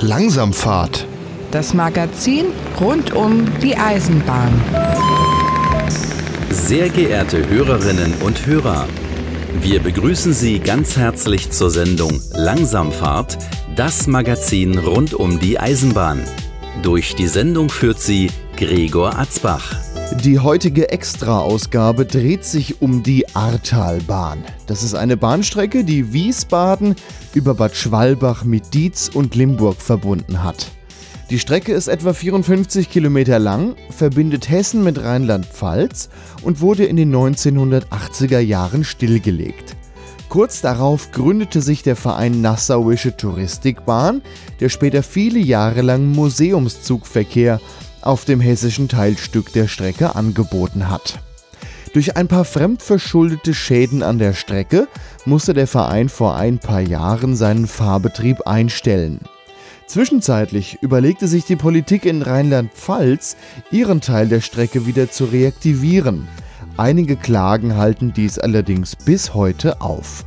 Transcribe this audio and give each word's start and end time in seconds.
Langsamfahrt. 0.00 1.06
Das 1.50 1.72
Magazin 1.72 2.46
rund 2.78 3.14
um 3.14 3.46
die 3.60 3.76
Eisenbahn. 3.76 4.52
Sehr 6.50 6.90
geehrte 6.90 7.48
Hörerinnen 7.48 8.12
und 8.22 8.46
Hörer, 8.46 8.86
wir 9.62 9.80
begrüßen 9.80 10.34
Sie 10.34 10.58
ganz 10.58 10.96
herzlich 10.96 11.50
zur 11.50 11.70
Sendung 11.70 12.20
Langsamfahrt, 12.34 13.38
das 13.74 14.06
Magazin 14.06 14.78
rund 14.78 15.14
um 15.14 15.38
die 15.38 15.58
Eisenbahn. 15.58 16.22
Durch 16.82 17.14
die 17.14 17.28
Sendung 17.28 17.70
führt 17.70 18.00
sie 18.00 18.30
Gregor 18.56 19.18
Atzbach. 19.18 19.76
Die 20.22 20.38
heutige 20.38 20.90
Extra-Ausgabe 20.90 22.04
dreht 22.04 22.44
sich 22.44 22.80
um 22.80 23.02
die 23.02 23.34
Ahrtalbahn. 23.34 24.44
Das 24.66 24.82
ist 24.82 24.94
eine 24.94 25.16
Bahnstrecke, 25.16 25.84
die 25.84 26.12
Wiesbaden 26.12 26.96
über 27.36 27.54
Bad 27.54 27.76
Schwalbach 27.76 28.44
mit 28.44 28.72
Dietz 28.72 29.10
und 29.12 29.34
Limburg 29.34 29.76
verbunden 29.76 30.42
hat. 30.42 30.72
Die 31.28 31.38
Strecke 31.38 31.72
ist 31.72 31.88
etwa 31.88 32.14
54 32.14 32.88
Kilometer 32.88 33.38
lang, 33.38 33.76
verbindet 33.90 34.48
Hessen 34.48 34.82
mit 34.82 35.02
Rheinland-Pfalz 35.02 36.08
und 36.42 36.60
wurde 36.60 36.86
in 36.86 36.96
den 36.96 37.14
1980er 37.14 38.38
Jahren 38.38 38.84
stillgelegt. 38.84 39.76
Kurz 40.30 40.62
darauf 40.62 41.12
gründete 41.12 41.60
sich 41.60 41.82
der 41.82 41.94
Verein 41.94 42.40
Nassauische 42.40 43.16
Touristikbahn, 43.16 44.22
der 44.60 44.70
später 44.70 45.02
viele 45.02 45.38
Jahre 45.38 45.82
lang 45.82 46.06
Museumszugverkehr 46.12 47.60
auf 48.00 48.24
dem 48.24 48.40
hessischen 48.40 48.88
Teilstück 48.88 49.52
der 49.52 49.68
Strecke 49.68 50.16
angeboten 50.16 50.88
hat. 50.88 51.20
Durch 51.96 52.14
ein 52.14 52.28
paar 52.28 52.44
fremdverschuldete 52.44 53.54
Schäden 53.54 54.02
an 54.02 54.18
der 54.18 54.34
Strecke 54.34 54.86
musste 55.24 55.54
der 55.54 55.66
Verein 55.66 56.10
vor 56.10 56.36
ein 56.36 56.58
paar 56.58 56.82
Jahren 56.82 57.34
seinen 57.34 57.66
Fahrbetrieb 57.66 58.46
einstellen. 58.46 59.20
Zwischenzeitlich 59.86 60.76
überlegte 60.82 61.26
sich 61.26 61.46
die 61.46 61.56
Politik 61.56 62.04
in 62.04 62.20
Rheinland-Pfalz, 62.20 63.38
ihren 63.70 64.02
Teil 64.02 64.28
der 64.28 64.42
Strecke 64.42 64.84
wieder 64.84 65.10
zu 65.10 65.24
reaktivieren. 65.24 66.28
Einige 66.76 67.16
Klagen 67.16 67.76
halten 67.76 68.12
dies 68.14 68.38
allerdings 68.38 68.94
bis 68.94 69.32
heute 69.32 69.80
auf. 69.80 70.26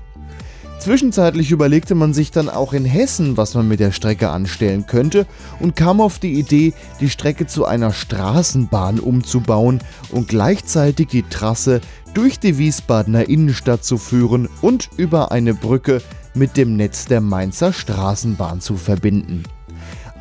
Zwischenzeitlich 0.79 1.51
überlegte 1.51 1.93
man 1.93 2.13
sich 2.13 2.31
dann 2.31 2.47
auch 2.47 2.71
in 2.71 2.85
Hessen, 2.85 3.35
was 3.35 3.53
man 3.53 3.67
mit 3.67 3.81
der 3.81 3.91
Strecke 3.91 4.29
anstellen 4.29 4.85
könnte 4.85 5.27
und 5.59 5.75
kam 5.75 5.99
auf 5.99 6.19
die 6.19 6.39
Idee, 6.39 6.73
die 7.01 7.09
Strecke 7.09 7.47
zu 7.47 7.65
einer 7.65 7.91
Straßenbahn 7.91 8.99
umzubauen 8.99 9.79
und 10.09 10.29
gleichzeitig 10.29 11.09
die 11.09 11.23
Trasse 11.23 11.81
durch 12.13 12.39
die 12.39 12.57
Wiesbadener 12.57 13.27
Innenstadt 13.27 13.83
zu 13.83 13.97
führen 13.97 14.47
und 14.61 14.89
über 14.95 15.33
eine 15.33 15.53
Brücke 15.53 16.01
mit 16.33 16.55
dem 16.55 16.77
Netz 16.77 17.05
der 17.05 17.19
Mainzer 17.19 17.73
Straßenbahn 17.73 18.61
zu 18.61 18.77
verbinden. 18.77 19.43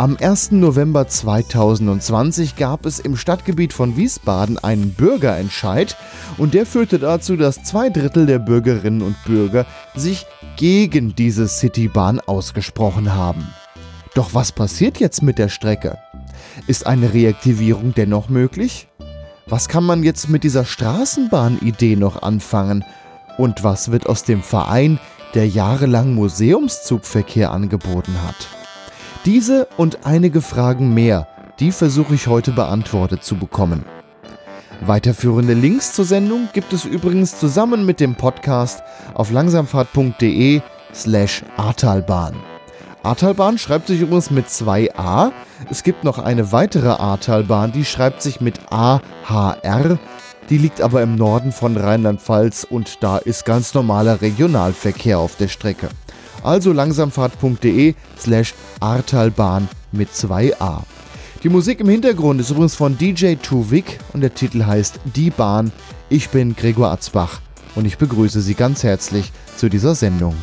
Am 0.00 0.16
1. 0.16 0.52
November 0.52 1.08
2020 1.08 2.54
gab 2.54 2.86
es 2.86 3.00
im 3.00 3.16
Stadtgebiet 3.16 3.72
von 3.72 3.96
Wiesbaden 3.96 4.56
einen 4.56 4.94
Bürgerentscheid 4.94 5.96
und 6.36 6.54
der 6.54 6.66
führte 6.66 7.00
dazu, 7.00 7.36
dass 7.36 7.64
zwei 7.64 7.90
Drittel 7.90 8.26
der 8.26 8.38
Bürgerinnen 8.38 9.02
und 9.02 9.16
Bürger 9.24 9.66
sich 9.96 10.24
gegen 10.56 11.16
diese 11.16 11.48
Citybahn 11.48 12.20
ausgesprochen 12.20 13.12
haben. 13.12 13.44
Doch 14.14 14.34
was 14.34 14.52
passiert 14.52 15.00
jetzt 15.00 15.20
mit 15.20 15.36
der 15.36 15.48
Strecke? 15.48 15.98
Ist 16.68 16.86
eine 16.86 17.12
Reaktivierung 17.12 17.92
dennoch 17.92 18.28
möglich? 18.28 18.86
Was 19.46 19.66
kann 19.66 19.82
man 19.82 20.04
jetzt 20.04 20.28
mit 20.28 20.44
dieser 20.44 20.64
Straßenbahnidee 20.64 21.96
noch 21.96 22.22
anfangen? 22.22 22.84
Und 23.36 23.64
was 23.64 23.90
wird 23.90 24.06
aus 24.06 24.22
dem 24.22 24.44
Verein, 24.44 25.00
der 25.34 25.48
jahrelang 25.48 26.14
Museumszugverkehr 26.14 27.50
angeboten 27.50 28.14
hat? 28.24 28.57
Diese 29.24 29.66
und 29.76 30.06
einige 30.06 30.40
Fragen 30.40 30.94
mehr, 30.94 31.26
die 31.58 31.72
versuche 31.72 32.14
ich 32.14 32.28
heute 32.28 32.52
beantwortet 32.52 33.24
zu 33.24 33.36
bekommen. 33.36 33.84
Weiterführende 34.80 35.54
Links 35.54 35.92
zur 35.92 36.04
Sendung 36.04 36.48
gibt 36.52 36.72
es 36.72 36.84
übrigens 36.84 37.38
zusammen 37.38 37.84
mit 37.84 37.98
dem 37.98 38.14
Podcast 38.14 38.80
auf 39.14 39.32
langsamfahrt.de 39.32 40.62
slash 40.94 41.42
Ahrtalbahn. 41.56 42.36
Ahrtalbahn 43.02 43.58
schreibt 43.58 43.88
sich 43.88 44.00
übrigens 44.00 44.30
mit 44.30 44.48
zwei 44.50 44.94
A. 44.96 45.32
Es 45.68 45.82
gibt 45.82 46.04
noch 46.04 46.18
eine 46.18 46.52
weitere 46.52 46.90
Ahrtalbahn, 46.90 47.72
die 47.72 47.84
schreibt 47.84 48.22
sich 48.22 48.40
mit 48.40 48.60
AHR. 48.70 49.98
Die 50.48 50.58
liegt 50.58 50.80
aber 50.80 51.02
im 51.02 51.16
Norden 51.16 51.50
von 51.52 51.76
Rheinland-Pfalz 51.76 52.64
und 52.64 53.02
da 53.02 53.18
ist 53.18 53.44
ganz 53.44 53.74
normaler 53.74 54.22
Regionalverkehr 54.22 55.18
auf 55.18 55.36
der 55.36 55.48
Strecke. 55.48 55.88
Also 56.42 56.72
langsamfahrt.de 56.72 57.94
slash 58.18 58.54
Artalbahn 58.80 59.68
mit 59.92 60.10
2a. 60.10 60.82
Die 61.42 61.48
Musik 61.48 61.80
im 61.80 61.88
Hintergrund 61.88 62.40
ist 62.40 62.50
übrigens 62.50 62.74
von 62.74 62.98
DJ 62.98 63.34
Tuvik 63.34 63.98
und 64.12 64.22
der 64.22 64.34
Titel 64.34 64.64
heißt 64.64 65.00
Die 65.14 65.30
Bahn. 65.30 65.70
Ich 66.08 66.30
bin 66.30 66.56
Gregor 66.56 66.90
Atzbach 66.90 67.40
und 67.74 67.84
ich 67.84 67.96
begrüße 67.96 68.40
Sie 68.40 68.54
ganz 68.54 68.82
herzlich 68.82 69.30
zu 69.56 69.68
dieser 69.68 69.94
Sendung. 69.94 70.34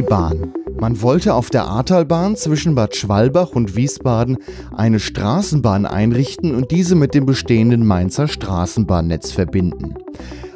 Citybahn. 0.00 0.54
Man 0.80 1.02
wollte 1.02 1.34
auf 1.34 1.50
der 1.50 1.66
Ahrtalbahn 1.66 2.34
zwischen 2.34 2.74
Bad 2.74 2.96
Schwalbach 2.96 3.50
und 3.50 3.76
Wiesbaden 3.76 4.38
eine 4.74 4.98
Straßenbahn 4.98 5.84
einrichten 5.84 6.54
und 6.54 6.70
diese 6.70 6.94
mit 6.94 7.12
dem 7.12 7.26
bestehenden 7.26 7.86
Mainzer 7.86 8.26
Straßenbahnnetz 8.26 9.32
verbinden. 9.32 9.96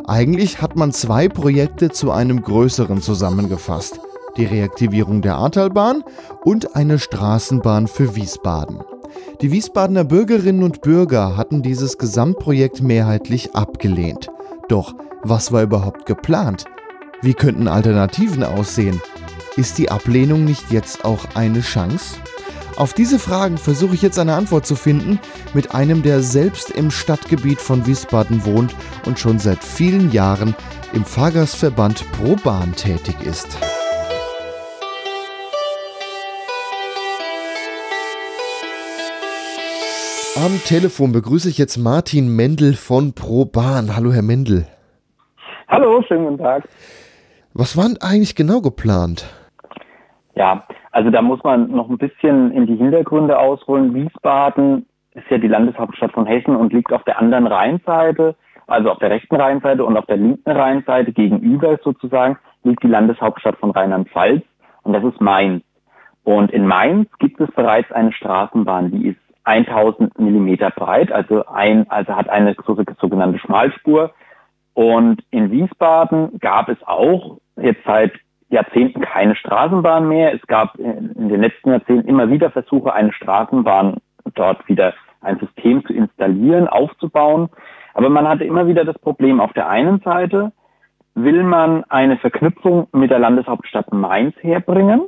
Eigentlich 0.06 0.62
hat 0.62 0.76
man 0.76 0.92
zwei 0.92 1.28
Projekte 1.28 1.90
zu 1.90 2.10
einem 2.10 2.40
größeren 2.40 3.02
zusammengefasst. 3.02 4.00
Die 4.38 4.46
Reaktivierung 4.46 5.20
der 5.20 5.36
Ahrtalbahn 5.36 6.04
und 6.42 6.74
eine 6.74 6.98
Straßenbahn 6.98 7.86
für 7.86 8.16
Wiesbaden. 8.16 8.78
Die 9.42 9.52
Wiesbadener 9.52 10.04
Bürgerinnen 10.04 10.62
und 10.62 10.80
Bürger 10.80 11.36
hatten 11.36 11.60
dieses 11.60 11.98
Gesamtprojekt 11.98 12.82
mehrheitlich 12.82 13.54
abgelehnt. 13.54 14.28
Doch 14.70 14.94
was 15.22 15.52
war 15.52 15.62
überhaupt 15.62 16.06
geplant? 16.06 16.64
Wie 17.20 17.34
könnten 17.34 17.68
Alternativen 17.68 18.42
aussehen? 18.42 19.00
Ist 19.56 19.78
die 19.78 19.88
Ablehnung 19.88 20.44
nicht 20.44 20.72
jetzt 20.72 21.04
auch 21.04 21.36
eine 21.36 21.60
Chance? 21.60 22.18
Auf 22.74 22.92
diese 22.92 23.20
Fragen 23.20 23.56
versuche 23.56 23.94
ich 23.94 24.02
jetzt 24.02 24.18
eine 24.18 24.34
Antwort 24.34 24.66
zu 24.66 24.74
finden 24.74 25.20
mit 25.52 25.76
einem, 25.76 26.02
der 26.02 26.22
selbst 26.22 26.72
im 26.72 26.90
Stadtgebiet 26.90 27.60
von 27.60 27.86
Wiesbaden 27.86 28.44
wohnt 28.44 28.74
und 29.06 29.20
schon 29.20 29.38
seit 29.38 29.62
vielen 29.62 30.10
Jahren 30.10 30.56
im 30.92 31.04
Fahrgastverband 31.04 32.04
Pro 32.10 32.34
Bahn 32.34 32.74
tätig 32.74 33.14
ist. 33.24 33.56
Am 40.34 40.60
Telefon 40.64 41.12
begrüße 41.12 41.48
ich 41.48 41.58
jetzt 41.58 41.76
Martin 41.76 42.34
Mendel 42.34 42.74
von 42.74 43.12
Pro 43.12 43.44
Bahn. 43.44 43.94
Hallo, 43.94 44.12
Herr 44.12 44.22
Mendel. 44.22 44.66
Hallo, 45.68 46.02
schönen 46.08 46.24
guten 46.24 46.38
Tag. 46.38 46.68
Was 47.52 47.76
war 47.76 47.84
denn 47.84 47.98
eigentlich 48.00 48.34
genau 48.34 48.60
geplant? 48.60 49.26
Ja, 50.34 50.66
also 50.90 51.10
da 51.10 51.22
muss 51.22 51.42
man 51.44 51.70
noch 51.70 51.88
ein 51.88 51.98
bisschen 51.98 52.50
in 52.52 52.66
die 52.66 52.76
Hintergründe 52.76 53.38
ausholen. 53.38 53.94
Wiesbaden 53.94 54.86
ist 55.12 55.30
ja 55.30 55.38
die 55.38 55.48
Landeshauptstadt 55.48 56.12
von 56.12 56.26
Hessen 56.26 56.56
und 56.56 56.72
liegt 56.72 56.92
auf 56.92 57.04
der 57.04 57.20
anderen 57.20 57.46
Rheinseite, 57.46 58.34
also 58.66 58.90
auf 58.90 58.98
der 58.98 59.10
rechten 59.10 59.36
Rheinseite 59.36 59.84
und 59.84 59.96
auf 59.96 60.06
der 60.06 60.16
linken 60.16 60.50
Rheinseite 60.50 61.12
gegenüber 61.12 61.78
sozusagen 61.82 62.36
liegt 62.64 62.82
die 62.82 62.88
Landeshauptstadt 62.88 63.56
von 63.58 63.70
Rheinland-Pfalz 63.70 64.42
und 64.82 64.92
das 64.92 65.04
ist 65.04 65.20
Mainz. 65.20 65.62
Und 66.24 66.50
in 66.50 66.66
Mainz 66.66 67.08
gibt 67.18 67.40
es 67.40 67.50
bereits 67.52 67.92
eine 67.92 68.12
Straßenbahn, 68.12 68.90
die 68.90 69.08
ist 69.08 69.18
1000 69.44 70.18
Millimeter 70.18 70.70
breit, 70.70 71.12
also 71.12 71.44
ein, 71.46 71.88
also 71.90 72.16
hat 72.16 72.28
eine 72.30 72.56
sogenannte 72.98 73.38
Schmalspur. 73.38 74.12
Und 74.72 75.22
in 75.30 75.50
Wiesbaden 75.50 76.38
gab 76.40 76.68
es 76.70 76.78
auch 76.86 77.38
jetzt 77.56 77.84
seit 77.84 78.12
Jahrzehnten 78.54 79.02
keine 79.02 79.36
Straßenbahn 79.36 80.08
mehr. 80.08 80.34
Es 80.34 80.42
gab 80.46 80.76
in 80.76 81.28
den 81.28 81.40
letzten 81.40 81.70
Jahrzehnten 81.70 82.08
immer 82.08 82.30
wieder 82.30 82.50
Versuche, 82.50 82.92
eine 82.92 83.12
Straßenbahn 83.12 83.98
dort 84.34 84.66
wieder 84.68 84.94
ein 85.20 85.38
System 85.38 85.84
zu 85.84 85.92
installieren, 85.92 86.68
aufzubauen. 86.68 87.48
Aber 87.94 88.08
man 88.08 88.28
hatte 88.28 88.44
immer 88.44 88.66
wieder 88.66 88.84
das 88.84 88.98
Problem, 88.98 89.40
auf 89.40 89.52
der 89.52 89.68
einen 89.68 90.00
Seite 90.00 90.52
will 91.14 91.44
man 91.44 91.84
eine 91.88 92.16
Verknüpfung 92.16 92.88
mit 92.92 93.10
der 93.10 93.20
Landeshauptstadt 93.20 93.92
Mainz 93.92 94.34
herbringen. 94.40 95.02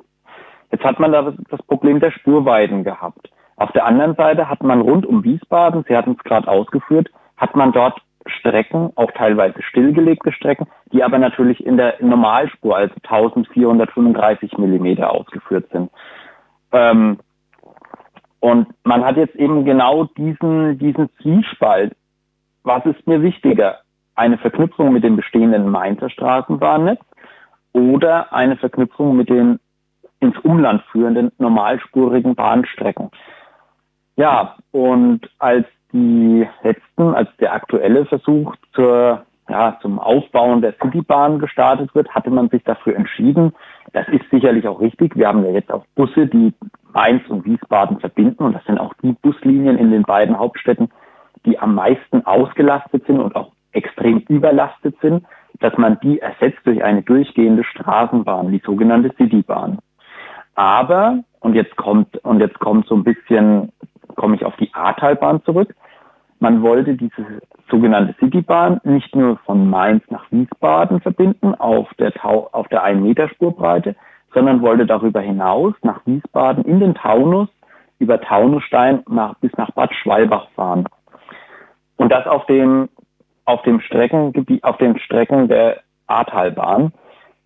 Jetzt 0.71 0.85
hat 0.85 1.01
man 1.01 1.13
da 1.13 1.33
das 1.51 1.63
Problem 1.63 2.01
der 2.01 2.13
Spurweiten 2.13 2.85
gehabt. 2.85 3.31
Auf 3.57 3.73
der 3.73 3.87
anderen 3.87 4.15
Seite 4.15 4.49
hat 4.49 4.63
man 4.63 4.81
rund 4.81 5.07
um 5.07 5.25
Wiesbaden, 5.25 5.85
Sie 5.89 5.97
hatten 5.97 6.17
es 6.19 6.25
gerade 6.25 6.49
ausgeführt, 6.49 7.09
hat 7.37 7.57
man 7.57 7.73
dort 7.73 8.01
Strecken, 8.27 8.91
auch 8.97 9.11
teilweise 9.13 9.63
stillgelegte 9.63 10.33
Strecken, 10.33 10.67
die 10.93 11.03
aber 11.03 11.19
natürlich 11.19 11.65
in 11.65 11.77
der 11.77 11.95
Normalspur, 12.01 12.77
also 12.77 12.95
1435 13.03 14.59
Millimeter 14.59 15.13
ausgeführt 15.13 15.69
sind. 15.73 15.91
Ähm, 16.73 17.19
und 18.41 18.69
man 18.85 19.05
hat 19.05 19.17
jetzt 19.17 19.37
eben 19.37 19.65
genau 19.65 20.05
diesen, 20.05 20.79
diesen 20.79 21.09
Zwiespalt. 21.21 21.97
Was 22.63 22.85
ist 22.87 23.07
mir 23.07 23.23
wichtiger? 23.23 23.79
Eine 24.15 24.39
Verknüpfung 24.39 24.93
mit 24.93 25.05
dem 25.05 25.17
bestehenden 25.17 25.69
Mainzer 25.69 26.11
Straßenbahnnetz 26.11 27.01
oder 27.73 28.33
eine 28.33 28.57
Verknüpfung 28.57 29.17
mit 29.17 29.29
den 29.29 29.59
ins 30.21 30.39
Umland 30.39 30.83
führenden 30.91 31.33
normalspurigen 31.39 32.35
Bahnstrecken? 32.35 33.11
Ja, 34.17 34.57
und 34.71 35.29
als 35.39 35.67
die 35.93 36.47
letzten, 36.63 37.15
als 37.15 37.29
der 37.39 37.55
aktuelle 37.55 38.07
Versuch 38.07 38.55
zur, 38.73 39.25
ja, 39.49 39.79
zum 39.81 39.99
Aufbauen 39.99 40.61
der 40.61 40.75
Citybahn 40.83 41.39
gestartet 41.39 41.95
wird, 41.95 42.09
hatte 42.11 42.31
man 42.31 42.49
sich 42.49 42.63
dafür 42.65 42.97
entschieden. 42.97 43.53
Das 43.93 44.09
ist 44.09 44.29
sicherlich 44.31 44.67
auch 44.67 44.81
richtig. 44.81 45.17
Wir 45.17 45.29
haben 45.29 45.45
ja 45.45 45.53
jetzt 45.53 45.73
auch 45.73 45.85
Busse, 45.95 46.27
die 46.27 46.53
Mainz 46.93 47.23
und 47.29 47.45
Wiesbaden 47.45 48.01
verbinden. 48.01 48.43
Und 48.45 48.55
das 48.55 48.65
sind 48.65 48.79
auch 48.79 48.95
die 49.03 49.13
Buslinien 49.13 49.79
in 49.79 49.91
den 49.91 50.03
beiden 50.03 50.39
Hauptstädten, 50.39 50.91
die 51.45 51.59
am 51.59 51.75
meisten 51.75 52.27
ausgelastet 52.27 53.07
sind 53.07 53.21
und 53.21 53.37
auch 53.37 53.53
extrem 53.73 54.19
überlastet 54.29 54.97
sind, 55.01 55.25
dass 55.61 55.77
man 55.77 55.99
die 56.01 56.21
ersetzt 56.21 56.61
durch 56.65 56.83
eine 56.83 57.03
durchgehende 57.03 57.65
Straßenbahn, 57.65 58.51
die 58.51 58.63
sogenannte 58.65 59.13
Citybahn. 59.17 59.79
Aber, 60.55 61.23
und 61.41 61.55
jetzt 61.55 61.77
kommt, 61.77 62.17
und 62.25 62.41
jetzt 62.41 62.59
kommt 62.59 62.87
so 62.89 62.95
ein 62.95 63.05
bisschen 63.05 63.73
komme 64.17 64.37
ich 64.37 64.45
auf 64.45 64.57
die 64.57 64.73
Ahrtalbahn 64.75 65.43
zurück. 65.45 65.75
Man 66.39 66.63
wollte 66.63 66.95
diese 66.95 67.41
sogenannte 67.71 68.15
Citybahn 68.19 68.81
nicht 68.85 69.15
nur 69.15 69.39
von 69.47 69.69
Mainz 69.69 70.05
nach 70.11 70.31
Wiesbaden 70.31 71.01
verbinden 71.01 71.55
auf 71.55 71.89
der, 71.95 72.13
Tau 72.13 72.49
auf 72.53 72.69
der 72.69 72.83
1 72.83 73.01
Meter 73.01 73.29
Spurbreite, 73.29 73.97
sondern 74.35 74.61
wollte 74.61 74.87
darüber 74.87 75.21
hinaus 75.21 75.75
nach 75.83 76.01
Wiesbaden 76.05 76.65
in 76.65 76.81
den 76.81 76.95
Taunus 76.95 77.49
über 77.99 78.21
Taunusstein 78.21 79.03
nach, 79.09 79.37
bis 79.37 79.53
nach 79.57 79.71
Bad 79.71 79.95
Schwalbach 79.95 80.49
fahren. 80.55 80.87
Und 81.97 82.13
das 82.13 82.27
auf 82.27 82.45
dem, 82.47 82.91
auf 83.47 83.63
dem 83.63 83.81
Streckengebiet, 83.81 84.63
auf 84.63 84.77
den 84.77 84.99
Strecken 84.99 85.49
der 85.49 85.79
Ahrtalbahn, 86.07 86.93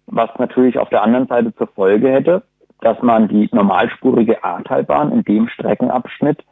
was 0.06 0.30
natürlich 0.38 0.78
auf 0.78 0.88
der 0.88 1.02
anderen 1.02 1.28
Seite 1.28 1.54
zur 1.54 1.68
Folge 1.68 2.10
hätte, 2.10 2.42
dass 2.80 3.00
man 3.02 3.28
die 3.28 3.48
normalspurige 3.52 4.42
Ahrtalbahn 4.42 5.12
in 5.12 5.22
dem 5.22 5.48
Streckenabschnitt 5.48 6.44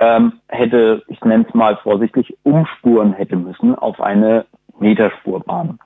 ähm, 0.00 0.32
hätte, 0.48 1.02
ich 1.06 1.20
nenne 1.20 1.44
es 1.46 1.54
mal 1.54 1.76
vorsichtig, 1.82 2.36
umspuren 2.42 3.12
hätte 3.12 3.36
müssen 3.36 3.74
auf 3.74 4.00
eine 4.00 4.46
Meterspurbahn. 4.78 5.78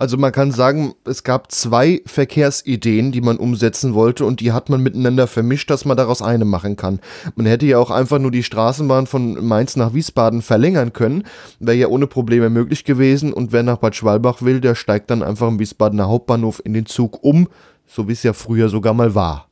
Also 0.00 0.16
man 0.16 0.32
kann 0.32 0.50
sagen, 0.50 0.94
es 1.04 1.24
gab 1.24 1.52
zwei 1.52 2.00
Verkehrsideen, 2.06 3.12
die 3.12 3.20
man 3.20 3.36
umsetzen 3.36 3.92
wollte 3.92 4.24
und 4.24 4.40
die 4.40 4.52
hat 4.52 4.70
man 4.70 4.82
miteinander 4.82 5.26
vermischt, 5.26 5.68
dass 5.68 5.84
man 5.84 5.98
daraus 5.98 6.22
eine 6.22 6.46
machen 6.46 6.76
kann. 6.76 7.00
Man 7.34 7.44
hätte 7.44 7.66
ja 7.66 7.76
auch 7.76 7.90
einfach 7.90 8.18
nur 8.18 8.30
die 8.30 8.42
Straßenbahn 8.42 9.06
von 9.06 9.46
Mainz 9.46 9.76
nach 9.76 9.92
Wiesbaden 9.92 10.40
verlängern 10.40 10.94
können, 10.94 11.24
wäre 11.58 11.76
ja 11.76 11.88
ohne 11.88 12.06
Probleme 12.06 12.48
möglich 12.48 12.84
gewesen 12.84 13.34
und 13.34 13.52
wer 13.52 13.62
nach 13.62 13.76
Bad 13.76 13.94
Schwalbach 13.94 14.40
will, 14.40 14.62
der 14.62 14.74
steigt 14.74 15.10
dann 15.10 15.22
einfach 15.22 15.48
im 15.48 15.58
Wiesbadener 15.58 16.08
Hauptbahnhof 16.08 16.62
in 16.64 16.72
den 16.72 16.86
Zug 16.86 17.22
um, 17.22 17.48
so 17.86 18.08
wie 18.08 18.12
es 18.12 18.22
ja 18.22 18.32
früher 18.32 18.70
sogar 18.70 18.94
mal 18.94 19.14
war. 19.14 19.49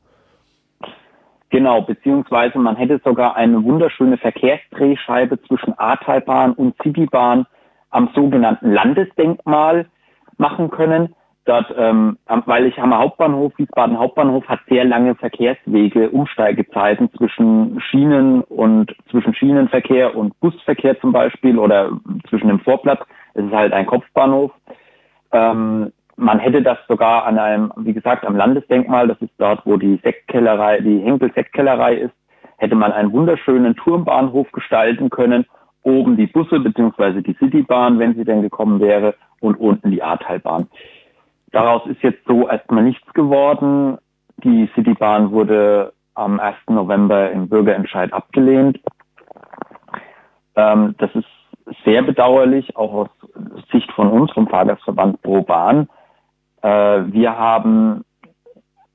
Genau, 1.50 1.81
beziehungsweise 1.81 2.59
man 2.59 2.77
hätte 2.77 3.00
sogar 3.05 3.37
eine 3.37 3.65
wunderschöne 3.65 4.19
Verkehrsdrehscheibe 4.19 5.41
zwischen 5.43 5.79
Ahrtalbahn 5.79 6.53
und 6.53 6.77
Citybahn 6.83 7.47
am 7.91 8.11
sogenannten 8.15 8.71
Landesdenkmal 8.71 9.87
machen 10.37 10.71
können. 10.71 11.15
Dort, 11.47 11.75
ähm, 11.79 12.19
weil 12.45 12.67
ich 12.67 12.79
am 12.79 12.95
Hauptbahnhof, 12.95 13.55
Wiesbaden 13.56 13.99
Hauptbahnhof 13.99 14.47
hat 14.47 14.61
sehr 14.69 14.85
lange 14.85 15.15
Verkehrswege, 15.15 16.11
Umsteigezeiten 16.11 17.11
zwischen 17.17 17.81
Schienen 17.81 18.43
und 18.43 18.94
zwischen 19.11 19.33
Schienenverkehr 19.33 20.15
und 20.15 20.39
Busverkehr 20.41 21.01
zum 21.01 21.12
Beispiel 21.12 21.59
oder 21.59 21.93
zwischen 22.29 22.49
dem 22.49 22.61
Vorplatz. 22.61 23.01
Es 23.33 23.47
ist 23.47 23.53
halt 23.53 23.73
ein 23.73 23.87
Kopfbahnhof. 23.87 24.53
Ähm, 25.33 25.91
man 26.19 26.41
hätte 26.41 26.62
das 26.62 26.79
sogar 26.88 27.26
an 27.26 27.38
einem, 27.38 27.73
wie 27.76 27.93
gesagt, 27.93 28.26
am 28.26 28.37
Landesdenkmal, 28.37 29.06
das 29.06 29.20
ist 29.23 29.32
dort, 29.38 29.65
wo 29.65 29.76
die 29.76 30.00
Sektkellerei, 30.03 30.81
die 30.81 30.99
Henkel 30.99 31.32
Sektkellerei 31.32 31.94
ist, 31.94 32.15
hätte 32.56 32.75
man 32.75 32.93
einen 32.93 33.12
wunderschönen 33.12 33.76
Turmbahnhof 33.76 34.50
gestalten 34.50 35.11
können. 35.11 35.47
Oben 35.82 36.17
die 36.17 36.26
Busse 36.26 36.59
beziehungsweise 36.59 37.23
die 37.23 37.35
Citybahn, 37.35 38.00
wenn 38.00 38.17
sie 38.17 38.25
denn 38.25 38.43
gekommen 38.43 38.81
wäre, 38.81 39.15
und 39.41 39.55
unten 39.61 39.93
die 39.93 40.03
Ahrtalbahn. 40.03 40.67
Daraus 41.53 41.87
ist 41.87 42.03
jetzt 42.03 42.26
so 42.26 42.49
erstmal 42.49 42.82
nichts 42.82 43.12
geworden. 43.15 43.99
Die 44.43 44.69
Citybahn 44.75 45.31
wurde 45.31 45.93
am 46.15 46.41
1. 46.41 46.56
November 46.69 47.31
im 47.31 47.49
Bürgerentscheid 47.49 48.12
abgelehnt. 48.12 48.81
Ähm, 50.56 50.97
das 50.99 51.15
ist 51.15 51.29
sehr 51.85 52.03
bedauerlich, 52.03 52.76
auch 52.76 52.93
aus 52.93 53.09
Sicht 53.70 53.91
von 53.93 54.09
uns, 54.09 54.32
vom 54.32 54.49
Fahrgastverband 54.49 55.23
Pro 55.23 55.43
Bahn, 55.43 55.88
wir 56.62 57.38
haben 57.38 58.05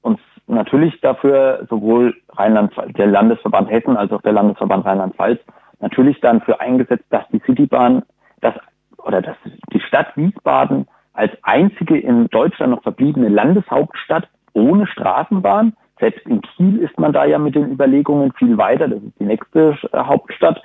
uns 0.02 0.20
natürlich 0.48 1.00
dafür 1.02 1.66
sowohl 1.70 2.16
Rheinland, 2.30 2.74
der 2.98 3.08
Landesverband 3.08 3.70
Hessen 3.72 3.98
als 3.98 4.12
auch 4.12 4.22
der 4.22 4.34
Landesverband 4.34 4.86
Rheinland-Pfalz 4.86 5.40
natürlich 5.80 6.20
dann 6.22 6.42
für 6.42 6.60
eingesetzt, 6.60 7.06
dass 7.10 7.28
die 7.32 7.42
Citybahn, 7.46 8.04
das 8.42 8.56
oder 8.98 9.22
dass 9.22 9.36
die 9.74 9.82
Stadt 9.82 10.16
Wiesbaden 10.16 10.88
als 11.14 11.32
einzige 11.44 11.98
in 11.98 12.28
Deutschland 12.28 12.72
noch 12.72 12.84
verbliebene 12.84 13.30
Landeshauptstadt 13.30 14.28
ohne 14.54 14.88
Straßenbahn, 14.88 15.74
selbst 16.00 16.26
in 16.26 16.42
Kiel 16.42 16.80
ist 16.80 16.98
man 17.00 17.14
da 17.14 17.26
ja 17.26 17.38
mit 17.38 17.56
den 17.56 17.72
Überlegungen 17.72 18.32
viel 18.34 18.58
weiter, 18.58 18.88
das 18.88 19.04
ist 19.04 19.20
die 19.20 19.26
nächste 19.26 19.78
Hauptstadt, 19.94 20.62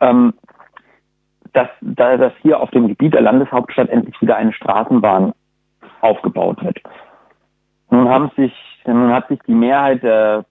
ähm, 0.00 0.34
dass, 1.52 1.68
dass 1.80 2.32
hier 2.42 2.60
auf 2.60 2.70
dem 2.70 2.86
Gebiet 2.86 3.14
der 3.14 3.22
Landeshauptstadt 3.22 3.88
endlich 3.88 4.20
wieder 4.20 4.36
eine 4.36 4.52
Straßenbahn 4.52 5.32
aufgebaut 6.00 6.62
wird. 6.62 6.78
Nun 7.90 8.08
haben 8.08 8.30
sich, 8.36 8.52
nun 8.86 9.12
hat 9.12 9.28
sich 9.28 9.40
die 9.46 9.54
Mehrheit 9.54 10.02
der, 10.02 10.44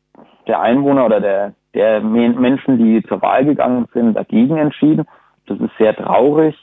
der 0.48 0.62
Einwohner 0.62 1.06
oder 1.06 1.22
der, 1.22 1.54
der 1.74 2.02
Menschen, 2.02 2.78
die 2.78 3.04
zur 3.04 3.22
Wahl 3.22 3.46
gegangen 3.46 3.88
sind, 3.94 4.16
dagegen 4.16 4.58
entschieden. 4.58 5.06
Das 5.48 5.60
ist 5.60 5.72
sehr 5.78 5.96
traurig, 5.96 6.56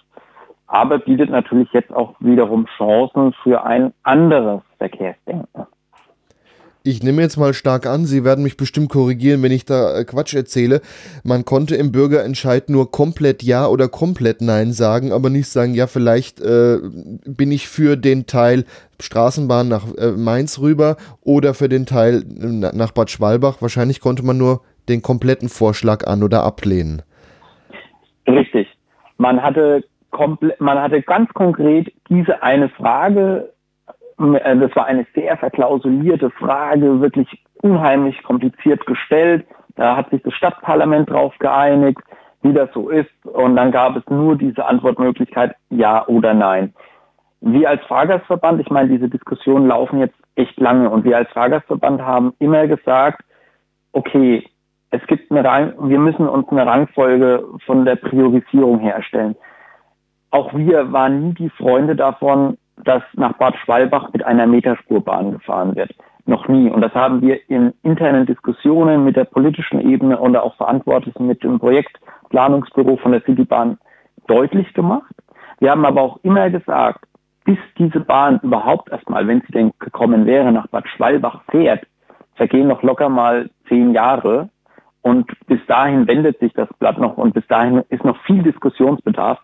aber 0.67 0.99
bietet 0.99 1.31
natürlich 1.31 1.73
jetzt 1.73 1.93
auch 1.93 2.15
wiederum 2.21 2.67
Chancen 2.77 3.33
für 3.43 3.65
ein 3.65 3.93
anderes 4.03 4.63
Verkehrsdenken. 4.79 5.67
Ich 6.87 7.03
nehme 7.03 7.21
jetzt 7.21 7.37
mal 7.37 7.53
stark 7.53 7.85
an, 7.85 8.05
Sie 8.05 8.23
werden 8.23 8.45
mich 8.45 8.57
bestimmt 8.57 8.91
korrigieren, 8.91 9.43
wenn 9.43 9.51
ich 9.51 9.65
da 9.65 9.99
äh, 9.99 10.05
Quatsch 10.05 10.35
erzähle. 10.35 10.81
Man 11.25 11.45
konnte 11.45 11.75
im 11.75 11.91
Bürgerentscheid 11.91 12.71
nur 12.71 12.93
komplett 12.93 13.43
Ja 13.43 13.67
oder 13.67 13.89
komplett 13.89 14.41
Nein 14.41 14.73
sagen, 14.73 15.13
aber 15.13 15.29
nicht 15.29 15.49
sagen, 15.49 15.75
ja, 15.75 15.89
vielleicht 15.89 16.41
äh, 16.41 16.79
bin 17.27 17.51
ich 17.51 17.67
für 17.67 17.97
den 17.97 18.27
Teil 18.27 18.67
Straßenbahn 19.01 19.67
nach 19.67 19.83
äh, 19.99 20.13
Mainz 20.13 20.61
rüber 20.61 20.97
oder 21.23 21.55
für 21.55 21.69
den 21.69 21.87
Teil 21.87 22.23
äh, 22.23 22.47
nach 22.73 22.93
Bad 22.93 23.11
Schwalbach. 23.11 23.57
Wahrscheinlich 23.59 24.01
konnte 24.01 24.25
man 24.25 24.39
nur 24.39 24.63
den 24.89 25.03
kompletten 25.03 25.49
Vorschlag 25.49 26.07
an 26.07 26.23
oder 26.23 26.45
ablehnen. 26.45 27.03
Richtig. 28.29 28.69
Man 29.19 29.43
hatte, 29.43 29.83
man 30.61 30.79
hatte 30.79 31.03
ganz 31.03 31.35
konkret 31.35 31.93
diese 32.09 32.45
eine 32.45 32.69
Frage 32.69 33.53
das 34.19 34.77
war 34.77 34.87
eine 34.87 35.07
sehr 35.15 35.37
verklausulierte 35.37 36.31
Frage, 36.31 37.01
wirklich 37.01 37.45
unheimlich 37.63 38.23
kompliziert 38.23 38.87
gestellt. 38.87 39.47
Da 39.77 39.97
hat 39.97 40.11
sich 40.11 40.23
das 40.23 40.33
Stadtparlament 40.35 41.11
drauf 41.11 41.35
geeinigt, 41.39 42.01
wie 42.43 42.53
das 42.53 42.71
so 42.73 42.89
ist. 42.89 43.11
Und 43.25 43.57
dann 43.57 43.73
gab 43.73 43.97
es 43.97 44.05
nur 44.09 44.37
diese 44.37 44.65
Antwortmöglichkeit 44.65 45.55
Ja 45.69 46.07
oder 46.07 46.33
Nein. 46.33 46.73
Wir 47.43 47.69
als 47.69 47.85
Fahrgastverband, 47.85 48.61
ich 48.61 48.71
meine, 48.71 48.89
diese 48.89 49.09
Diskussionen 49.09 49.69
laufen 49.69 50.01
jetzt 50.01 50.17
echt 50.37 50.59
lange 50.59 50.89
und 50.89 51.05
wir 51.05 51.19
als 51.19 51.31
Fahrgastverband 51.33 52.01
haben 52.01 52.33
immer 52.39 52.67
gesagt, 52.67 53.23
okay, 53.93 54.45
es 54.91 55.07
gibt 55.07 55.31
eine 55.31 55.45
Rang, 55.45 55.75
wir 55.89 55.99
müssen 55.99 56.29
uns 56.29 56.49
eine 56.49 56.67
Rangfolge 56.67 57.45
von 57.67 57.85
der 57.85 57.97
Priorisierung 57.97 58.79
herstellen. 58.79 59.37
Auch 60.31 60.55
wir 60.55 60.93
waren 60.93 61.29
nie 61.29 61.35
die 61.35 61.51
Freunde 61.51 61.97
davon, 61.97 62.57
dass 62.85 63.03
nach 63.15 63.33
Bad 63.35 63.57
Schwalbach 63.57 64.13
mit 64.13 64.25
einer 64.25 64.47
Meterspurbahn 64.47 65.33
gefahren 65.33 65.75
wird. 65.77 65.95
Noch 66.27 66.49
nie. 66.49 66.69
Und 66.71 66.81
das 66.81 66.93
haben 66.95 67.23
wir 67.23 67.39
in 67.49 67.73
internen 67.83 68.27
Diskussionen 68.27 69.05
mit 69.05 69.17
der 69.17 69.25
politischen 69.25 69.81
Ebene 69.81 70.19
und 70.19 70.37
auch 70.37 70.57
Verantwortlichen 70.57 71.27
mit 71.27 71.43
dem 71.45 71.59
Projektplanungsbüro 71.59 72.97
von 72.97 73.13
der 73.13 73.23
Citybahn 73.23 73.79
deutlich 74.27 74.75
gemacht. 74.75 75.15
Wir 75.61 75.71
haben 75.71 75.87
aber 75.87 76.03
auch 76.03 76.19
immer 76.23 76.51
gesagt, 76.51 77.07
bis 77.45 77.59
diese 77.79 78.01
Bahn 78.01 78.41
überhaupt 78.43 78.91
erstmal, 78.91 79.27
wenn 79.29 79.41
sie 79.43 79.53
denn 79.53 79.73
gekommen 79.79 80.27
wäre, 80.27 80.51
nach 80.51 80.67
Bad 80.67 80.89
Schwalbach 80.89 81.43
fährt, 81.49 81.87
vergehen 82.35 82.67
noch 82.67 82.83
locker 82.83 83.09
mal 83.09 83.49
zehn 83.69 83.93
Jahre. 83.93 84.51
Und 85.03 85.31
bis 85.47 85.65
dahin 85.69 86.09
wendet 86.09 86.41
sich 86.41 86.53
das 86.55 86.69
Blatt 86.81 86.99
noch 86.99 87.17
und 87.17 87.33
bis 87.33 87.47
dahin 87.47 87.85
ist 87.91 88.05
noch 88.05 88.21
viel 88.25 88.43
Diskussionsbedarf. 88.43 89.39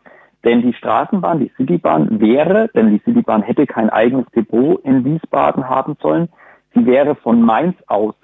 Denn 0.44 0.62
die 0.62 0.74
Straßenbahn, 0.74 1.38
die 1.38 1.52
Citybahn 1.56 2.20
wäre, 2.20 2.68
denn 2.74 2.90
die 2.90 3.00
Citybahn 3.04 3.42
hätte 3.42 3.66
kein 3.66 3.90
eigenes 3.90 4.26
Depot 4.34 4.80
in 4.84 5.04
Wiesbaden 5.04 5.68
haben 5.68 5.96
sollen, 6.00 6.28
sie 6.74 6.84
wäre 6.84 7.14
von 7.14 7.40
Mainz 7.42 7.76
aus 7.86 8.14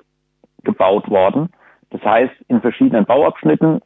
gebaut 0.64 1.08
worden. 1.08 1.50
Das 1.90 2.02
heißt, 2.02 2.34
in 2.48 2.60
verschiedenen 2.60 3.06
Bauabschnitten. 3.06 3.80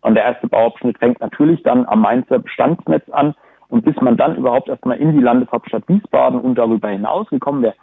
Und 0.00 0.14
der 0.14 0.24
erste 0.24 0.48
Bauabschnitt 0.48 0.98
fängt 0.98 1.20
natürlich 1.20 1.62
dann 1.62 1.86
am 1.86 2.02
Mainzer 2.02 2.38
Bestandsnetz 2.38 3.08
an. 3.10 3.34
Und 3.68 3.84
bis 3.84 3.96
man 4.00 4.16
dann 4.16 4.36
überhaupt 4.36 4.68
erstmal 4.68 4.98
in 4.98 5.12
die 5.12 5.22
Landeshauptstadt 5.22 5.88
Wiesbaden 5.88 6.40
und 6.40 6.56
darüber 6.56 6.88
hinaus 6.88 7.28
gekommen 7.28 7.62
wäre, 7.62 7.74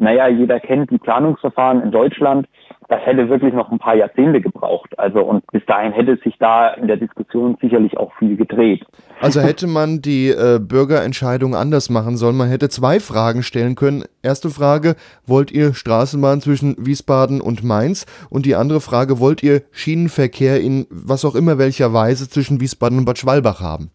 naja, 0.00 0.28
jeder 0.28 0.58
kennt 0.60 0.90
die 0.90 0.98
Planungsverfahren 0.98 1.82
in 1.82 1.90
Deutschland. 1.90 2.48
Das 2.88 3.04
hätte 3.04 3.28
wirklich 3.28 3.52
noch 3.52 3.70
ein 3.70 3.78
paar 3.78 3.94
Jahrzehnte 3.94 4.40
gebraucht. 4.40 4.98
Also 4.98 5.20
und 5.20 5.46
bis 5.52 5.64
dahin 5.66 5.92
hätte 5.92 6.16
sich 6.24 6.36
da 6.38 6.68
in 6.70 6.88
der 6.88 6.96
Diskussion 6.96 7.56
sicherlich 7.60 7.96
auch 7.98 8.10
viel 8.18 8.36
gedreht. 8.36 8.84
Also 9.20 9.40
hätte 9.40 9.66
man 9.66 10.00
die 10.00 10.28
äh, 10.28 10.58
Bürgerentscheidung 10.58 11.54
anders 11.54 11.90
machen 11.90 12.16
sollen. 12.16 12.36
Man 12.36 12.48
hätte 12.48 12.70
zwei 12.70 12.98
Fragen 12.98 13.42
stellen 13.42 13.74
können. 13.74 14.04
Erste 14.22 14.48
Frage, 14.48 14.96
wollt 15.26 15.52
ihr 15.52 15.74
Straßenbahn 15.74 16.40
zwischen 16.40 16.74
Wiesbaden 16.78 17.40
und 17.42 17.62
Mainz? 17.62 18.06
Und 18.30 18.46
die 18.46 18.56
andere 18.56 18.80
Frage, 18.80 19.20
wollt 19.20 19.42
ihr 19.42 19.62
Schienenverkehr 19.70 20.60
in 20.60 20.86
was 20.90 21.24
auch 21.26 21.34
immer 21.34 21.58
welcher 21.58 21.92
Weise 21.92 22.28
zwischen 22.28 22.60
Wiesbaden 22.60 22.98
und 22.98 23.04
Bad 23.04 23.18
Schwalbach 23.18 23.60
haben? 23.60 23.90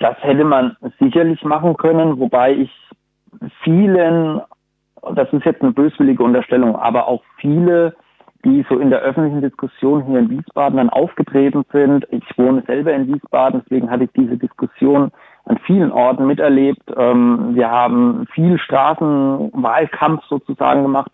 Das 0.00 0.16
hätte 0.20 0.44
man 0.44 0.76
sicherlich 0.98 1.42
machen 1.42 1.76
können, 1.76 2.18
wobei 2.18 2.52
ich 2.54 2.70
vielen, 3.62 4.40
das 5.14 5.32
ist 5.32 5.44
jetzt 5.44 5.62
eine 5.62 5.72
böswillige 5.72 6.22
Unterstellung, 6.22 6.76
aber 6.76 7.08
auch 7.08 7.22
viele, 7.36 7.94
die 8.44 8.64
so 8.68 8.78
in 8.78 8.90
der 8.90 9.00
öffentlichen 9.00 9.42
Diskussion 9.42 10.04
hier 10.04 10.20
in 10.20 10.30
Wiesbaden 10.30 10.76
dann 10.76 10.90
aufgetreten 10.90 11.64
sind. 11.72 12.06
Ich 12.10 12.24
wohne 12.36 12.62
selber 12.66 12.92
in 12.92 13.12
Wiesbaden, 13.12 13.62
deswegen 13.64 13.90
hatte 13.90 14.04
ich 14.04 14.10
diese 14.16 14.36
Diskussion 14.36 15.10
an 15.44 15.58
vielen 15.66 15.90
Orten 15.90 16.26
miterlebt. 16.26 16.82
Ähm, 16.96 17.54
wir 17.54 17.70
haben 17.70 18.26
viel 18.32 18.58
Straßenwahlkampf 18.58 20.24
sozusagen 20.28 20.82
gemacht. 20.82 21.10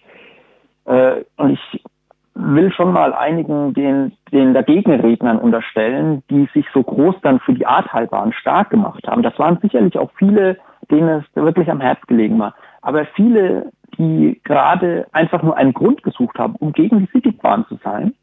Äh, 0.84 1.24
und 1.36 1.50
ich 1.50 1.84
will 2.34 2.72
schon 2.72 2.92
mal 2.92 3.12
einigen 3.12 3.74
den, 3.74 4.12
den 4.32 4.54
Dagegenrednern 4.54 5.38
unterstellen, 5.38 6.22
die 6.30 6.48
sich 6.52 6.66
so 6.74 6.82
groß 6.82 7.16
dann 7.22 7.40
für 7.40 7.54
die 7.54 7.66
Ahrtalbahn 7.66 8.32
stark 8.32 8.70
gemacht 8.70 9.06
haben. 9.06 9.22
Das 9.22 9.38
waren 9.38 9.58
sicherlich 9.62 9.96
auch 9.98 10.10
viele, 10.16 10.58
denen 10.90 11.08
es 11.08 11.24
wirklich 11.34 11.70
am 11.70 11.80
Herz 11.80 12.00
gelegen 12.06 12.38
war. 12.38 12.54
Aber 12.82 13.06
viele, 13.14 13.70
die 13.96 14.40
gerade 14.44 15.06
einfach 15.12 15.42
nur 15.42 15.56
einen 15.56 15.72
Grund 15.72 16.02
gesucht 16.02 16.38
haben, 16.38 16.56
um 16.56 16.72
gegen 16.72 16.98
die 16.98 17.08
Citybahn 17.12 17.66
zu 17.68 17.78
sein, 17.84 18.14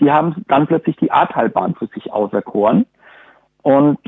die 0.00 0.10
haben 0.10 0.44
dann 0.48 0.66
plötzlich 0.66 0.96
die 0.96 1.10
Ahrtalbahn 1.10 1.74
für 1.74 1.86
sich 1.88 2.10
auserkoren. 2.12 2.86
Und 3.62 3.98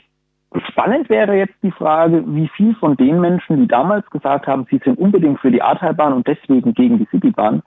spannend 0.70 1.10
wäre 1.10 1.36
jetzt 1.36 1.56
die 1.62 1.72
Frage, 1.72 2.24
wie 2.26 2.48
viel 2.48 2.74
von 2.76 2.96
den 2.96 3.20
Menschen, 3.20 3.58
die 3.58 3.68
damals 3.68 4.08
gesagt 4.10 4.46
haben, 4.46 4.66
sie 4.70 4.80
sind 4.82 4.98
unbedingt 4.98 5.40
für 5.40 5.50
die 5.50 5.62
Ahrtalbahn 5.62 6.14
und 6.14 6.26
deswegen 6.26 6.72
gegen 6.74 6.98
die 6.98 7.08
Citybahn, 7.10 7.62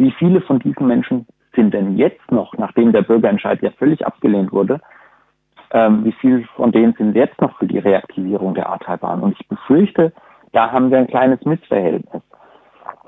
wie 0.00 0.10
viele 0.12 0.40
von 0.40 0.58
diesen 0.58 0.86
Menschen 0.86 1.26
sind 1.54 1.74
denn 1.74 1.98
jetzt 1.98 2.32
noch, 2.32 2.54
nachdem 2.56 2.90
der 2.92 3.02
Bürgerentscheid 3.02 3.60
ja 3.60 3.70
völlig 3.72 4.06
abgelehnt 4.06 4.50
wurde, 4.50 4.80
ähm, 5.72 6.04
wie 6.04 6.12
viele 6.12 6.44
von 6.56 6.72
denen 6.72 6.94
sind 6.94 7.14
jetzt 7.14 7.38
noch 7.40 7.58
für 7.58 7.66
die 7.66 7.78
Reaktivierung 7.78 8.54
der 8.54 8.70
Ahrtalbahn? 8.70 9.20
Und 9.20 9.38
ich 9.38 9.46
befürchte, 9.46 10.12
da 10.52 10.72
haben 10.72 10.90
wir 10.90 10.98
ein 10.98 11.06
kleines 11.06 11.44
Missverhältnis. 11.44 12.22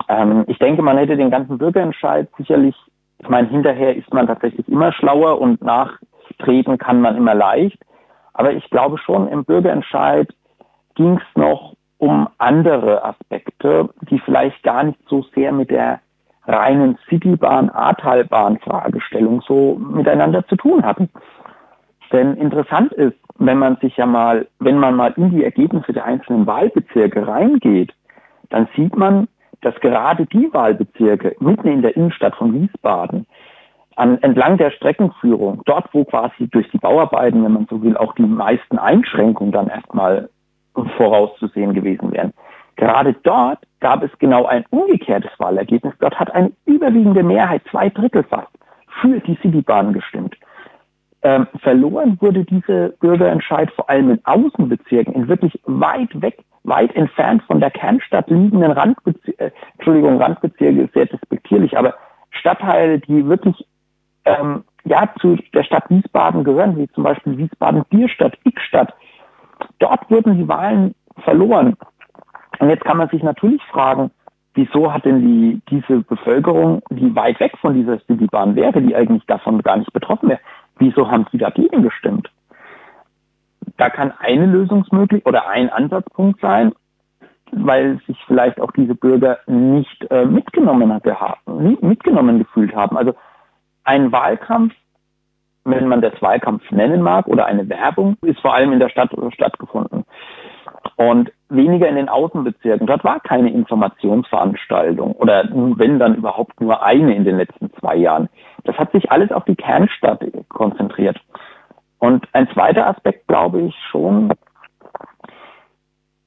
Ähm, 0.08 0.44
ich 0.48 0.58
denke, 0.58 0.82
man 0.82 0.98
hätte 0.98 1.16
den 1.16 1.30
ganzen 1.30 1.56
Bürgerentscheid 1.56 2.28
sicherlich, 2.36 2.76
ich 3.18 3.28
meine, 3.28 3.48
hinterher 3.48 3.96
ist 3.96 4.12
man 4.12 4.26
tatsächlich 4.26 4.68
immer 4.68 4.92
schlauer 4.92 5.40
und 5.40 5.62
nachtreten 5.62 6.76
kann 6.76 7.00
man 7.00 7.16
immer 7.16 7.34
leicht. 7.34 7.78
Aber 8.34 8.52
ich 8.52 8.68
glaube 8.68 8.98
schon, 8.98 9.28
im 9.28 9.44
Bürgerentscheid 9.44 10.28
ging 10.94 11.16
es 11.16 11.36
noch 11.36 11.74
um 11.96 12.28
andere 12.36 13.02
Aspekte, 13.02 13.88
die 14.10 14.18
vielleicht 14.18 14.62
gar 14.62 14.84
nicht 14.84 14.98
so 15.08 15.24
sehr 15.34 15.52
mit 15.52 15.70
der 15.70 16.00
reinen 16.46 16.98
Citybahn-Ahrtalbahn-Fragestellung 17.08 19.42
so 19.46 19.78
miteinander 19.78 20.46
zu 20.46 20.56
tun 20.56 20.84
hatten. 20.84 21.08
Denn 22.12 22.36
interessant 22.36 22.92
ist, 22.92 23.16
wenn 23.38 23.58
man 23.58 23.76
sich 23.76 23.96
ja 23.96 24.04
mal, 24.06 24.46
wenn 24.58 24.78
man 24.78 24.94
mal 24.94 25.14
in 25.16 25.30
die 25.30 25.44
Ergebnisse 25.44 25.92
der 25.92 26.04
einzelnen 26.04 26.46
Wahlbezirke 26.46 27.26
reingeht, 27.26 27.92
dann 28.50 28.68
sieht 28.76 28.96
man, 28.96 29.28
dass 29.62 29.74
gerade 29.80 30.26
die 30.26 30.52
Wahlbezirke 30.52 31.34
mitten 31.40 31.68
in 31.68 31.82
der 31.82 31.96
Innenstadt 31.96 32.34
von 32.34 32.52
Wiesbaden 32.52 33.26
an, 33.96 34.22
entlang 34.22 34.58
der 34.58 34.70
Streckenführung, 34.70 35.62
dort 35.64 35.88
wo 35.92 36.04
quasi 36.04 36.48
durch 36.48 36.70
die 36.70 36.78
Bauarbeiten, 36.78 37.44
wenn 37.44 37.52
man 37.52 37.66
so 37.70 37.82
will, 37.82 37.96
auch 37.96 38.14
die 38.14 38.22
meisten 38.22 38.78
Einschränkungen 38.78 39.52
dann 39.52 39.68
erstmal 39.68 40.28
vorauszusehen 40.96 41.74
gewesen 41.74 42.12
wären, 42.12 42.32
Gerade 42.76 43.14
dort 43.22 43.58
gab 43.82 44.02
es 44.02 44.10
genau 44.18 44.46
ein 44.46 44.64
umgekehrtes 44.70 45.32
Wahlergebnis. 45.38 45.92
Dort 45.98 46.18
hat 46.18 46.32
eine 46.34 46.52
überwiegende 46.64 47.22
Mehrheit, 47.22 47.62
zwei 47.70 47.90
Drittel 47.90 48.22
fast, 48.22 48.48
für 49.00 49.20
die 49.20 49.36
Citybahn 49.42 49.92
gestimmt. 49.92 50.36
Ähm, 51.22 51.46
verloren 51.60 52.16
wurde 52.20 52.44
diese 52.44 52.94
Bürgerentscheid 53.00 53.70
vor 53.72 53.90
allem 53.90 54.10
in 54.10 54.24
Außenbezirken, 54.24 55.14
in 55.14 55.28
wirklich 55.28 55.60
weit 55.64 56.20
weg, 56.22 56.38
weit 56.64 56.94
entfernt 56.94 57.42
von 57.42 57.60
der 57.60 57.70
Kernstadt 57.70 58.30
liegenden 58.30 58.70
Randbezirke, 58.70 59.44
äh, 59.44 59.50
Entschuldigung, 59.74 60.20
Randbezirke 60.20 60.82
ist 60.82 60.94
sehr 60.94 61.06
despektierlich, 61.06 61.76
aber 61.76 61.94
Stadtteile, 62.30 63.00
die 63.00 63.26
wirklich 63.26 63.66
ähm, 64.24 64.64
ja 64.84 65.08
zu 65.20 65.36
der 65.54 65.64
Stadt 65.64 65.90
Wiesbaden 65.90 66.44
gehören, 66.44 66.76
wie 66.76 66.88
zum 66.88 67.04
Beispiel 67.04 67.36
Wiesbaden-Bierstadt, 67.36 68.38
Ickstadt. 68.44 68.94
Dort 69.78 70.08
wurden 70.10 70.38
die 70.38 70.48
Wahlen 70.48 70.94
verloren. 71.24 71.76
Und 72.62 72.70
jetzt 72.70 72.84
kann 72.84 72.96
man 72.96 73.08
sich 73.08 73.24
natürlich 73.24 73.60
fragen, 73.64 74.12
wieso 74.54 74.94
hat 74.94 75.04
denn 75.04 75.20
die, 75.20 75.60
diese 75.68 75.98
Bevölkerung, 76.02 76.80
die 76.90 77.12
weit 77.16 77.40
weg 77.40 77.58
von 77.60 77.74
dieser 77.74 77.98
Citybahn 77.98 78.54
wäre, 78.54 78.80
die 78.80 78.94
eigentlich 78.94 79.26
davon 79.26 79.60
gar 79.62 79.78
nicht 79.78 79.92
betroffen 79.92 80.28
wäre, 80.28 80.38
wieso 80.78 81.10
haben 81.10 81.26
sie 81.32 81.38
dagegen 81.38 81.82
gestimmt? 81.82 82.30
Da 83.78 83.90
kann 83.90 84.12
eine 84.16 84.46
Lösungsmöglichkeit 84.46 85.26
oder 85.26 85.48
ein 85.48 85.70
Ansatzpunkt 85.70 86.40
sein, 86.40 86.70
weil 87.50 87.98
sich 88.06 88.16
vielleicht 88.28 88.60
auch 88.60 88.70
diese 88.70 88.94
Bürger 88.94 89.40
nicht 89.48 90.08
äh, 90.12 90.24
mitgenommen, 90.24 90.94
hatte, 90.94 91.20
haben, 91.20 91.78
mitgenommen 91.80 92.38
gefühlt 92.38 92.76
haben. 92.76 92.96
Also 92.96 93.16
ein 93.82 94.12
Wahlkampf, 94.12 94.72
wenn 95.64 95.88
man 95.88 96.00
das 96.00 96.22
Wahlkampf 96.22 96.70
nennen 96.70 97.02
mag, 97.02 97.26
oder 97.26 97.46
eine 97.46 97.68
Werbung, 97.68 98.18
ist 98.22 98.38
vor 98.38 98.54
allem 98.54 98.72
in 98.72 98.78
der 98.78 98.88
Stadt 98.88 99.10
stattgefunden. 99.32 100.04
Und 100.96 101.32
weniger 101.48 101.88
in 101.88 101.96
den 101.96 102.08
Außenbezirken. 102.08 102.86
Dort 102.86 103.04
war 103.04 103.20
keine 103.20 103.50
Informationsveranstaltung 103.50 105.12
oder 105.12 105.44
wenn 105.52 105.98
dann 105.98 106.14
überhaupt 106.14 106.60
nur 106.60 106.82
eine 106.82 107.14
in 107.14 107.24
den 107.24 107.36
letzten 107.36 107.72
zwei 107.74 107.96
Jahren. 107.96 108.28
Das 108.64 108.76
hat 108.78 108.92
sich 108.92 109.10
alles 109.10 109.32
auf 109.32 109.44
die 109.44 109.56
Kernstadt 109.56 110.24
konzentriert. 110.48 111.20
Und 111.98 112.26
ein 112.32 112.48
zweiter 112.48 112.88
Aspekt 112.88 113.26
glaube 113.28 113.62
ich 113.62 113.76
schon, 113.90 114.32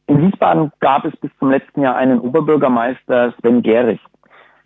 in 0.07 0.21
Wiesbaden 0.21 0.71
gab 0.79 1.05
es 1.05 1.15
bis 1.17 1.31
zum 1.39 1.49
letzten 1.49 1.81
Jahr 1.81 1.95
einen 1.95 2.19
Oberbürgermeister 2.19 3.33
Sven 3.39 3.63
Gehrig. 3.63 3.99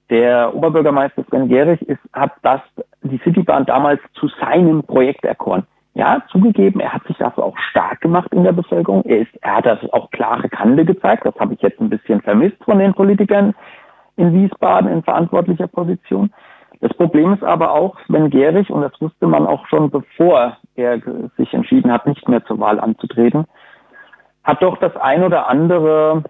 Der 0.10 0.54
Oberbürgermeister 0.54 1.24
Sven 1.30 1.48
Gehrig 1.48 1.82
ist, 1.84 2.02
hat 2.14 2.34
das, 2.42 2.62
die 3.04 3.20
Citybahn 3.24 3.66
damals 3.66 4.02
zu 4.14 4.28
seinem 4.28 4.84
Projekt 4.84 5.24
erkoren. 5.24 5.66
Ja, 6.00 6.24
zugegeben, 6.32 6.80
er 6.80 6.94
hat 6.94 7.06
sich 7.08 7.18
dafür 7.18 7.44
auch 7.44 7.58
stark 7.58 8.00
gemacht 8.00 8.32
in 8.32 8.46
der 8.46 8.54
Bevölkerung. 8.54 9.04
Er, 9.04 9.18
ist, 9.18 9.36
er 9.42 9.58
hat 9.58 9.66
das 9.66 9.80
auch 9.92 10.10
klare 10.12 10.48
Kante 10.48 10.86
gezeigt. 10.86 11.26
Das 11.26 11.36
habe 11.38 11.56
ich 11.56 11.62
jetzt 11.62 11.82
ein 11.82 11.90
bisschen 11.90 12.22
vermisst 12.22 12.56
von 12.64 12.80
den 12.80 12.94
Politikern 12.94 13.54
in 14.16 14.32
Wiesbaden 14.32 14.90
in 14.90 15.04
verantwortlicher 15.04 15.68
Position. 15.68 16.32
Das 16.80 16.94
Problem 16.94 17.34
ist 17.34 17.44
aber 17.44 17.74
auch, 17.74 17.98
Sven 18.08 18.30
Gehrig, 18.30 18.70
und 18.70 18.82
das 18.82 18.94
wusste 19.02 19.28
man 19.28 19.46
auch 19.46 19.68
schon 19.68 19.92
bevor 19.92 20.56
er 20.76 21.02
sich 21.36 21.54
entschieden 21.54 21.92
hat, 21.92 22.08
nicht 22.08 22.30
mehr 22.30 22.46
zur 22.46 22.62
Wahl 22.62 22.80
anzutreten, 22.80 23.44
hat 24.46 24.64
doch 24.64 24.78
das 24.78 24.96
ein 24.96 25.22
oder 25.22 25.50
andere, 25.50 26.24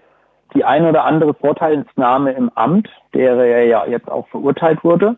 die 0.52 0.64
ein 0.64 0.84
oder 0.84 1.04
andere 1.04 1.32
Vorteilsnahme 1.32 2.32
im 2.32 2.50
Amt, 2.56 2.88
der 3.14 3.36
er 3.36 3.66
ja 3.66 3.86
jetzt 3.86 4.10
auch 4.10 4.26
verurteilt 4.30 4.82
wurde, 4.82 5.16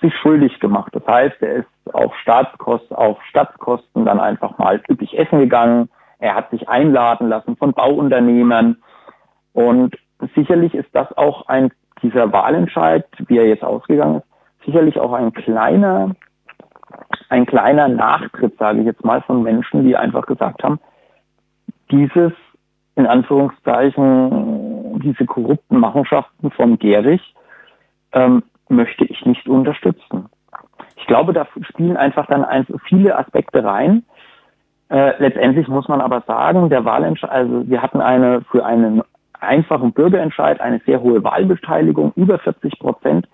sich 0.00 0.14
schuldig 0.16 0.60
gemacht. 0.60 0.92
Das 0.94 1.06
heißt, 1.06 1.40
er 1.40 1.56
ist 1.56 1.94
auf 1.94 2.14
Staatskosten, 2.16 2.96
auf 2.96 3.22
Stadtkosten 3.24 4.04
dann 4.04 4.20
einfach 4.20 4.58
mal 4.58 4.80
üppig 4.88 5.18
essen 5.18 5.38
gegangen. 5.38 5.88
Er 6.18 6.34
hat 6.34 6.50
sich 6.50 6.68
einladen 6.68 7.28
lassen 7.28 7.56
von 7.56 7.72
Bauunternehmern. 7.72 8.78
Und 9.52 9.96
sicherlich 10.34 10.74
ist 10.74 10.88
das 10.92 11.16
auch 11.16 11.48
ein, 11.48 11.72
dieser 12.02 12.32
Wahlentscheid, 12.32 13.06
wie 13.28 13.38
er 13.38 13.46
jetzt 13.46 13.64
ausgegangen 13.64 14.16
ist, 14.16 14.26
sicherlich 14.66 14.98
auch 14.98 15.12
ein 15.12 15.32
kleiner, 15.32 16.14
ein 17.28 17.46
kleiner 17.46 17.88
Nachtritt, 17.88 18.58
sage 18.58 18.80
ich 18.80 18.86
jetzt 18.86 19.04
mal, 19.04 19.22
von 19.22 19.42
Menschen, 19.42 19.84
die 19.84 19.96
einfach 19.96 20.26
gesagt 20.26 20.62
haben, 20.62 20.80
dieses, 21.90 22.32
in 22.96 23.06
Anführungszeichen, 23.06 25.00
diese 25.00 25.26
korrupten 25.26 25.78
Machenschaften 25.78 26.50
von 26.50 26.78
Gehrig 26.78 27.34
ähm, 28.12 28.42
möchte 28.68 29.04
ich 29.04 29.24
nicht 29.26 29.48
unterstützen. 29.48 30.28
Ich 30.96 31.06
glaube, 31.06 31.32
da 31.32 31.46
spielen 31.60 31.96
einfach 31.96 32.26
dann 32.26 32.46
viele 32.88 33.18
Aspekte 33.18 33.64
rein. 33.64 34.04
Äh, 34.88 35.12
letztendlich 35.18 35.68
muss 35.68 35.88
man 35.88 36.00
aber 36.00 36.22
sagen, 36.26 36.70
der 36.70 36.84
Wahlentscheid, 36.84 37.30
also 37.30 37.68
wir 37.68 37.82
hatten 37.82 38.00
eine 38.00 38.42
für 38.50 38.64
einen 38.64 39.02
einfachen 39.40 39.92
Bürgerentscheid 39.92 40.60
eine 40.60 40.80
sehr 40.86 41.02
hohe 41.02 41.22
Wahlbeteiligung, 41.22 42.12
über 42.16 42.38
40 42.38 42.78
Prozent. 42.78 43.28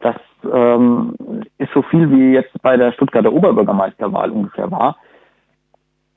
Das 0.00 0.16
ähm, 0.52 1.14
ist 1.58 1.72
so 1.72 1.82
viel 1.82 2.10
wie 2.10 2.32
jetzt 2.32 2.60
bei 2.62 2.76
der 2.76 2.92
Stuttgarter 2.92 3.32
Oberbürgermeisterwahl 3.32 4.30
ungefähr 4.30 4.70
war. 4.70 4.96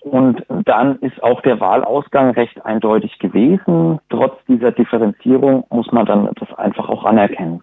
Und 0.01 0.45
dann 0.47 0.97
ist 0.99 1.21
auch 1.21 1.41
der 1.41 1.59
Wahlausgang 1.59 2.31
recht 2.31 2.65
eindeutig 2.65 3.19
gewesen. 3.19 3.99
Trotz 4.09 4.33
dieser 4.47 4.71
Differenzierung 4.71 5.65
muss 5.69 5.91
man 5.91 6.05
dann 6.05 6.29
das 6.35 6.53
einfach 6.57 6.87
auch 6.87 7.03
anerkennen. 7.03 7.61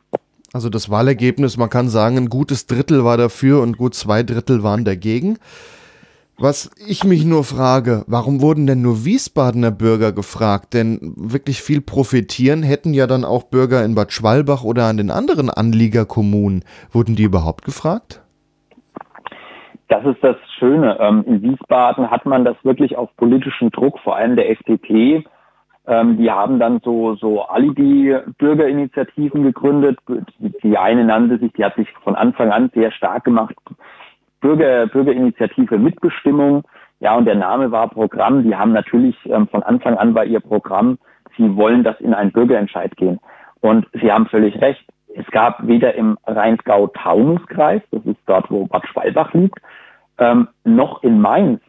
Also 0.54 0.70
das 0.70 0.88
Wahlergebnis, 0.88 1.56
man 1.56 1.68
kann 1.68 1.88
sagen, 1.88 2.16
ein 2.16 2.28
gutes 2.28 2.68
Drittel 2.68 3.04
war 3.04 3.16
dafür 3.16 3.60
und 3.60 3.76
gut 3.76 3.96
zwei 3.96 4.22
Drittel 4.22 4.62
waren 4.62 4.84
dagegen. 4.84 5.38
Was 6.38 6.70
ich 6.86 7.02
mich 7.02 7.24
nur 7.24 7.42
frage, 7.42 8.04
warum 8.06 8.40
wurden 8.40 8.68
denn 8.68 8.80
nur 8.80 9.04
Wiesbadener 9.04 9.72
Bürger 9.72 10.12
gefragt? 10.12 10.72
Denn 10.72 11.12
wirklich 11.16 11.60
viel 11.60 11.80
profitieren 11.80 12.62
hätten 12.62 12.94
ja 12.94 13.08
dann 13.08 13.24
auch 13.24 13.42
Bürger 13.42 13.84
in 13.84 13.96
Bad 13.96 14.12
Schwalbach 14.12 14.62
oder 14.62 14.84
an 14.84 14.96
den 14.96 15.10
anderen 15.10 15.50
Anliegerkommunen. 15.50 16.64
Wurden 16.92 17.16
die 17.16 17.24
überhaupt 17.24 17.64
gefragt? 17.64 18.22
Das 19.88 20.04
ist 20.04 20.22
das 20.22 20.36
Schöne. 20.60 20.98
Ähm, 21.00 21.24
in 21.26 21.42
Wiesbaden 21.42 22.12
hat 22.12 22.26
man 22.26 22.44
das 22.44 22.56
wirklich 22.62 22.96
auf 22.96 23.10
politischen 23.16 23.70
Druck, 23.70 23.98
vor 24.04 24.14
allem 24.14 24.36
der 24.36 24.50
FDP. 24.50 25.24
Ähm, 25.86 26.16
die 26.16 26.30
haben 26.30 26.58
dann 26.58 26.80
so, 26.82 27.14
so 27.16 27.42
Alibi-Bürgerinitiativen 27.42 29.42
gegründet. 29.42 29.98
Die 30.62 30.78
eine 30.78 31.04
nannte 31.04 31.38
sich, 31.38 31.52
die 31.52 31.64
hat 31.64 31.76
sich 31.76 31.88
von 32.02 32.14
Anfang 32.14 32.50
an 32.50 32.70
sehr 32.74 32.90
stark 32.90 33.24
gemacht, 33.24 33.54
Bürger, 34.40 34.86
Bürgerinitiative 34.86 35.78
Mitbestimmung. 35.78 36.64
Ja, 37.00 37.16
und 37.16 37.26
der 37.26 37.34
Name 37.34 37.70
war 37.70 37.88
Programm. 37.88 38.44
Die 38.44 38.56
haben 38.56 38.72
natürlich 38.72 39.16
ähm, 39.26 39.46
von 39.48 39.62
Anfang 39.62 39.98
an 39.98 40.14
bei 40.14 40.24
ihr 40.24 40.40
Programm, 40.40 40.98
sie 41.36 41.54
wollen, 41.56 41.84
dass 41.84 42.00
in 42.00 42.14
einen 42.14 42.32
Bürgerentscheid 42.32 42.96
gehen. 42.96 43.20
Und 43.60 43.86
sie 43.92 44.10
haben 44.10 44.26
völlig 44.26 44.58
recht. 44.60 44.84
Es 45.14 45.26
gab 45.30 45.66
weder 45.66 45.94
im 45.94 46.18
Rheingau-Taunus-Kreis, 46.26 47.82
das 47.90 48.04
ist 48.04 48.18
dort, 48.26 48.50
wo 48.50 48.66
Bad 48.66 48.86
Schwalbach 48.88 49.32
liegt, 49.32 49.58
ähm, 50.18 50.48
noch 50.64 51.02
in 51.02 51.20
Mainz 51.20 51.60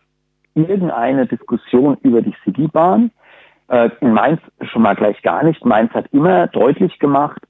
irgendeine 0.56 1.28
Diskussion 1.28 1.98
über 2.02 2.22
die 2.22 2.34
Citybahn. 2.44 3.12
Äh, 3.68 3.90
in 4.00 4.14
Mainz 4.14 4.42
schon 4.62 4.84
mal 4.84 4.96
gleich 4.96 5.22
gar 5.22 5.44
nicht. 5.44 5.66
Mainz 5.66 5.92
hat 5.94 6.06
immer 6.12 6.48
deutlich 6.48 7.00
gemacht, 7.00 7.42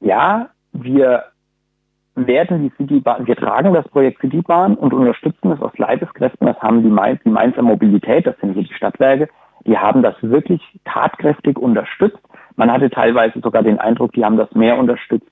ja, 0.00 0.48
wir 0.72 1.24
werden 2.14 2.62
die 2.62 2.72
Citybahn, 2.76 3.26
wir 3.26 3.36
tragen 3.36 3.72
das 3.72 3.88
Projekt 3.88 4.20
Citybahn 4.20 4.74
und 4.74 4.92
unterstützen 4.92 5.50
es 5.52 5.60
aus 5.60 5.76
Leibeskräften. 5.76 6.46
Das 6.46 6.60
haben 6.60 6.82
die, 6.82 6.88
Mainz, 6.88 7.20
die 7.24 7.30
Mainzer 7.30 7.62
Mobilität, 7.62 8.26
das 8.26 8.36
sind 8.40 8.54
hier 8.54 8.64
die 8.64 8.74
Stadtwerke, 8.74 9.28
die 9.66 9.78
haben 9.78 10.02
das 10.02 10.14
wirklich 10.22 10.62
tatkräftig 10.84 11.58
unterstützt. 11.58 12.20
Man 12.56 12.70
hatte 12.70 12.90
teilweise 12.90 13.40
sogar 13.40 13.62
den 13.62 13.78
Eindruck, 13.78 14.12
die 14.12 14.24
haben 14.24 14.36
das 14.36 14.52
mehr 14.52 14.78
unterstützt 14.78 15.30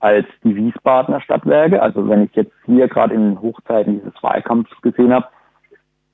als 0.00 0.26
die 0.42 0.54
Wiesbadener 0.54 1.20
Stadtwerke. 1.20 1.80
Also 1.80 2.08
wenn 2.08 2.24
ich 2.24 2.34
jetzt 2.34 2.52
hier 2.66 2.88
gerade 2.88 3.14
in 3.14 3.30
den 3.30 3.40
Hochzeiten 3.40 4.00
dieses 4.00 4.22
Wahlkampfs 4.22 4.80
gesehen 4.82 5.12
habe, 5.12 5.26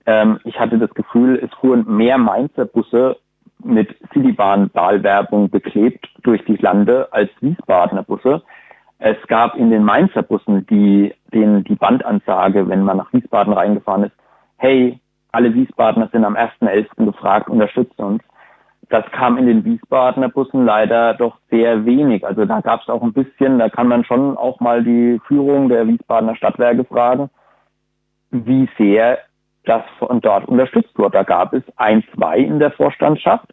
ähm, 0.07 0.39
ich 0.45 0.59
hatte 0.59 0.79
das 0.79 0.91
Gefühl, 0.95 1.41
es 1.43 1.53
fuhren 1.59 1.85
mehr 1.87 2.19
Mainzer 2.19 2.65
Busse 2.65 3.17
mit 3.65 3.97
Citybahn-Wahlwerbung 4.13 5.51
beklebt 5.51 6.09
durch 6.23 6.45
die 6.45 6.57
Lande 6.57 7.09
als 7.13 7.31
Wiesbadener 7.41 8.03
Busse. 8.03 8.43
Es 8.99 9.17
gab 9.29 9.57
in 9.57 9.71
den 9.71 9.85
Mainzer 9.85 10.23
Bussen 10.23 10.67
die, 10.67 11.15
den, 11.33 11.65
die 11.65 11.75
Bandansage, 11.75 12.69
wenn 12.69 12.83
man 12.83 12.99
nach 12.99 13.13
Wiesbaden 13.13 13.53
reingefahren 13.53 14.05
ist, 14.05 14.15
hey, 14.59 15.01
alle 15.33 15.55
Wiesbadener 15.55 16.09
sind 16.13 16.25
am 16.25 16.37
1.11. 16.37 17.05
gefragt, 17.05 17.49
unterstützt 17.49 17.99
uns. 17.99 18.23
Das 18.89 19.05
kam 19.13 19.39
in 19.39 19.47
den 19.47 19.65
Wiesbadener 19.65 20.29
Bussen 20.29 20.65
leider 20.65 21.15
doch 21.15 21.39
sehr 21.49 21.85
wenig. 21.87 22.27
Also 22.27 22.45
da 22.45 22.61
gab 22.61 22.83
es 22.83 22.89
auch 22.89 23.03
ein 23.03 23.13
bisschen, 23.13 23.59
da 23.59 23.69
kann 23.69 23.87
man 23.87 24.05
schon 24.05 24.37
auch 24.37 24.61
mal 24.61 24.83
die 24.83 25.21
Führung 25.27 25.69
der 25.69 25.87
Wiesbadener 25.87 26.35
Stadtwerke 26.35 26.85
fragen, 26.85 27.31
wie 28.31 28.69
sehr 28.77 29.19
das 29.65 29.83
von 29.99 30.21
dort 30.21 30.47
unterstützt 30.49 30.97
wurde. 30.97 31.13
Da 31.13 31.23
gab 31.23 31.53
es 31.53 31.63
ein, 31.77 32.03
zwei 32.15 32.39
in 32.39 32.59
der 32.59 32.73
Vorstandschaft, 32.73 33.47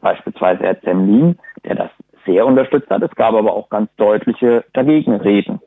beispielsweise 0.00 0.62
Herr 0.62 0.80
Zemlin, 0.82 1.38
der 1.64 1.74
das 1.74 1.90
sehr 2.26 2.46
unterstützt 2.46 2.90
hat. 2.90 3.02
Es 3.02 3.14
gab 3.14 3.34
aber 3.34 3.52
auch 3.52 3.68
ganz 3.68 3.90
deutliche 3.96 4.64
Dagegenreden. 4.72 5.60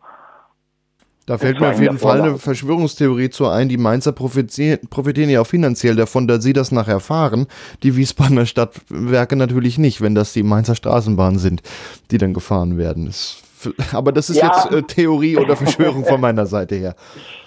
Da 1.26 1.40
fällt 1.40 1.60
mir 1.60 1.70
auf 1.70 1.82
jeden 1.82 1.98
Fall 1.98 2.22
eine 2.22 2.38
Verschwörungstheorie 2.38 3.32
zu 3.32 3.48
ein. 3.48 3.68
Die 3.68 3.78
Mainzer 3.78 4.12
profitieren 4.12 5.30
ja 5.30 5.42
auch 5.42 5.48
finanziell 5.48 5.96
davon, 5.96 6.28
dass 6.28 6.44
sie 6.44 6.54
das 6.54 6.72
nachher 6.72 6.94
erfahren. 6.94 7.48
Die 7.82 7.96
Wiesbadener 7.96 8.46
Stadtwerke 8.46 9.36
natürlich 9.36 9.80
nicht, 9.80 10.02
wenn 10.02 10.14
das 10.14 10.34
die 10.34 10.44
Mainzer 10.44 10.76
Straßenbahnen 10.76 11.40
sind, 11.40 11.64
die 12.12 12.20
dann 12.20 12.36
gefahren 12.36 12.78
werden. 12.78 13.12
aber 13.92 14.12
das 14.12 14.30
ist 14.30 14.38
ja. 14.38 14.52
jetzt 14.54 14.72
äh, 14.72 14.84
Theorie 14.84 15.38
oder 15.38 15.56
Verschwörung 15.56 16.06
von 16.06 16.22
meiner 16.22 16.46
Seite 16.46 16.76
her. 16.76 16.96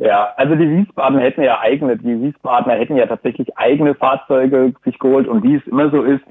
Ja, 0.00 0.30
also 0.36 0.54
die 0.54 0.68
Wiesbadener 0.68 1.20
hätten 1.22 1.42
ja 1.42 1.60
eigene, 1.60 1.96
die 1.96 2.22
Wiesbadener 2.22 2.76
hätten 2.76 2.96
ja 2.96 3.06
tatsächlich 3.06 3.56
eigene 3.58 3.94
Fahrzeuge 3.94 4.72
sich 4.84 4.98
geholt 4.98 5.28
und 5.28 5.42
wie 5.42 5.56
es 5.56 5.66
immer 5.66 5.90
so 5.90 6.02
ist, 6.02 6.22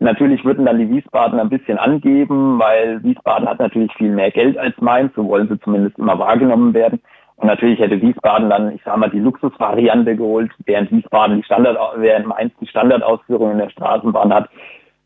Natürlich 0.00 0.44
würden 0.44 0.64
dann 0.64 0.78
die 0.78 0.88
Wiesbaden 0.88 1.40
ein 1.40 1.48
bisschen 1.48 1.76
angeben, 1.76 2.58
weil 2.58 3.02
Wiesbaden 3.02 3.48
hat 3.48 3.58
natürlich 3.58 3.92
viel 3.94 4.10
mehr 4.10 4.30
Geld 4.30 4.56
als 4.56 4.76
Mainz, 4.80 5.12
so 5.16 5.26
wollen 5.26 5.48
sie 5.48 5.58
zumindest 5.60 5.98
immer 5.98 6.16
wahrgenommen 6.18 6.72
werden. 6.72 7.00
Und 7.36 7.48
natürlich 7.48 7.80
hätte 7.80 8.00
Wiesbaden 8.00 8.48
dann, 8.48 8.74
ich 8.74 8.82
sage 8.84 8.98
mal, 8.98 9.10
die 9.10 9.18
Luxusvariante 9.18 10.14
geholt, 10.16 10.52
während 10.66 10.92
Wiesbaden 10.92 11.38
die 11.38 11.42
Standard, 11.42 11.76
während 11.96 12.26
Mainz 12.26 12.52
die 12.60 12.66
Standardausführung 12.68 13.52
in 13.52 13.58
der 13.58 13.70
Straßenbahn 13.70 14.32
hat. 14.32 14.48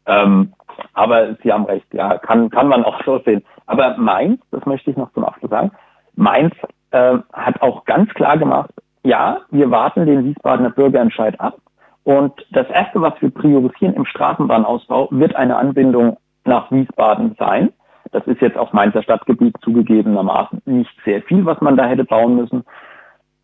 Ähm, 0.07 0.53
aber 0.93 1.37
Sie 1.43 1.53
haben 1.53 1.65
recht, 1.65 1.87
ja, 1.93 2.19
kann, 2.19 2.51
kann 2.51 2.69
man 2.69 2.85
auch 2.85 3.03
so 3.05 3.19
sehen. 3.25 3.43
Aber 3.67 3.97
Mainz, 3.97 4.43
das 4.51 4.65
möchte 4.67 4.91
ich 4.91 4.97
noch 4.97 5.13
zum 5.13 5.25
Abschluss 5.25 5.51
sagen, 5.51 5.71
Mainz 6.17 6.55
äh, 6.93 7.19
hat 7.33 7.61
auch 7.63 7.85
ganz 7.85 8.13
klar 8.15 8.39
gemacht, 8.39 8.71
ja, 9.05 9.41
wir 9.51 9.71
warten 9.71 10.07
den 10.07 10.25
Wiesbadener 10.25 10.71
Bürgerentscheid 10.71 11.41
ab. 11.41 11.59
Und 12.05 12.33
das 12.51 12.69
Erste, 12.69 13.01
was 13.01 13.15
wir 13.21 13.31
priorisieren 13.31 13.95
im 13.95 14.05
Straßenbahnausbau, 14.05 15.09
wird 15.11 15.37
eine 15.37 15.57
Anbindung 15.57 16.17
nach 16.45 16.71
Wiesbaden 16.71 17.37
sein. 17.39 17.73
Das 18.11 18.27
ist 18.27 18.41
jetzt 18.41 18.59
auf 18.59 18.73
Mainzer 18.73 19.03
Stadtgebiet 19.03 19.57
zugegebenermaßen 19.63 20.63
nicht 20.67 20.93
sehr 21.05 21.23
viel, 21.23 21.45
was 21.45 21.61
man 21.61 21.77
da 21.77 21.87
hätte 21.87 22.05
bauen 22.05 22.37
müssen. 22.37 22.65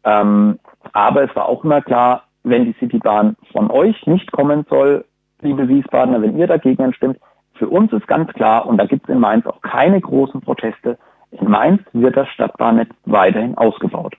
Ähm, 0.04 0.58
aber 0.92 1.24
es 1.24 1.34
war 1.34 1.46
auch 1.46 1.64
immer 1.64 1.80
klar, 1.80 2.24
wenn 2.42 2.64
die 2.64 2.74
Citybahn 2.78 3.36
von 3.52 3.70
euch 3.70 4.06
nicht 4.06 4.30
kommen 4.32 4.66
soll, 4.68 5.04
liebe 5.40 5.68
Wiesbadener, 5.68 6.22
wenn 6.22 6.36
ihr 6.36 6.46
dagegen 6.46 6.82
anstimmt, 6.82 7.18
für 7.54 7.68
uns 7.68 7.92
ist 7.92 8.06
ganz 8.06 8.32
klar, 8.32 8.66
und 8.66 8.78
da 8.78 8.86
gibt 8.86 9.08
es 9.08 9.14
in 9.14 9.20
Mainz 9.20 9.46
auch 9.46 9.60
keine 9.62 10.00
großen 10.00 10.40
Proteste, 10.40 10.98
in 11.32 11.48
Mainz 11.48 11.82
wird 11.92 12.16
das 12.16 12.28
Stadtbahnnetz 12.28 12.90
weiterhin 13.04 13.56
ausgebaut. 13.56 14.14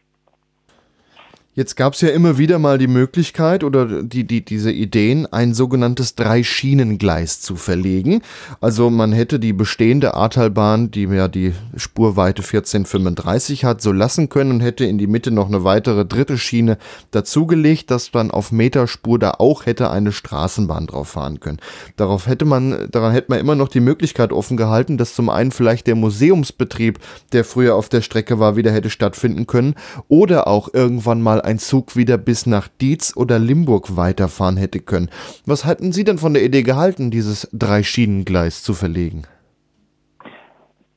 Jetzt 1.60 1.76
gab 1.76 1.92
es 1.92 2.00
ja 2.00 2.08
immer 2.08 2.38
wieder 2.38 2.58
mal 2.58 2.78
die 2.78 2.88
Möglichkeit 2.88 3.66
oder 3.66 4.02
die, 4.02 4.24
die, 4.24 4.46
diese 4.46 4.72
Ideen, 4.72 5.26
ein 5.26 5.54
sogenanntes 5.54 6.16
Drei-Schienen-Gleis 6.16 7.42
zu 7.42 7.58
verlegen. 7.58 8.22
Also 8.62 8.90
man 8.90 9.12
hätte 9.12 9.42
die 9.42 9.52
bestehende 9.52 10.14
Ahrtalbahn, 10.14 10.90
die 10.90 11.04
ja 11.04 11.28
die 11.28 11.54
Spurweite 11.76 12.44
1435 12.44 13.66
hat, 13.66 13.82
so 13.82 13.92
lassen 13.92 14.30
können 14.30 14.52
und 14.52 14.60
hätte 14.62 14.86
in 14.86 14.98
die 14.98 15.08
Mitte 15.08 15.32
noch 15.32 15.50
eine 15.50 15.66
weitere 15.66 16.06
dritte 16.06 16.38
Schiene 16.38 16.78
dazugelegt, 17.12 17.92
dass 17.92 18.14
man 18.14 18.32
auf 18.32 18.54
Meterspur 18.54 19.20
da 19.20 19.32
auch 19.32 19.66
hätte 19.66 19.92
eine 19.92 20.14
Straßenbahn 20.14 20.88
drauf 20.88 21.10
fahren 21.10 21.42
können. 21.42 21.60
Darauf 21.98 22.28
hätte 22.28 22.46
man, 22.46 22.88
daran 22.90 23.12
hätte 23.12 23.32
man 23.32 23.40
immer 23.40 23.56
noch 23.56 23.68
die 23.68 23.82
Möglichkeit 23.82 24.32
offen 24.32 24.56
gehalten, 24.56 24.98
dass 24.98 25.14
zum 25.14 25.28
einen 25.30 25.52
vielleicht 25.52 25.88
der 25.88 25.96
Museumsbetrieb, 25.96 27.00
der 27.34 27.44
früher 27.44 27.76
auf 27.76 27.90
der 27.90 28.00
Strecke 28.00 28.40
war, 28.40 28.56
wieder 28.56 28.72
hätte 28.72 28.90
stattfinden 28.90 29.46
können 29.46 29.76
oder 30.08 30.48
auch 30.48 30.74
irgendwann 30.74 31.22
mal 31.22 31.42
ein 31.49 31.49
Zug 31.58 31.96
wieder 31.96 32.18
bis 32.18 32.46
nach 32.46 32.68
Dietz 32.68 33.16
oder 33.18 33.40
Limburg 33.40 33.98
weiterfahren 33.98 34.58
hätte 34.58 34.80
können. 34.80 35.10
Was 35.46 35.66
hatten 35.66 35.92
Sie 35.92 36.04
denn 36.04 36.18
von 36.18 36.34
der 36.34 36.44
Idee 36.44 36.64
gehalten, 36.64 37.10
dieses 37.10 37.50
Dreischienengleis 37.52 38.62
zu 38.62 38.74
verlegen? 38.74 39.24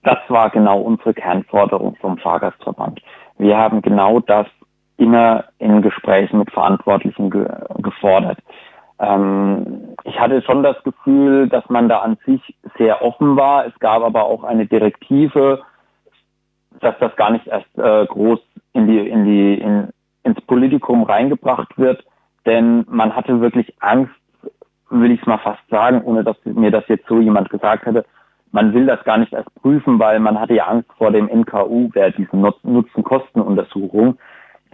Das 0.02 0.18
war 0.28 0.50
genau 0.50 0.80
unsere 0.80 1.14
Kernforderung 1.14 1.96
vom 2.00 2.18
Fahrgastverband. 2.18 3.00
Wir 3.38 3.56
haben 3.56 3.82
genau 3.82 4.20
das 4.20 4.46
immer 4.96 5.44
in 5.58 5.80
Gesprächen 5.80 6.38
mit 6.38 6.50
Verantwortlichen 6.50 7.30
ge 7.30 7.46
gefordert. 7.78 8.38
Ähm, 8.98 9.94
ich 10.04 10.18
hatte 10.18 10.42
schon 10.42 10.62
das 10.62 10.76
Gefühl, 10.84 11.48
dass 11.48 11.68
man 11.68 11.88
da 11.88 11.98
an 11.98 12.18
sich 12.24 12.40
sehr 12.78 13.02
offen 13.02 13.36
war. 13.36 13.66
Es 13.66 13.78
gab 13.80 14.02
aber 14.02 14.24
auch 14.24 14.44
eine 14.44 14.66
Direktive, 14.66 15.62
dass 16.80 16.94
das 17.00 17.14
gar 17.16 17.30
nicht 17.30 17.46
erst 17.46 17.78
äh, 17.78 18.06
groß 18.06 18.38
in 18.72 18.86
die, 18.86 18.98
in 18.98 19.24
die, 19.24 19.54
in, 19.54 19.88
ins 20.24 20.40
Politikum 20.42 21.02
reingebracht 21.02 21.76
wird, 21.78 22.04
denn 22.46 22.84
man 22.88 23.14
hatte 23.14 23.40
wirklich 23.40 23.74
Angst, 23.80 24.12
will 24.90 25.10
ich 25.10 25.20
es 25.20 25.26
mal 25.26 25.38
fast 25.38 25.62
sagen, 25.70 26.02
ohne 26.02 26.24
dass 26.24 26.36
mir 26.44 26.70
das 26.70 26.84
jetzt 26.88 27.06
so 27.08 27.20
jemand 27.20 27.50
gesagt 27.50 27.86
hätte. 27.86 28.04
Man 28.50 28.74
will 28.74 28.84
das 28.84 29.02
gar 29.04 29.16
nicht 29.16 29.32
erst 29.32 29.54
prüfen, 29.56 29.98
weil 29.98 30.20
man 30.20 30.38
hatte 30.38 30.54
ja 30.54 30.66
Angst 30.66 30.90
vor 30.98 31.10
dem 31.10 31.28
NKU, 31.28 31.88
der 31.94 32.10
diesen 32.10 32.42
Nutzen-Kosten-Untersuchung, 32.62 34.18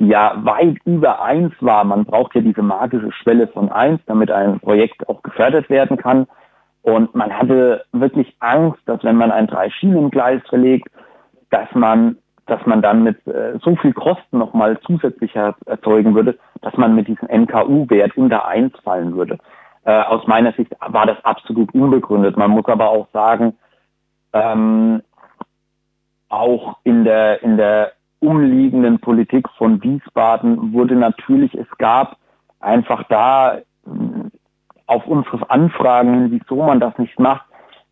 die 0.00 0.08
ja 0.08 0.34
weit 0.44 0.78
über 0.84 1.22
eins 1.22 1.54
war. 1.60 1.84
Man 1.84 2.04
braucht 2.04 2.34
ja 2.34 2.40
diese 2.40 2.62
magische 2.62 3.12
Schwelle 3.12 3.46
von 3.46 3.70
eins, 3.70 4.00
damit 4.06 4.30
ein 4.30 4.58
Projekt 4.58 5.08
auch 5.08 5.22
gefördert 5.22 5.70
werden 5.70 5.96
kann. 5.96 6.26
Und 6.82 7.14
man 7.14 7.36
hatte 7.36 7.84
wirklich 7.92 8.34
Angst, 8.40 8.80
dass 8.86 9.04
wenn 9.04 9.16
man 9.16 9.30
ein 9.30 9.46
Drei-Schienen-Gleis 9.46 10.42
verlegt, 10.48 10.88
dass 11.50 11.72
man, 11.74 12.18
dass 12.48 12.64
man 12.66 12.82
dann 12.82 13.02
mit 13.02 13.24
äh, 13.26 13.58
so 13.62 13.76
viel 13.76 13.92
Kosten 13.92 14.38
nochmal 14.38 14.78
zusätzlich 14.80 15.36
erzeugen 15.36 16.14
würde, 16.14 16.38
dass 16.62 16.76
man 16.76 16.94
mit 16.94 17.06
diesem 17.06 17.28
NKU-Wert 17.28 18.16
unter 18.16 18.46
eins 18.46 18.72
fallen 18.82 19.14
würde. 19.14 19.38
Äh, 19.84 20.02
aus 20.02 20.26
meiner 20.26 20.52
Sicht 20.52 20.72
war 20.80 21.06
das 21.06 21.22
absolut 21.24 21.72
unbegründet. 21.74 22.36
Man 22.36 22.50
muss 22.50 22.66
aber 22.66 22.90
auch 22.90 23.08
sagen, 23.12 23.54
ähm, 24.32 25.02
auch 26.28 26.78
in 26.84 27.04
der, 27.04 27.42
in 27.42 27.56
der 27.56 27.92
umliegenden 28.20 28.98
Politik 28.98 29.48
von 29.56 29.82
Wiesbaden 29.82 30.72
wurde 30.72 30.96
natürlich, 30.96 31.54
es 31.54 31.68
gab 31.78 32.16
einfach 32.60 33.04
da 33.04 33.58
äh, 33.58 33.60
auf 34.86 35.06
unsere 35.06 35.48
Anfragen, 35.50 36.30
wieso 36.30 36.62
man 36.62 36.80
das 36.80 36.96
nicht 36.98 37.18
macht, 37.20 37.44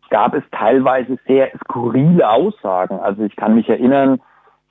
gab 0.09 0.33
es 0.33 0.43
teilweise 0.51 1.17
sehr 1.27 1.51
skurrile 1.63 2.29
Aussagen. 2.29 2.99
Also 2.99 3.23
ich 3.23 3.35
kann 3.35 3.55
mich 3.55 3.69
erinnern, 3.69 4.19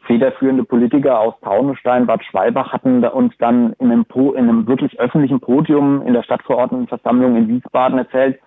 federführende 0.06 0.64
Politiker 0.64 1.20
aus 1.20 1.34
Taunusstein, 1.42 2.06
Bad 2.06 2.24
Schwalbach 2.24 2.72
hatten 2.72 3.04
uns 3.04 3.34
dann 3.38 3.74
in 3.74 3.92
einem, 3.92 4.06
in 4.14 4.36
einem 4.36 4.66
wirklich 4.66 4.98
öffentlichen 4.98 5.40
Podium 5.40 6.02
in 6.06 6.14
der 6.14 6.22
Stadtverordnetenversammlung 6.22 7.36
in 7.36 7.48
Wiesbaden 7.48 7.98
erzählt, 7.98 8.38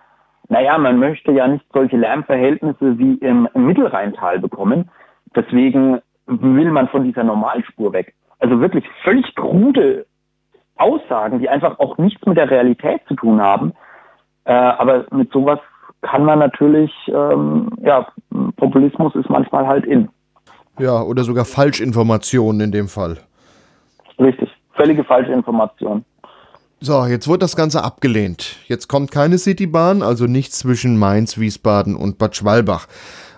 naja, 0.48 0.76
man 0.78 0.98
möchte 0.98 1.30
ja 1.30 1.46
nicht 1.46 1.64
solche 1.72 1.96
Lärmverhältnisse 1.96 2.98
wie 2.98 3.14
im, 3.14 3.48
im 3.54 3.66
Mittelrheintal 3.66 4.40
bekommen. 4.40 4.90
Deswegen 5.36 6.00
will 6.26 6.70
man 6.72 6.88
von 6.88 7.04
dieser 7.04 7.22
Normalspur 7.22 7.92
weg. 7.92 8.14
Also 8.40 8.60
wirklich 8.60 8.84
völlig 9.04 9.32
krude 9.36 10.06
Aussagen, 10.76 11.38
die 11.38 11.48
einfach 11.48 11.78
auch 11.78 11.98
nichts 11.98 12.24
mit 12.26 12.36
der 12.36 12.50
Realität 12.50 13.02
zu 13.06 13.14
tun 13.14 13.40
haben. 13.40 13.74
Äh, 14.44 14.52
aber 14.52 15.04
mit 15.12 15.30
sowas 15.30 15.60
kann 16.00 16.24
man 16.24 16.38
natürlich, 16.38 16.92
ähm, 17.08 17.70
ja, 17.82 18.08
Populismus 18.56 19.14
ist 19.14 19.28
manchmal 19.28 19.66
halt 19.66 19.84
in. 19.84 20.08
Ja, 20.80 21.02
oder 21.02 21.24
sogar 21.24 21.44
Falschinformationen 21.44 22.60
in 22.60 22.72
dem 22.72 22.88
Fall. 22.88 23.18
Richtig, 24.18 24.50
völlige 24.74 25.04
Falschinformationen. 25.04 26.04
So, 26.80 27.04
jetzt 27.04 27.28
wurde 27.28 27.40
das 27.40 27.56
Ganze 27.56 27.84
abgelehnt. 27.84 28.56
Jetzt 28.66 28.88
kommt 28.88 29.10
keine 29.10 29.36
Citybahn, 29.36 30.02
also 30.02 30.24
nichts 30.24 30.60
zwischen 30.60 30.96
Mainz, 30.96 31.36
Wiesbaden 31.38 31.94
und 31.94 32.16
Bad 32.16 32.36
Schwalbach. 32.36 32.88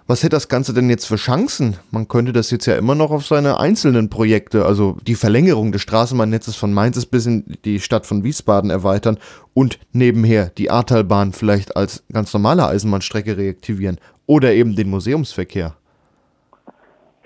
Was 0.07 0.23
hätte 0.23 0.37
das 0.37 0.49
Ganze 0.49 0.75
denn 0.75 0.91
jetzt 0.91 1.07
für 1.07 1.17
Chancen? 1.17 1.77
Man 1.91 2.07
könnte 2.07 2.33
das 2.33 2.51
jetzt 2.51 2.67
ja 2.67 2.77
immer 2.77 2.95
noch 2.95 3.11
auf 3.11 3.27
seine 3.27 3.59
einzelnen 3.59 4.11
Projekte, 4.11 4.65
also 4.67 4.97
die 5.07 5.15
Verlängerung 5.15 5.73
des 5.73 5.83
Straßenbahnnetzes 5.83 6.55
von 6.55 6.73
Mainz 6.73 7.05
bis 7.07 7.27
in 7.27 7.57
die 7.65 7.81
Stadt 7.81 8.07
von 8.07 8.23
Wiesbaden 8.23 8.71
erweitern 8.71 9.19
und 9.55 9.79
nebenher 9.93 10.51
die 10.51 10.71
Ahrtalbahn 10.71 11.33
vielleicht 11.33 11.77
als 11.77 12.05
ganz 12.13 12.33
normale 12.33 12.67
Eisenbahnstrecke 12.67 13.37
reaktivieren 13.37 13.99
oder 14.27 14.53
eben 14.53 14.77
den 14.77 14.91
Museumsverkehr. 14.91 15.75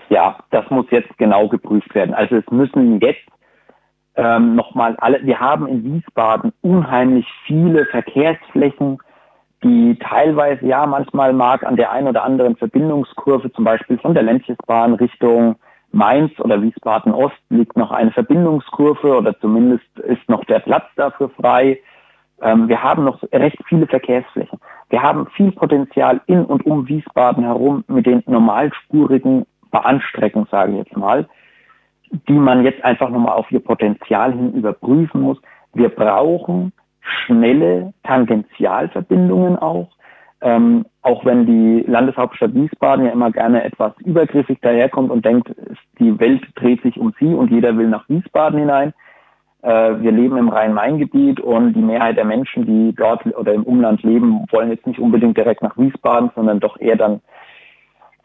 Ja, 0.09 0.37
das 0.51 0.69
muss 0.69 0.85
jetzt 0.89 1.17
genau 1.17 1.47
geprüft 1.47 1.93
werden. 1.93 2.13
Also 2.13 2.37
es 2.37 2.49
müssen 2.49 2.99
jetzt 3.01 3.27
ähm, 4.15 4.55
nochmal 4.55 4.95
alle, 4.99 5.23
wir 5.23 5.39
haben 5.39 5.67
in 5.67 5.83
Wiesbaden 5.83 6.53
unheimlich 6.61 7.27
viele 7.45 7.85
Verkehrsflächen, 7.85 8.99
die 9.63 9.97
teilweise, 9.99 10.65
ja, 10.65 10.85
manchmal 10.85 11.33
mag 11.33 11.63
an 11.63 11.75
der 11.75 11.91
einen 11.91 12.07
oder 12.07 12.23
anderen 12.23 12.55
Verbindungskurve, 12.55 13.51
zum 13.51 13.63
Beispiel 13.63 13.97
von 13.97 14.13
der 14.13 14.23
Ländchesbahn 14.23 14.93
Richtung 14.95 15.55
Mainz 15.91 16.31
oder 16.39 16.61
Wiesbaden 16.61 17.13
Ost 17.13 17.37
liegt 17.49 17.77
noch 17.77 17.91
eine 17.91 18.11
Verbindungskurve 18.11 19.17
oder 19.17 19.39
zumindest 19.39 19.85
ist 19.99 20.27
noch 20.29 20.43
der 20.45 20.59
Platz 20.59 20.85
dafür 20.95 21.29
frei. 21.29 21.79
Ähm, 22.41 22.67
wir 22.67 22.83
haben 22.83 23.03
noch 23.03 23.23
recht 23.31 23.57
viele 23.67 23.87
Verkehrsflächen. 23.87 24.59
Wir 24.89 25.01
haben 25.01 25.27
viel 25.35 25.51
Potenzial 25.51 26.21
in 26.27 26.45
und 26.45 26.65
um 26.65 26.87
Wiesbaden 26.87 27.43
herum 27.43 27.83
mit 27.87 28.05
den 28.05 28.23
normalspurigen 28.25 29.45
Bahnstrecken, 29.71 30.47
sage 30.49 30.71
ich 30.73 30.77
jetzt 30.79 30.97
mal, 30.97 31.27
die 32.27 32.33
man 32.33 32.63
jetzt 32.63 32.83
einfach 32.83 33.09
nochmal 33.09 33.33
auf 33.33 33.51
ihr 33.51 33.59
Potenzial 33.59 34.33
hin 34.33 34.53
überprüfen 34.53 35.21
muss. 35.21 35.37
Wir 35.73 35.89
brauchen 35.89 36.71
schnelle 37.01 37.93
Tangentialverbindungen 38.03 39.57
auch. 39.57 39.89
Ähm, 40.39 40.85
auch 41.01 41.25
wenn 41.25 41.47
die 41.47 41.83
Landeshauptstadt 41.87 42.53
Wiesbaden 42.53 43.05
ja 43.05 43.11
immer 43.11 43.31
gerne 43.31 43.63
etwas 43.63 43.93
übergriffig 43.99 44.59
daherkommt 44.61 45.09
und 45.09 45.25
denkt, 45.25 45.51
die 45.99 46.19
Welt 46.19 46.43
dreht 46.55 46.83
sich 46.83 46.99
um 46.99 47.13
sie 47.19 47.33
und 47.33 47.49
jeder 47.49 47.75
will 47.75 47.87
nach 47.87 48.07
Wiesbaden 48.07 48.59
hinein. 48.59 48.93
Äh, 49.63 49.99
wir 49.99 50.11
leben 50.11 50.37
im 50.37 50.49
Rhein-Main-Gebiet 50.49 51.39
und 51.39 51.73
die 51.73 51.81
Mehrheit 51.81 52.17
der 52.17 52.25
Menschen, 52.25 52.65
die 52.65 52.93
dort 52.95 53.25
oder 53.25 53.53
im 53.53 53.63
Umland 53.63 54.03
leben, 54.03 54.45
wollen 54.51 54.69
jetzt 54.69 54.85
nicht 54.85 54.99
unbedingt 54.99 55.37
direkt 55.37 55.63
nach 55.63 55.77
Wiesbaden, 55.77 56.29
sondern 56.35 56.59
doch 56.59 56.79
eher 56.79 56.97
dann 56.97 57.21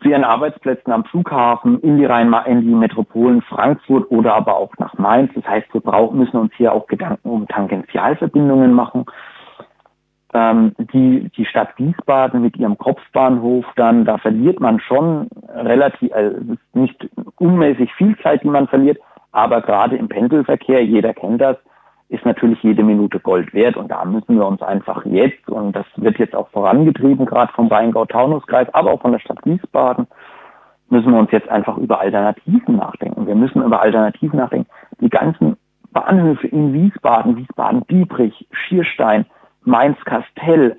zu 0.03 0.09
ihren 0.09 0.25
Arbeitsplätzen 0.25 0.93
am 0.93 1.05
Flughafen, 1.05 1.81
in 1.81 1.97
die 1.97 2.05
Rhein 2.05 2.35
in 2.47 2.63
die 2.63 2.75
Metropolen 2.75 3.43
Frankfurt 3.43 4.11
oder 4.11 4.35
aber 4.35 4.57
auch 4.57 4.73
nach 4.79 4.95
Mainz. 4.99 5.31
Das 5.35 5.47
heißt, 5.47 5.73
wir 5.73 5.81
brauchen, 5.81 6.19
müssen 6.19 6.37
uns 6.37 6.53
hier 6.57 6.73
auch 6.73 6.87
Gedanken 6.87 7.29
um 7.29 7.47
Tangentialverbindungen 7.49 8.73
machen. 8.73 9.07
Ähm, 10.35 10.73
die, 10.79 11.31
die 11.37 11.45
Stadt 11.45 11.71
Wiesbaden 11.77 12.41
mit 12.41 12.57
ihrem 12.57 12.79
Kopfbahnhof 12.79 13.67
dann, 13.77 14.05
da 14.05 14.19
verliert 14.19 14.61
man 14.61 14.81
schon 14.81 15.29
relativ, 15.55 16.13
also 16.13 16.39
nicht 16.73 17.09
unmäßig 17.39 17.93
viel 17.95 18.17
Zeit, 18.19 18.43
die 18.43 18.49
man 18.49 18.67
verliert, 18.67 18.99
aber 19.31 19.61
gerade 19.61 19.97
im 19.97 20.09
Pendelverkehr, 20.09 20.85
jeder 20.85 21.13
kennt 21.13 21.41
das, 21.41 21.59
ist 22.13 22.27
natürlich 22.27 22.63
jede 22.63 22.83
Minute 22.83 23.19
Gold 23.21 23.55
wert 23.55 23.79
und 23.79 23.91
da 23.91 24.05
müssen 24.05 24.37
wir 24.37 24.47
uns 24.47 24.61
einfach 24.61 25.05
jetzt, 25.07 25.49
und 25.49 25.75
das 25.75 25.87
wird 25.97 26.19
jetzt 26.19 26.37
auch 26.37 26.49
vorangetrieben, 26.51 27.25
gerade 27.25 27.51
vom 27.55 27.69
Rheingau-Taunus-Kreis, 27.69 28.69
aber 28.75 28.93
auch 28.93 29.01
von 29.01 29.13
der 29.13 29.19
Stadt 29.19 29.39
Wiesbaden, 29.45 30.07
müssen 30.91 31.11
wir 31.11 31.19
uns 31.19 31.31
jetzt 31.31 31.49
einfach 31.49 31.79
über 31.79 32.01
Alternativen 32.01 32.77
nachdenken. 32.77 33.27
Wir 33.27 33.35
müssen 33.35 33.63
über 33.63 33.81
Alternativen 33.81 34.39
nachdenken. 34.39 34.69
Die 35.01 35.09
ganzen 35.09 35.57
Bahnhöfe 35.93 36.49
in 36.49 36.75
Wiesbaden, 36.75 37.35
Wiesbaden-Biebrich, 37.39 38.47
Schierstein, 38.51 39.25
Mainz-Kastell, 39.65 40.77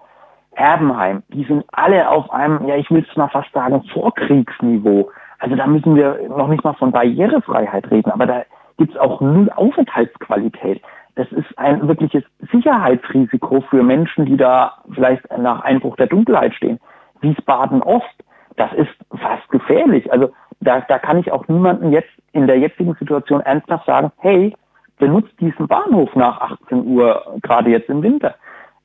Erbenheim, 0.52 1.24
die 1.30 1.46
sind 1.46 1.66
alle 1.72 2.12
auf 2.12 2.32
einem, 2.32 2.68
ja, 2.68 2.76
ich 2.76 2.92
will 2.92 3.04
es 3.10 3.18
mal 3.18 3.30
fast 3.30 3.52
sagen, 3.54 3.82
Vorkriegsniveau. 3.92 5.10
Also 5.40 5.56
da 5.56 5.66
müssen 5.66 5.96
wir 5.96 6.30
noch 6.30 6.48
nicht 6.48 6.64
mal 6.64 6.74
von 6.74 6.92
Barrierefreiheit 6.92 7.90
reden, 7.90 8.12
aber 8.12 8.28
da 8.28 8.44
gibt 8.78 8.94
es 8.94 9.00
auch 9.00 9.20
null 9.20 9.50
Aufenthaltsqualität 9.56 10.80
das 11.16 11.32
ist 11.32 11.58
ein 11.58 11.88
wirkliches 11.88 12.24
Sicherheitsrisiko 12.52 13.62
für 13.70 13.84
Menschen, 13.84 14.26
die 14.26 14.38
da 14.38 14.74
vielleicht 14.94 15.26
nach 15.38 15.62
Einbruch 15.62 15.96
der 15.96 16.08
Dunkelheit 16.08 16.56
stehen. 16.56 16.80
Wiesbaden 17.22 17.82
Ost, 17.84 18.24
das 18.56 18.74
ist 18.74 18.94
fast 19.10 19.48
gefährlich. 19.50 20.12
Also 20.12 20.32
da, 20.60 20.82
da 20.82 20.98
kann 20.98 21.20
ich 21.20 21.32
auch 21.32 21.48
niemanden 21.48 21.92
jetzt 21.92 22.10
in 22.32 22.48
der 22.48 22.58
jetzigen 22.58 22.96
Situation 22.96 23.42
ernsthaft 23.42 23.86
sagen, 23.86 24.12
hey, 24.18 24.56
benutzt 24.98 25.34
diesen 25.40 25.68
Bahnhof 25.68 26.16
nach 26.16 26.40
18 26.42 26.86
Uhr, 26.86 27.38
gerade 27.42 27.70
jetzt 27.70 27.90
im 27.90 28.02
Winter. 28.02 28.36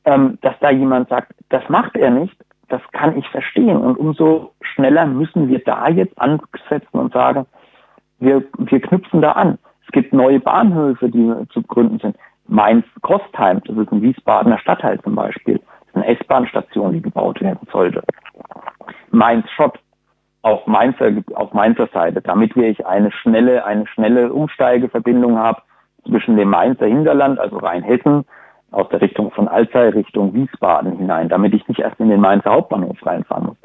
Ähm, 0.04 0.38
dass 0.42 0.54
da 0.60 0.70
jemand 0.70 1.08
sagt, 1.08 1.32
das 1.48 1.68
macht 1.68 1.96
er 1.96 2.10
nicht, 2.10 2.36
das 2.68 2.82
kann 2.92 3.16
ich 3.16 3.28
verstehen. 3.28 3.76
Und 3.76 3.98
umso 3.98 4.52
schneller 4.60 5.06
müssen 5.06 5.48
wir 5.48 5.60
da 5.60 5.88
jetzt 5.88 6.18
ansetzen 6.20 6.98
und 6.98 7.12
sagen, 7.12 7.46
wir, 8.18 8.44
wir 8.58 8.80
knüpfen 8.80 9.22
da 9.22 9.32
an. 9.32 9.58
Es 9.88 9.92
gibt 9.92 10.12
neue 10.12 10.38
Bahnhöfe, 10.38 11.08
die 11.08 11.32
zu 11.50 11.62
gründen 11.62 11.98
sind. 11.98 12.16
Mainz-Kostheim, 12.46 13.62
das 13.64 13.76
ist 13.76 13.90
ein 13.90 14.02
Wiesbadener 14.02 14.58
Stadtteil 14.58 15.00
zum 15.00 15.14
Beispiel, 15.14 15.54
das 15.56 15.88
ist 15.88 15.96
eine 15.96 16.06
S-Bahn-Station, 16.08 16.92
die 16.92 17.00
gebaut 17.00 17.40
werden 17.40 17.66
sollte. 17.72 18.02
Mainz-Schott, 19.10 19.78
auf 20.42 20.66
Mainzer, 20.66 21.10
auf 21.34 21.52
Mainzer 21.52 21.88
Seite, 21.92 22.20
damit 22.20 22.54
ich 22.56 22.86
eine 22.86 23.10
schnelle, 23.10 23.64
eine 23.64 23.86
schnelle 23.86 24.32
Umsteigeverbindung 24.32 25.38
habe 25.38 25.62
zwischen 26.06 26.36
dem 26.36 26.50
Mainzer 26.50 26.86
Hinterland, 26.86 27.38
also 27.38 27.56
Rheinhessen, 27.56 28.24
aus 28.70 28.88
der 28.90 29.00
Richtung 29.00 29.30
von 29.30 29.48
Alzey 29.48 29.88
Richtung 29.88 30.34
Wiesbaden 30.34 30.98
hinein, 30.98 31.30
damit 31.30 31.54
ich 31.54 31.66
nicht 31.68 31.80
erst 31.80 31.98
in 31.98 32.10
den 32.10 32.20
Mainzer 32.20 32.50
Hauptbahnhof 32.50 33.04
reinfahren 33.04 33.46
muss. 33.46 33.56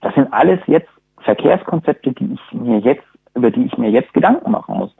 Das 0.00 0.14
sind 0.14 0.32
alles 0.32 0.60
jetzt 0.66 0.88
Verkehrskonzepte, 1.22 2.12
die 2.12 2.34
ich 2.34 2.52
mir 2.52 2.78
jetzt, 2.78 3.04
über 3.34 3.50
die 3.50 3.66
ich 3.66 3.76
mir 3.76 3.90
jetzt 3.90 4.14
Gedanken 4.14 4.52
machen 4.52 4.78
muss. 4.78 4.94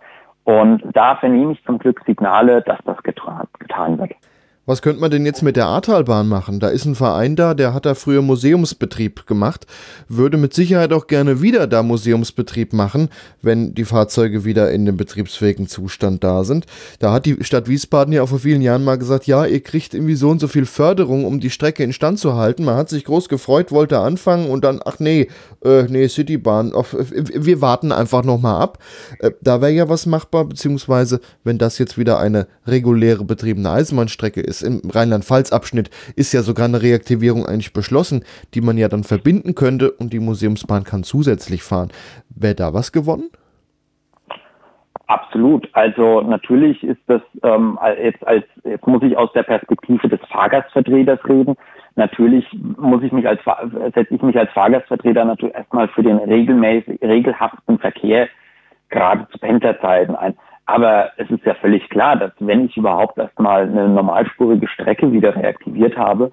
Und 0.45 0.83
da 0.93 1.17
vernehme 1.17 1.53
ich 1.53 1.65
zum 1.65 1.79
Glück 1.79 2.03
Signale, 2.07 2.63
dass 2.63 2.79
das 2.85 3.03
getan, 3.03 3.47
getan 3.59 3.99
wird. 3.99 4.13
Was 4.67 4.81
könnte 4.81 5.03
man 5.03 5.11
denn 5.11 5.27
jetzt 5.27 5.43
mit 5.43 5.57
der 5.57 5.67
Ahrtalbahn 5.67 6.27
machen? 6.27 6.59
Da 6.59 6.69
ist 6.69 6.87
ein 6.87 6.95
Verein 6.95 7.37
da, 7.37 7.53
der 7.53 7.75
hat 7.75 7.85
da 7.85 7.95
früher 7.95 8.23
Museumsbetrieb 8.23 9.27
gemacht, 9.27 9.67
würde 10.09 10.39
mit 10.39 10.55
Sicherheit 10.55 10.95
auch 10.95 11.07
gerne 11.07 11.43
wieder 11.43 11.67
da 11.67 11.83
Museumsbetrieb 11.83 12.73
machen, 12.73 13.11
wenn 13.43 13.75
die 13.75 13.85
Fahrzeuge 13.85 14.47
wieder 14.47 14.71
in 14.71 14.87
dem 14.87 14.97
betriebsfähigen 14.97 15.69
Zustand 15.69 16.25
da 16.25 16.45
sind. 16.45 16.65
Da 16.99 17.13
hat 17.13 17.27
die 17.27 17.45
Stadt 17.45 17.69
Wiesbaden 17.69 18.15
ja 18.15 18.23
auch 18.23 18.31
vor 18.31 18.39
vielen 18.39 18.63
Jahren 18.63 18.85
mal 18.85 18.97
gesagt, 18.97 19.27
ja, 19.27 19.45
ihr 19.45 19.63
kriegt 19.63 19.93
irgendwie 19.93 20.15
so 20.15 20.31
und 20.31 20.41
so 20.41 20.49
viel 20.49 20.65
Förderung, 20.65 21.27
um 21.27 21.41
die 21.41 21.51
Strecke 21.51 21.85
instand 21.85 22.19
zu 22.19 22.35
halten. 22.35 22.65
Man 22.65 22.77
hat 22.77 22.89
sich 22.89 23.05
groß 23.05 23.29
gefreut, 23.29 23.71
wollte 23.71 23.99
anfangen 23.99 24.49
und 24.49 24.65
dann, 24.65 24.81
ach 24.83 24.99
nee, 24.99 25.29
äh, 25.65 25.87
nee, 25.91 26.09
Citybahn, 26.09 26.73
auf, 26.73 26.97
wir 26.97 27.61
warten 27.61 27.93
einfach 27.93 28.25
nochmal 28.25 28.63
ab. 28.63 28.79
Äh, 29.19 29.33
da 29.43 29.61
wäre 29.61 29.73
ja 29.73 29.89
was 29.91 30.07
machbar, 30.07 30.47
beziehungsweise 30.47 31.21
wenn 31.45 31.59
das 31.59 31.79
jetzt 31.79 31.99
wieder 31.99 32.19
eine 32.19 32.47
reguläre 32.67 33.25
betriebene 33.25 33.71
Eisenbahnstrecke 33.71 34.41
ist, 34.41 34.55
ist 34.55 34.63
im 34.63 34.91
Rheinland-Pfalz-Abschnitt, 34.91 35.91
ist 36.17 36.33
ja 36.33 36.43
sogar 36.43 36.67
eine 36.67 36.83
Reaktivierung 36.83 37.47
eigentlich 37.47 37.73
beschlossen, 37.73 38.25
die 38.55 38.61
man 38.61 38.79
ja 38.79 38.89
dann 38.89 39.05
verbinden 39.05 39.55
könnte 39.55 39.91
und 39.91 40.13
die 40.13 40.21
Museumsbahn 40.21 40.85
kann 40.85 41.05
zusätzlich 41.05 41.63
fahren. 41.63 41.91
Wäre 42.29 42.55
da 42.55 42.75
was 42.75 42.93
gewonnen? 42.93 43.31
Absolut. 45.07 45.69
Also 45.73 46.23
natürlich 46.23 46.83
ist 46.83 47.01
das 47.07 47.21
ähm, 47.43 47.79
jetzt 48.03 48.27
als 48.27 48.45
jetzt 48.65 48.87
muss 48.87 49.03
ich 49.03 49.17
aus 49.19 49.31
der 49.35 49.43
Perspektive 49.43 50.09
des 50.09 50.21
Fahrgastvertreters 50.31 51.21
reden. 51.29 51.57
Natürlich 51.97 52.47
muss 52.77 53.03
ich 53.03 53.13
mich 53.13 53.29
als 53.29 53.41
setze 53.95 54.15
ich 54.15 54.23
mich 54.23 54.37
als 54.37 54.51
Fahrgastvertreter 54.51 55.25
natürlich 55.25 55.55
erstmal 55.55 55.89
für 55.89 56.03
den 56.03 56.19
regelmäßig 56.19 57.01
regelhaften 57.03 57.79
Verkehr 57.79 58.29
gerade 58.91 59.27
zu 59.31 59.39
Pendlerzeiten 59.39 60.17
ein. 60.17 60.35
Aber 60.67 61.11
es 61.19 61.31
ist 61.31 61.45
ja 61.45 61.55
völlig 61.55 61.89
klar, 61.91 62.17
dass 62.17 62.33
wenn 62.39 62.67
ich 62.67 62.77
überhaupt 62.77 63.19
erstmal 63.19 63.63
eine 63.63 63.89
normalspurige 63.89 64.67
Strecke 64.69 65.13
wieder 65.13 65.37
reaktiviert 65.37 65.97
habe, 65.97 66.33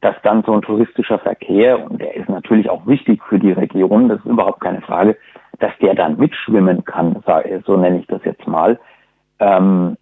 dass 0.00 0.14
dann 0.22 0.42
so 0.44 0.52
ein 0.52 0.62
touristischer 0.62 1.18
Verkehr, 1.18 1.84
und 1.84 2.00
der 2.00 2.14
ist 2.16 2.28
natürlich 2.28 2.70
auch 2.70 2.86
wichtig 2.86 3.22
für 3.28 3.38
die 3.38 3.52
Region, 3.52 4.08
das 4.08 4.18
ist 4.18 4.26
überhaupt 4.26 4.60
keine 4.60 4.80
Frage, 4.80 5.16
dass 5.58 5.72
der 5.80 5.94
dann 5.94 6.16
mitschwimmen 6.16 6.84
kann, 6.84 7.22
so 7.66 7.76
nenne 7.76 8.00
ich 8.00 8.06
das 8.06 8.24
jetzt 8.24 8.46
mal. 8.46 8.78
Ähm, 9.38 9.96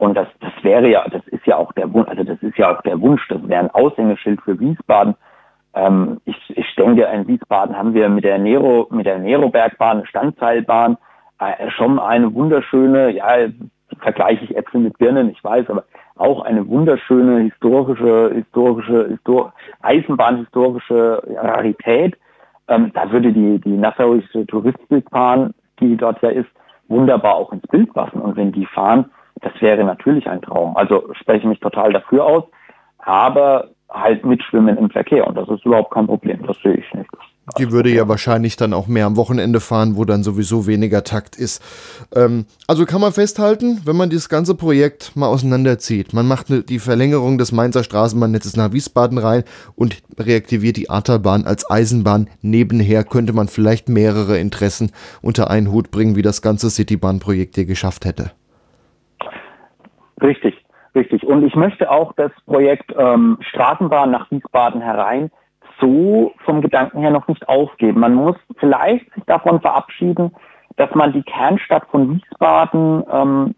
und 0.00 0.16
das, 0.16 0.28
das 0.40 0.52
wäre 0.62 0.88
ja, 0.88 1.04
das 1.10 1.20
ist 1.26 1.46
ja 1.46 1.58
auch 1.58 1.72
der 1.72 1.92
Wunsch, 1.92 2.08
also 2.08 2.24
das 2.24 2.42
ist 2.42 2.56
ja 2.56 2.74
auch 2.74 2.80
der 2.80 2.98
Wunsch, 3.02 3.20
das 3.28 3.46
wäre 3.46 3.60
ein 3.60 3.70
Aushängeschild 3.70 4.40
für 4.40 4.58
Wiesbaden. 4.58 5.14
Ähm, 5.74 6.22
ich, 6.24 6.38
ich 6.56 6.74
denke, 6.74 7.02
in 7.02 7.28
Wiesbaden 7.28 7.76
haben 7.76 7.92
wir 7.92 8.08
mit 8.08 8.24
der 8.24 8.38
Nero, 8.38 8.88
mit 8.90 9.04
der 9.04 9.18
Nerobergbahn 9.18 10.06
Standseilbahn, 10.06 10.96
äh, 11.38 11.70
schon 11.70 11.98
eine 11.98 12.32
wunderschöne, 12.32 13.10
ja, 13.10 13.26
vergleiche 13.98 14.44
ich 14.44 14.56
Äpfel 14.56 14.80
mit 14.80 14.96
Birnen, 14.96 15.28
ich 15.28 15.44
weiß, 15.44 15.68
aber 15.68 15.84
auch 16.16 16.46
eine 16.46 16.66
wunderschöne 16.66 17.40
historische, 17.40 18.32
historische, 18.34 19.06
Histor 19.06 19.52
Eisenbahnhistorische 19.82 21.22
Rarität. 21.36 22.16
Ähm, 22.68 22.90
da 22.94 23.12
würde 23.12 23.34
die, 23.34 23.58
die 23.58 23.76
nassauische 23.76 24.46
Touristikbahn, 24.46 25.52
die 25.78 25.94
dort 25.98 26.22
ja 26.22 26.30
ist, 26.30 26.48
wunderbar 26.88 27.34
auch 27.34 27.52
ins 27.52 27.66
Bild 27.66 27.92
passen. 27.92 28.22
Und 28.22 28.36
wenn 28.36 28.50
die 28.50 28.64
fahren, 28.64 29.10
das 29.40 29.52
wäre 29.60 29.84
natürlich 29.84 30.28
ein 30.28 30.42
Traum. 30.42 30.76
Also 30.76 31.08
spreche 31.12 31.40
ich 31.40 31.44
mich 31.44 31.60
total 31.60 31.92
dafür 31.92 32.24
aus, 32.24 32.44
aber 32.98 33.70
halt 33.88 34.24
mitschwimmen 34.24 34.76
im 34.76 34.90
Verkehr. 34.90 35.26
Und 35.26 35.36
das 35.36 35.48
ist 35.48 35.64
überhaupt 35.64 35.92
kein 35.92 36.06
Problem. 36.06 36.46
Das 36.46 36.56
sehe 36.62 36.74
ich 36.74 36.94
nicht. 36.94 37.10
Die 37.58 37.72
würde 37.72 37.90
ja 37.90 38.06
wahrscheinlich 38.06 38.56
dann 38.56 38.72
auch 38.72 38.86
mehr 38.86 39.06
am 39.06 39.16
Wochenende 39.16 39.58
fahren, 39.58 39.96
wo 39.96 40.04
dann 40.04 40.22
sowieso 40.22 40.68
weniger 40.68 41.02
Takt 41.02 41.34
ist. 41.34 41.60
Ähm, 42.14 42.44
also 42.68 42.86
kann 42.86 43.00
man 43.00 43.12
festhalten, 43.12 43.80
wenn 43.84 43.96
man 43.96 44.08
dieses 44.08 44.28
ganze 44.28 44.54
Projekt 44.54 45.16
mal 45.16 45.26
auseinanderzieht, 45.26 46.12
man 46.12 46.28
macht 46.28 46.50
ne, 46.50 46.62
die 46.62 46.78
Verlängerung 46.78 47.38
des 47.38 47.50
Mainzer 47.50 47.82
Straßenbahnnetzes 47.82 48.56
nach 48.56 48.72
Wiesbaden 48.72 49.18
rein 49.18 49.42
und 49.74 50.00
reaktiviert 50.16 50.76
die 50.76 50.90
Ahrtalbahn 50.90 51.44
als 51.44 51.68
Eisenbahn. 51.68 52.28
Nebenher 52.40 53.02
könnte 53.02 53.32
man 53.32 53.48
vielleicht 53.48 53.88
mehrere 53.88 54.38
Interessen 54.38 54.92
unter 55.20 55.50
einen 55.50 55.72
Hut 55.72 55.90
bringen, 55.90 56.14
wie 56.14 56.22
das 56.22 56.42
ganze 56.42 56.70
Citybahn-Projekt 56.70 57.56
hier 57.56 57.66
geschafft 57.66 58.04
hätte. 58.04 58.30
Richtig, 60.22 60.64
richtig. 60.94 61.26
Und 61.26 61.44
ich 61.44 61.54
möchte 61.54 61.90
auch 61.90 62.12
das 62.14 62.32
Projekt 62.46 62.94
ähm, 62.96 63.38
Straßenbahn 63.40 64.10
nach 64.10 64.30
Wiesbaden 64.30 64.80
herein 64.80 65.30
so 65.80 66.32
vom 66.44 66.60
Gedanken 66.60 67.00
her 67.00 67.10
noch 67.10 67.26
nicht 67.28 67.48
aufgeben. 67.48 68.00
Man 68.00 68.14
muss 68.14 68.36
vielleicht 68.58 69.12
sich 69.14 69.24
davon 69.24 69.60
verabschieden, 69.60 70.34
dass 70.76 70.94
man 70.94 71.12
die 71.12 71.22
Kernstadt 71.22 71.86
von 71.90 72.10
Wiesbaden 72.10 73.04
ähm, 73.10 73.54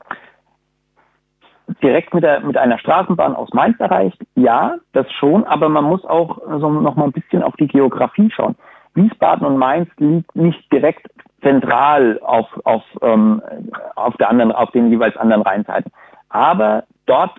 direkt 1.82 2.14
mit, 2.14 2.24
der, 2.24 2.40
mit 2.40 2.56
einer 2.56 2.78
Straßenbahn 2.78 3.34
aus 3.34 3.48
Mainz 3.52 3.78
erreicht. 3.80 4.18
Ja, 4.34 4.76
das 4.92 5.10
schon, 5.12 5.44
aber 5.44 5.68
man 5.68 5.84
muss 5.84 6.04
auch 6.04 6.38
so 6.60 6.70
noch 6.70 6.96
mal 6.96 7.06
ein 7.06 7.12
bisschen 7.12 7.42
auf 7.42 7.54
die 7.56 7.68
Geografie 7.68 8.30
schauen. 8.30 8.56
Wiesbaden 8.94 9.46
und 9.46 9.56
Mainz 9.56 9.88
liegt 9.98 10.34
nicht 10.36 10.70
direkt 10.72 11.06
zentral 11.42 12.20
auf, 12.22 12.46
auf, 12.64 12.82
ähm, 13.00 13.42
auf, 13.96 14.16
der 14.16 14.30
anderen, 14.30 14.52
auf 14.52 14.70
den 14.72 14.90
jeweils 14.90 15.16
anderen 15.16 15.42
Rheinseiten. 15.42 15.90
Aber 16.32 16.84
dort 17.04 17.38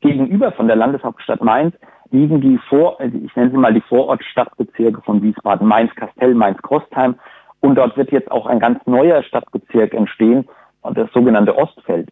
gegenüber 0.00 0.50
von 0.52 0.66
der 0.66 0.76
Landeshauptstadt 0.76 1.42
Mainz 1.42 1.74
liegen 2.10 2.40
die 2.40 2.58
Vor, 2.68 3.00
also 3.00 3.16
ich 3.16 3.34
nenne 3.36 3.52
sie 3.52 3.56
mal 3.56 3.72
die 3.72 3.80
Vorortstadtbezirke 3.82 5.00
von 5.02 5.22
Wiesbaden, 5.22 5.66
Mainz-Kastell, 5.66 6.34
Mainz-Kostheim. 6.34 7.14
Und 7.60 7.76
dort 7.76 7.96
wird 7.96 8.10
jetzt 8.10 8.30
auch 8.30 8.46
ein 8.46 8.58
ganz 8.58 8.84
neuer 8.86 9.22
Stadtbezirk 9.22 9.94
entstehen, 9.94 10.46
das 10.82 11.10
sogenannte 11.12 11.56
Ostfeld. 11.56 12.10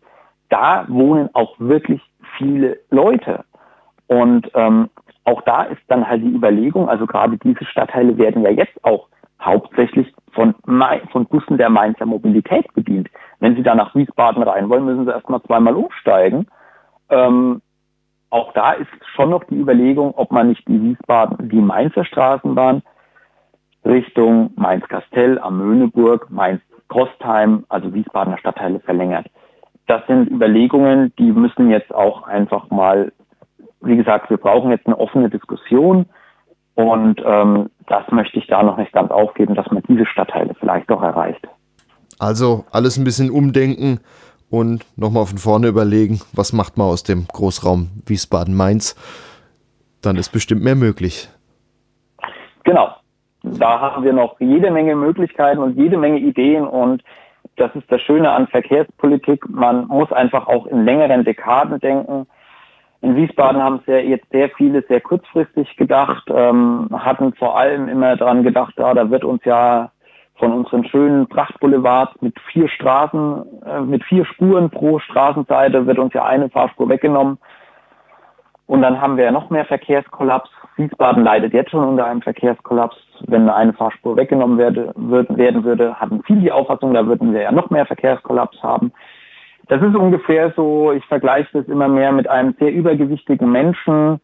Da 0.48 0.86
wohnen 0.88 1.28
auch 1.34 1.54
wirklich 1.58 2.00
viele 2.38 2.78
Leute. 2.90 3.44
Und 4.06 4.50
ähm, 4.54 4.88
auch 5.24 5.42
da 5.42 5.64
ist 5.64 5.82
dann 5.88 6.08
halt 6.08 6.22
die 6.22 6.32
Überlegung, 6.32 6.88
also 6.88 7.06
gerade 7.06 7.38
diese 7.38 7.64
Stadtteile 7.64 8.16
werden 8.18 8.42
ja 8.42 8.50
jetzt 8.50 8.84
auch 8.84 9.08
hauptsächlich 9.44 10.12
von, 10.32 10.54
von 11.10 11.26
Bussen 11.26 11.58
der 11.58 11.70
Mainzer 11.70 12.06
Mobilität 12.06 12.72
bedient. 12.74 13.08
Wenn 13.40 13.56
Sie 13.56 13.62
da 13.62 13.74
nach 13.74 13.94
Wiesbaden 13.94 14.42
rein 14.42 14.68
wollen, 14.68 14.84
müssen 14.84 15.04
Sie 15.04 15.10
erstmal 15.10 15.42
zweimal 15.42 15.74
umsteigen. 15.74 16.46
Ähm, 17.10 17.60
auch 18.30 18.52
da 18.54 18.72
ist 18.72 18.88
schon 19.14 19.30
noch 19.30 19.44
die 19.44 19.56
Überlegung, 19.56 20.14
ob 20.16 20.32
man 20.32 20.48
nicht 20.48 20.66
die 20.66 20.80
Wiesbaden, 20.80 21.48
die 21.50 21.60
Mainzer 21.60 22.04
Straßenbahn 22.04 22.82
Richtung 23.84 24.52
Mainz-Kastell 24.56 25.38
am 25.38 25.58
Möhneburg, 25.58 26.30
Mainz-Kostheim, 26.30 27.64
also 27.68 27.92
Wiesbadener 27.92 28.38
Stadtteile 28.38 28.80
verlängert. 28.80 29.26
Das 29.86 30.06
sind 30.06 30.30
Überlegungen, 30.30 31.12
die 31.18 31.32
müssen 31.32 31.68
jetzt 31.68 31.92
auch 31.92 32.22
einfach 32.22 32.70
mal, 32.70 33.12
wie 33.80 33.96
gesagt, 33.96 34.30
wir 34.30 34.36
brauchen 34.36 34.70
jetzt 34.70 34.86
eine 34.86 34.98
offene 34.98 35.28
Diskussion 35.28 36.06
und 36.74 37.22
ähm, 37.24 37.70
das 37.86 38.10
möchte 38.10 38.38
ich 38.38 38.46
da 38.46 38.62
noch 38.62 38.76
nicht 38.76 38.92
ganz 38.92 39.10
aufgeben, 39.10 39.54
dass 39.54 39.70
man 39.70 39.82
diese 39.88 40.06
Stadtteile 40.06 40.54
vielleicht 40.58 40.90
doch 40.90 41.02
erreicht. 41.02 41.46
Also 42.18 42.64
alles 42.70 42.96
ein 42.96 43.04
bisschen 43.04 43.30
umdenken 43.30 44.00
und 44.50 44.84
nochmal 44.96 45.26
von 45.26 45.38
vorne 45.38 45.68
überlegen, 45.68 46.20
was 46.32 46.52
macht 46.52 46.76
man 46.76 46.86
aus 46.86 47.02
dem 47.02 47.26
Großraum 47.26 47.90
Wiesbaden-Mainz. 48.06 48.96
Dann 50.02 50.16
ist 50.16 50.30
bestimmt 50.30 50.62
mehr 50.62 50.76
möglich. 50.76 51.28
Genau. 52.64 52.94
Da 53.42 53.80
haben 53.80 54.04
wir 54.04 54.12
noch 54.12 54.38
jede 54.40 54.70
Menge 54.70 54.94
Möglichkeiten 54.94 55.58
und 55.58 55.76
jede 55.76 55.96
Menge 55.96 56.18
Ideen 56.18 56.66
und 56.66 57.02
das 57.56 57.74
ist 57.74 57.90
das 57.90 58.00
Schöne 58.02 58.30
an 58.30 58.46
Verkehrspolitik. 58.46 59.48
Man 59.48 59.88
muss 59.88 60.12
einfach 60.12 60.46
auch 60.46 60.66
in 60.66 60.84
längeren 60.84 61.24
Dekaden 61.24 61.80
denken. 61.80 62.26
In 63.02 63.16
Wiesbaden 63.16 63.60
haben 63.60 63.80
sehr, 63.84 64.04
jetzt 64.04 64.30
sehr 64.30 64.48
viele 64.50 64.82
sehr 64.88 65.00
kurzfristig 65.00 65.76
gedacht, 65.76 66.22
ähm, 66.28 66.88
hatten 66.92 67.34
vor 67.34 67.58
allem 67.58 67.88
immer 67.88 68.16
daran 68.16 68.44
gedacht, 68.44 68.74
ja, 68.78 68.94
da 68.94 69.10
wird 69.10 69.24
uns 69.24 69.44
ja 69.44 69.90
von 70.36 70.52
unseren 70.52 70.84
schönen 70.84 71.28
Prachtboulevards 71.28 72.20
mit 72.20 72.38
vier 72.52 72.68
Straßen, 72.68 73.44
äh, 73.66 73.80
mit 73.80 74.04
vier 74.04 74.24
Spuren 74.24 74.70
pro 74.70 75.00
Straßenseite 75.00 75.86
wird 75.86 75.98
uns 75.98 76.14
ja 76.14 76.24
eine 76.24 76.48
Fahrspur 76.48 76.88
weggenommen. 76.88 77.38
Und 78.66 78.82
dann 78.82 79.00
haben 79.00 79.16
wir 79.16 79.24
ja 79.24 79.32
noch 79.32 79.50
mehr 79.50 79.64
Verkehrskollaps. 79.64 80.48
Wiesbaden 80.76 81.24
leidet 81.24 81.52
jetzt 81.52 81.72
schon 81.72 81.86
unter 81.86 82.06
einem 82.06 82.22
Verkehrskollaps. 82.22 82.96
Wenn 83.26 83.48
eine 83.48 83.72
Fahrspur 83.72 84.16
weggenommen 84.16 84.58
werde, 84.58 84.92
würden, 84.96 85.36
werden 85.36 85.64
würde, 85.64 85.94
hatten 86.00 86.22
viele 86.24 86.40
die 86.40 86.52
Auffassung, 86.52 86.94
da 86.94 87.04
würden 87.06 87.34
wir 87.34 87.42
ja 87.42 87.52
noch 87.52 87.70
mehr 87.70 87.84
Verkehrskollaps 87.84 88.62
haben. 88.62 88.92
Das 89.72 89.80
ist 89.80 89.96
ungefähr 89.96 90.52
so, 90.54 90.92
ich 90.92 91.02
vergleiche 91.06 91.48
das 91.54 91.66
immer 91.66 91.88
mehr 91.88 92.12
mit 92.12 92.28
einem 92.28 92.54
sehr 92.60 92.70
übergewichtigen 92.70 93.50
Menschen, 93.50 94.20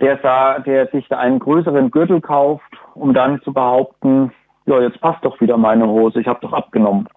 der, 0.00 0.20
sah, 0.22 0.60
der 0.60 0.86
sich 0.86 1.10
einen 1.12 1.40
größeren 1.40 1.90
Gürtel 1.90 2.20
kauft, 2.20 2.78
um 2.94 3.12
dann 3.12 3.42
zu 3.42 3.52
behaupten, 3.52 4.30
ja, 4.66 4.80
jetzt 4.80 5.00
passt 5.00 5.24
doch 5.24 5.40
wieder 5.40 5.56
meine 5.56 5.88
Hose, 5.88 6.20
ich 6.20 6.28
habe 6.28 6.38
doch 6.42 6.52
abgenommen. 6.52 7.08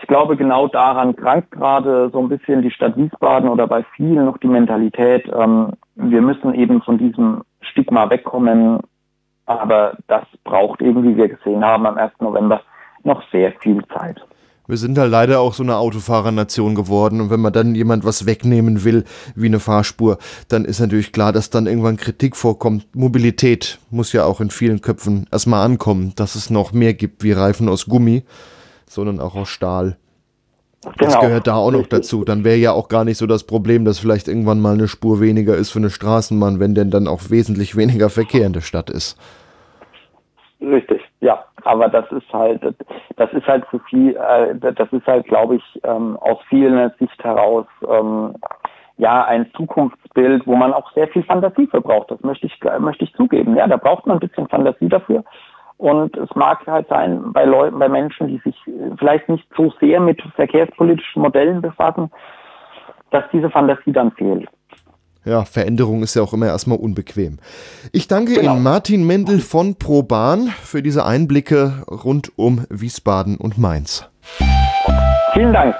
Ich 0.00 0.06
glaube, 0.06 0.36
genau 0.36 0.68
daran 0.68 1.16
krankt 1.16 1.50
gerade 1.50 2.10
so 2.10 2.20
ein 2.20 2.28
bisschen 2.28 2.62
die 2.62 2.70
Stadt 2.70 2.96
Wiesbaden 2.96 3.48
oder 3.48 3.66
bei 3.66 3.82
vielen 3.96 4.24
noch 4.24 4.38
die 4.38 4.46
Mentalität. 4.46 5.28
Ähm, 5.36 5.72
wir 5.96 6.22
müssen 6.22 6.54
eben 6.54 6.82
von 6.82 6.98
diesem 6.98 7.42
Stigma 7.62 8.08
wegkommen. 8.10 8.78
Aber 9.46 9.96
das 10.06 10.22
braucht 10.44 10.82
eben, 10.82 11.02
wie 11.02 11.16
wir 11.16 11.30
gesehen 11.30 11.64
haben, 11.64 11.84
am 11.84 11.98
1. 11.98 12.12
November 12.20 12.60
noch 13.02 13.28
sehr 13.32 13.50
viel 13.54 13.84
Zeit. 13.88 14.24
Wir 14.66 14.78
sind 14.78 14.96
halt 14.96 15.10
leider 15.10 15.40
auch 15.40 15.52
so 15.52 15.62
eine 15.62 15.76
Autofahrernation 15.76 16.74
geworden 16.74 17.20
und 17.20 17.28
wenn 17.28 17.40
man 17.40 17.52
dann 17.52 17.74
jemand 17.74 18.04
was 18.04 18.24
wegnehmen 18.24 18.82
will, 18.82 19.04
wie 19.34 19.46
eine 19.46 19.60
Fahrspur, 19.60 20.16
dann 20.48 20.64
ist 20.64 20.80
natürlich 20.80 21.12
klar, 21.12 21.32
dass 21.32 21.50
dann 21.50 21.66
irgendwann 21.66 21.98
Kritik 21.98 22.34
vorkommt. 22.34 22.86
Mobilität 22.94 23.78
muss 23.90 24.14
ja 24.14 24.24
auch 24.24 24.40
in 24.40 24.48
vielen 24.48 24.80
Köpfen 24.80 25.26
erstmal 25.30 25.66
ankommen, 25.66 26.14
dass 26.16 26.34
es 26.34 26.48
noch 26.48 26.72
mehr 26.72 26.94
gibt 26.94 27.22
wie 27.22 27.32
Reifen 27.32 27.68
aus 27.68 27.84
Gummi, 27.86 28.22
sondern 28.88 29.20
auch 29.20 29.34
aus 29.34 29.50
Stahl. 29.50 29.98
Das 30.98 31.08
genau. 31.08 31.20
gehört 31.20 31.46
da 31.46 31.54
auch 31.54 31.70
noch 31.70 31.86
dazu. 31.86 32.24
Dann 32.24 32.44
wäre 32.44 32.56
ja 32.56 32.72
auch 32.72 32.88
gar 32.88 33.04
nicht 33.04 33.18
so 33.18 33.26
das 33.26 33.44
Problem, 33.44 33.84
dass 33.84 33.98
vielleicht 33.98 34.28
irgendwann 34.28 34.60
mal 34.60 34.74
eine 34.74 34.88
Spur 34.88 35.20
weniger 35.20 35.56
ist 35.56 35.70
für 35.70 35.78
eine 35.78 35.90
Straßenbahn, 35.90 36.60
wenn 36.60 36.74
denn 36.74 36.90
dann 36.90 37.08
auch 37.08 37.30
wesentlich 37.30 37.76
weniger 37.76 38.10
Verkehr 38.10 38.46
in 38.46 38.52
der 38.52 38.60
Stadt 38.60 38.90
ist. 38.90 39.16
Richtig, 40.64 41.02
ja. 41.20 41.44
Aber 41.64 41.88
das 41.88 42.10
ist 42.10 42.32
halt, 42.32 42.62
das 43.16 43.32
ist 43.32 43.46
halt 43.46 43.64
zu 43.70 43.78
viel, 43.90 44.16
äh, 44.16 44.54
das 44.56 44.92
ist 44.92 45.06
halt, 45.06 45.26
glaube 45.26 45.56
ich, 45.56 45.80
ähm, 45.84 46.16
aus 46.18 46.38
vielen 46.48 46.90
Sicht 46.98 47.22
heraus 47.22 47.66
ähm, 47.88 48.34
ja 48.96 49.24
ein 49.24 49.50
Zukunftsbild, 49.56 50.46
wo 50.46 50.56
man 50.56 50.72
auch 50.72 50.90
sehr 50.92 51.08
viel 51.08 51.24
Fantasie 51.24 51.66
für 51.66 51.80
braucht. 51.80 52.10
Das 52.10 52.20
möchte 52.22 52.46
ich, 52.46 52.58
möchte 52.78 53.04
ich 53.04 53.14
zugeben. 53.14 53.56
Ja, 53.56 53.66
da 53.66 53.76
braucht 53.76 54.06
man 54.06 54.18
ein 54.18 54.28
bisschen 54.28 54.48
Fantasie 54.48 54.88
dafür. 54.88 55.24
Und 55.76 56.16
es 56.16 56.32
mag 56.34 56.66
halt 56.66 56.88
sein, 56.88 57.32
bei 57.32 57.44
Leuten, 57.44 57.78
bei 57.78 57.88
Menschen, 57.88 58.28
die 58.28 58.38
sich 58.38 58.56
vielleicht 58.98 59.28
nicht 59.28 59.46
so 59.56 59.72
sehr 59.80 60.00
mit 60.00 60.22
verkehrspolitischen 60.36 61.22
Modellen 61.22 61.60
befassen, 61.60 62.10
dass 63.10 63.24
diese 63.32 63.50
Fantasie 63.50 63.92
dann 63.92 64.12
fehlt. 64.12 64.48
Ja, 65.24 65.44
Veränderung 65.44 66.02
ist 66.02 66.14
ja 66.14 66.22
auch 66.22 66.32
immer 66.32 66.46
erstmal 66.46 66.78
unbequem. 66.78 67.38
Ich 67.92 68.08
danke 68.08 68.34
genau. 68.34 68.54
Ihnen, 68.54 68.62
Martin 68.62 69.06
Mendel 69.06 69.40
von 69.40 69.76
ProBahn, 69.76 70.52
für 70.62 70.82
diese 70.82 71.04
Einblicke 71.04 71.84
rund 71.88 72.32
um 72.36 72.64
Wiesbaden 72.68 73.36
und 73.36 73.56
Mainz. 73.56 74.04
Vielen 75.32 75.52
Dank. 75.52 75.74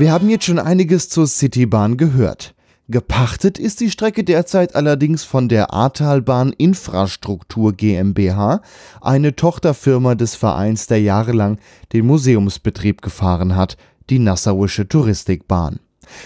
Wir 0.00 0.12
haben 0.12 0.30
jetzt 0.30 0.46
schon 0.46 0.58
einiges 0.58 1.10
zur 1.10 1.26
Citybahn 1.26 1.98
gehört. 1.98 2.54
Gepachtet 2.88 3.58
ist 3.58 3.80
die 3.80 3.90
Strecke 3.90 4.24
derzeit 4.24 4.74
allerdings 4.74 5.24
von 5.24 5.50
der 5.50 5.74
Ahrtalbahn 5.74 6.54
Infrastruktur 6.54 7.74
GmbH, 7.74 8.62
eine 9.02 9.36
Tochterfirma 9.36 10.14
des 10.14 10.36
Vereins, 10.36 10.86
der 10.86 11.02
jahrelang 11.02 11.58
den 11.92 12.06
Museumsbetrieb 12.06 13.02
gefahren 13.02 13.56
hat, 13.56 13.76
die 14.08 14.18
Nassauische 14.18 14.88
Touristikbahn. 14.88 15.80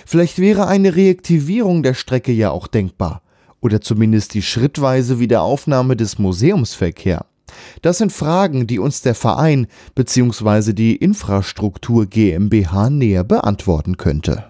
Vielleicht 0.06 0.38
wäre 0.38 0.68
eine 0.68 0.94
Reaktivierung 0.94 1.82
der 1.82 1.94
Strecke 1.94 2.30
ja 2.30 2.52
auch 2.52 2.68
denkbar 2.68 3.22
oder 3.60 3.80
zumindest 3.80 4.34
die 4.34 4.42
schrittweise 4.42 5.18
Wiederaufnahme 5.18 5.96
des 5.96 6.20
Museumsverkehrs. 6.20 7.24
Das 7.82 7.98
sind 7.98 8.12
Fragen, 8.12 8.66
die 8.66 8.78
uns 8.78 9.02
der 9.02 9.14
Verein 9.14 9.66
bzw. 9.94 10.72
die 10.72 10.96
Infrastruktur 10.96 12.06
GmbH 12.06 12.90
näher 12.90 13.24
beantworten 13.24 13.96
könnte. 13.96 14.44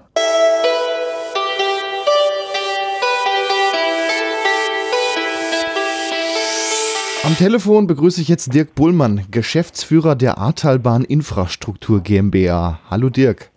Am 7.25 7.35
Telefon 7.37 7.87
begrüße 7.87 8.21
ich 8.21 8.29
jetzt 8.29 8.53
Dirk 8.53 8.75
Bullmann, 8.75 9.25
Geschäftsführer 9.31 10.15
der 10.15 10.37
Ahrtalbahn 10.37 11.05
Infrastruktur 11.05 12.03
GmbH. 12.03 12.81
Hallo 12.91 13.09
Dirk. 13.09 13.51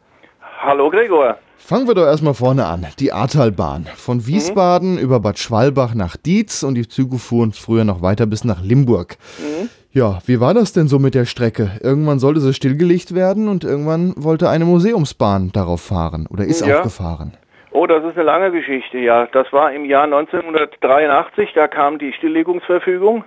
Hallo 0.61 0.89
Gregor. 0.89 1.37
Fangen 1.57 1.87
wir 1.87 1.95
doch 1.95 2.05
erstmal 2.05 2.33
vorne 2.33 2.65
an. 2.65 2.87
Die 2.99 3.11
Ahrtalbahn. 3.11 3.87
Von 3.95 4.25
Wiesbaden 4.25 4.93
mhm. 4.93 4.99
über 4.99 5.19
Bad 5.19 5.39
Schwalbach 5.39 5.95
nach 5.95 6.15
Dietz 6.15 6.63
und 6.63 6.75
die 6.75 6.87
Züge 6.87 7.17
fuhren 7.17 7.51
früher 7.51 7.83
noch 7.83 8.01
weiter 8.01 8.25
bis 8.25 8.43
nach 8.43 8.61
Limburg. 8.61 9.17
Mhm. 9.39 9.69
Ja, 9.91 10.19
wie 10.27 10.39
war 10.39 10.53
das 10.53 10.73
denn 10.73 10.87
so 10.87 10.99
mit 10.99 11.15
der 11.15 11.25
Strecke? 11.25 11.71
Irgendwann 11.81 12.19
sollte 12.19 12.39
sie 12.39 12.53
stillgelegt 12.53 13.15
werden 13.15 13.47
und 13.47 13.63
irgendwann 13.63 14.13
wollte 14.15 14.47
eine 14.49 14.65
Museumsbahn 14.65 15.51
darauf 15.51 15.81
fahren 15.81 16.27
oder 16.29 16.45
ist 16.45 16.65
ja. 16.65 16.79
auch 16.79 16.83
gefahren. 16.83 17.35
Oh, 17.71 17.85
das 17.85 18.03
ist 18.03 18.15
eine 18.15 18.23
lange 18.23 18.51
Geschichte, 18.51 18.97
ja. 18.97 19.27
Das 19.31 19.51
war 19.51 19.71
im 19.71 19.85
Jahr 19.85 20.03
1983, 20.03 21.51
da 21.53 21.67
kam 21.67 21.99
die 21.99 22.13
Stilllegungsverfügung, 22.13 23.23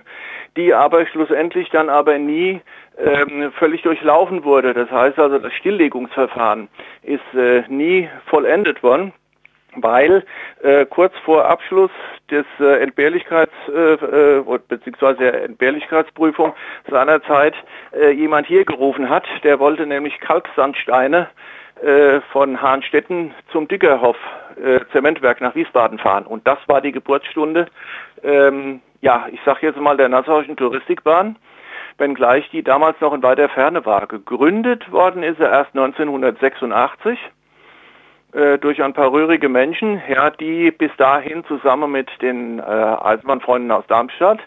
die 0.57 0.73
aber 0.73 1.05
schlussendlich 1.07 1.69
dann 1.69 1.89
aber 1.89 2.17
nie 2.17 2.61
ähm, 2.97 3.51
völlig 3.53 3.81
durchlaufen 3.81 4.43
wurde. 4.43 4.73
Das 4.73 4.89
heißt 4.91 5.19
also, 5.19 5.39
das 5.39 5.53
Stilllegungsverfahren 5.53 6.67
ist 7.03 7.33
äh, 7.33 7.63
nie 7.67 8.09
vollendet 8.25 8.83
worden 8.83 9.13
weil 9.75 10.23
äh, 10.63 10.85
kurz 10.85 11.13
vor 11.23 11.45
Abschluss 11.45 11.91
des 12.29 12.45
äh, 12.59 12.81
Entbehrlichkeits 12.81 13.53
äh, 13.69 13.93
äh, 13.93 14.59
bzw. 14.67 15.13
der 15.15 15.43
Entbehrlichkeitsprüfung 15.45 16.53
seinerzeit 16.89 17.53
äh, 17.93 18.11
jemand 18.11 18.47
hier 18.47 18.65
gerufen 18.65 19.09
hat, 19.09 19.25
der 19.43 19.59
wollte 19.59 19.85
nämlich 19.85 20.19
Kalksandsteine 20.19 21.29
äh, 21.81 22.19
von 22.31 22.61
Hahnstetten 22.61 23.33
zum 23.51 23.67
Dickerhoff 23.67 24.17
äh, 24.61 24.81
Zementwerk 24.91 25.41
nach 25.41 25.55
Wiesbaden 25.55 25.99
fahren 25.99 26.25
und 26.25 26.45
das 26.45 26.59
war 26.67 26.81
die 26.81 26.91
Geburtsstunde 26.91 27.67
ähm, 28.23 28.81
ja, 29.01 29.27
ich 29.31 29.39
sage 29.45 29.65
jetzt 29.65 29.79
mal 29.79 29.97
der 29.97 30.09
Nassauischen 30.09 30.55
Touristikbahn 30.55 31.35
wenngleich 32.01 32.49
die 32.49 32.63
damals 32.63 32.99
noch 32.99 33.13
in 33.13 33.23
weiter 33.23 33.47
Ferne 33.47 33.85
war. 33.85 34.07
Gegründet 34.07 34.91
worden 34.91 35.23
ist 35.23 35.39
er 35.39 35.51
erst 35.51 35.73
1986 35.73 37.17
äh, 38.33 38.57
durch 38.57 38.83
ein 38.83 38.93
paar 38.93 39.13
rührige 39.13 39.47
Menschen, 39.47 40.01
ja, 40.09 40.29
die 40.29 40.71
bis 40.71 40.91
dahin 40.97 41.45
zusammen 41.45 41.91
mit 41.91 42.09
den 42.21 42.59
äh, 42.59 42.63
Eisenbahnfreunden 42.63 43.71
aus 43.71 43.85
Darmstadt 43.87 44.39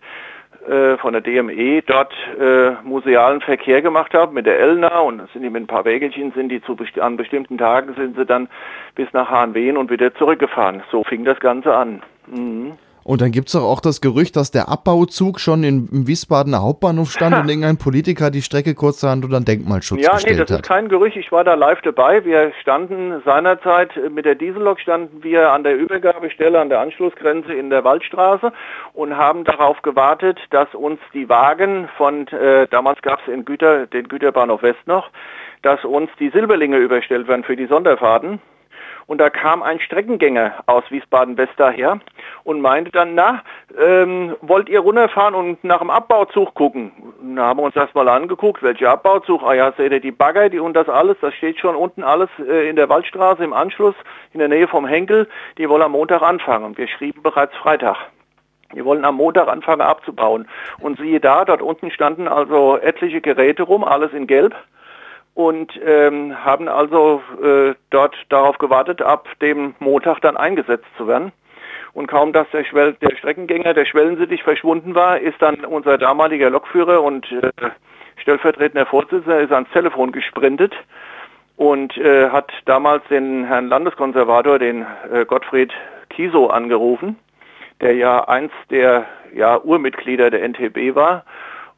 äh, 0.68 0.96
von 0.98 1.12
der 1.12 1.22
DME 1.22 1.82
dort 1.82 2.12
äh, 2.40 2.72
musealen 2.82 3.40
Verkehr 3.40 3.82
gemacht 3.82 4.14
haben 4.14 4.34
mit 4.34 4.46
der 4.46 4.58
Elna 4.58 5.00
und 5.00 5.22
sind 5.32 5.42
die 5.42 5.50
mit 5.50 5.62
ein 5.62 5.66
paar 5.66 5.84
Wägelchen 5.84 6.32
sind 6.32 6.48
die 6.48 6.62
zu 6.62 6.74
besti 6.74 7.00
an 7.00 7.16
bestimmten 7.16 7.58
Tagen 7.58 7.94
sind 7.94 8.16
sie 8.16 8.26
dann 8.26 8.48
bis 8.94 9.12
nach 9.12 9.30
Hahnwehen 9.30 9.76
und 9.76 9.90
wieder 9.90 10.14
zurückgefahren. 10.14 10.82
So 10.90 11.04
fing 11.04 11.24
das 11.24 11.38
Ganze 11.40 11.74
an. 11.74 12.02
Mhm. 12.26 12.78
Und 13.04 13.20
dann 13.20 13.32
gibt 13.32 13.48
es 13.48 13.56
auch 13.56 13.80
das 13.80 14.00
Gerücht, 14.00 14.34
dass 14.34 14.50
der 14.50 14.68
Abbauzug 14.70 15.38
schon 15.38 15.62
in, 15.62 15.88
im 15.92 16.06
Wiesbadener 16.06 16.62
Hauptbahnhof 16.62 17.10
stand 17.10 17.36
und 17.40 17.48
irgendein 17.48 17.76
Politiker 17.76 18.30
die 18.30 18.40
Strecke 18.40 18.74
kurzerhand 18.74 19.24
unter 19.24 19.40
Denkmalschutz 19.40 20.00
ja, 20.00 20.14
gestellt 20.14 20.40
hat. 20.40 20.50
Ja, 20.50 20.56
nee, 20.56 20.60
das 20.60 20.60
ist 20.60 20.68
kein 20.68 20.88
Gerücht. 20.88 21.16
Ich 21.16 21.30
war 21.30 21.44
da 21.44 21.54
live 21.54 21.82
dabei. 21.82 22.24
Wir 22.24 22.52
standen 22.62 23.22
seinerzeit 23.24 23.90
mit 24.10 24.24
der 24.24 24.34
Diesellok 24.34 24.80
standen 24.80 25.22
wir 25.22 25.52
an 25.52 25.64
der 25.64 25.76
Übergabestelle 25.76 26.58
an 26.58 26.70
der 26.70 26.80
Anschlussgrenze 26.80 27.52
in 27.52 27.68
der 27.68 27.84
Waldstraße 27.84 28.52
und 28.94 29.16
haben 29.16 29.44
darauf 29.44 29.82
gewartet, 29.82 30.38
dass 30.50 30.74
uns 30.74 30.98
die 31.12 31.28
Wagen 31.28 31.88
von, 31.98 32.26
äh, 32.28 32.66
damals 32.68 33.02
gab 33.02 33.20
es 33.20 33.32
in 33.32 33.44
Güter, 33.44 33.86
den 33.86 34.08
Güterbahnhof 34.08 34.62
West 34.62 34.86
noch, 34.86 35.10
dass 35.60 35.84
uns 35.84 36.10
die 36.18 36.30
Silberlinge 36.30 36.78
überstellt 36.78 37.28
werden 37.28 37.44
für 37.44 37.56
die 37.56 37.66
Sonderfahrten. 37.66 38.40
Und 39.06 39.18
da 39.18 39.30
kam 39.30 39.62
ein 39.62 39.80
Streckengänger 39.80 40.54
aus 40.66 40.84
Wiesbaden-West 40.90 41.54
daher 41.56 42.00
und 42.44 42.60
meinte 42.60 42.90
dann, 42.90 43.14
na, 43.14 43.42
ähm, 43.78 44.36
wollt 44.40 44.68
ihr 44.68 44.80
runterfahren 44.80 45.34
und 45.34 45.62
nach 45.62 45.80
dem 45.80 45.90
Abbauzug 45.90 46.54
gucken? 46.54 46.92
Und 47.20 47.36
da 47.36 47.46
haben 47.46 47.58
wir 47.58 47.64
uns 47.64 47.74
das 47.74 47.92
mal 47.94 48.08
angeguckt, 48.08 48.62
welcher 48.62 48.90
Abbauzug? 48.90 49.42
Ah 49.42 49.54
ja, 49.54 49.72
seht 49.72 49.92
ihr 49.92 50.00
die 50.00 50.10
Bagger 50.10 50.48
die 50.48 50.58
und 50.58 50.74
das 50.74 50.88
alles, 50.88 51.16
das 51.20 51.34
steht 51.34 51.58
schon 51.58 51.76
unten 51.76 52.02
alles 52.02 52.30
äh, 52.38 52.68
in 52.68 52.76
der 52.76 52.88
Waldstraße 52.88 53.44
im 53.44 53.52
Anschluss, 53.52 53.94
in 54.32 54.38
der 54.38 54.48
Nähe 54.48 54.68
vom 54.68 54.86
Henkel, 54.86 55.28
die 55.58 55.68
wollen 55.68 55.82
am 55.82 55.92
Montag 55.92 56.22
anfangen. 56.22 56.76
Wir 56.76 56.88
schrieben 56.88 57.22
bereits 57.22 57.54
Freitag. 57.56 57.96
Wir 58.72 58.84
wollen 58.84 59.04
am 59.04 59.16
Montag 59.16 59.48
anfangen 59.48 59.82
abzubauen. 59.82 60.48
Und 60.80 60.98
siehe 60.98 61.20
da, 61.20 61.44
dort 61.44 61.62
unten 61.62 61.90
standen 61.90 62.26
also 62.26 62.78
etliche 62.78 63.20
Geräte 63.20 63.62
rum, 63.62 63.84
alles 63.84 64.12
in 64.12 64.26
Gelb 64.26 64.54
und 65.34 65.78
ähm, 65.84 66.44
haben 66.44 66.68
also 66.68 67.22
äh, 67.42 67.74
dort 67.90 68.16
darauf 68.28 68.58
gewartet, 68.58 69.02
ab 69.02 69.28
dem 69.40 69.74
Montag 69.80 70.20
dann 70.20 70.36
eingesetzt 70.36 70.86
zu 70.96 71.08
werden. 71.08 71.32
Und 71.92 72.08
kaum, 72.08 72.32
dass 72.32 72.48
der, 72.52 72.64
Schwell 72.64 72.94
der 72.94 73.16
Streckengänger, 73.16 73.74
der 73.74 73.84
Schwellensittich 73.84 74.42
verschwunden 74.42 74.94
war, 74.94 75.18
ist 75.18 75.40
dann 75.40 75.64
unser 75.64 75.98
damaliger 75.98 76.50
Lokführer 76.50 77.02
und 77.02 77.30
äh, 77.30 77.50
stellvertretender 78.16 78.86
Vorsitzender 78.86 79.40
ist 79.40 79.52
ans 79.52 79.70
Telefon 79.70 80.12
gesprintet 80.12 80.74
und 81.56 81.96
äh, 81.96 82.30
hat 82.30 82.52
damals 82.64 83.04
den 83.10 83.44
Herrn 83.44 83.68
Landeskonservator, 83.68 84.58
den 84.58 84.86
äh, 85.12 85.24
Gottfried 85.24 85.72
Kiso, 86.10 86.48
angerufen, 86.48 87.16
der 87.80 87.94
ja 87.94 88.26
eins 88.28 88.52
der 88.70 89.06
ja, 89.32 89.58
Urmitglieder 89.60 90.30
der 90.30 90.48
NTB 90.48 90.94
war. 90.94 91.24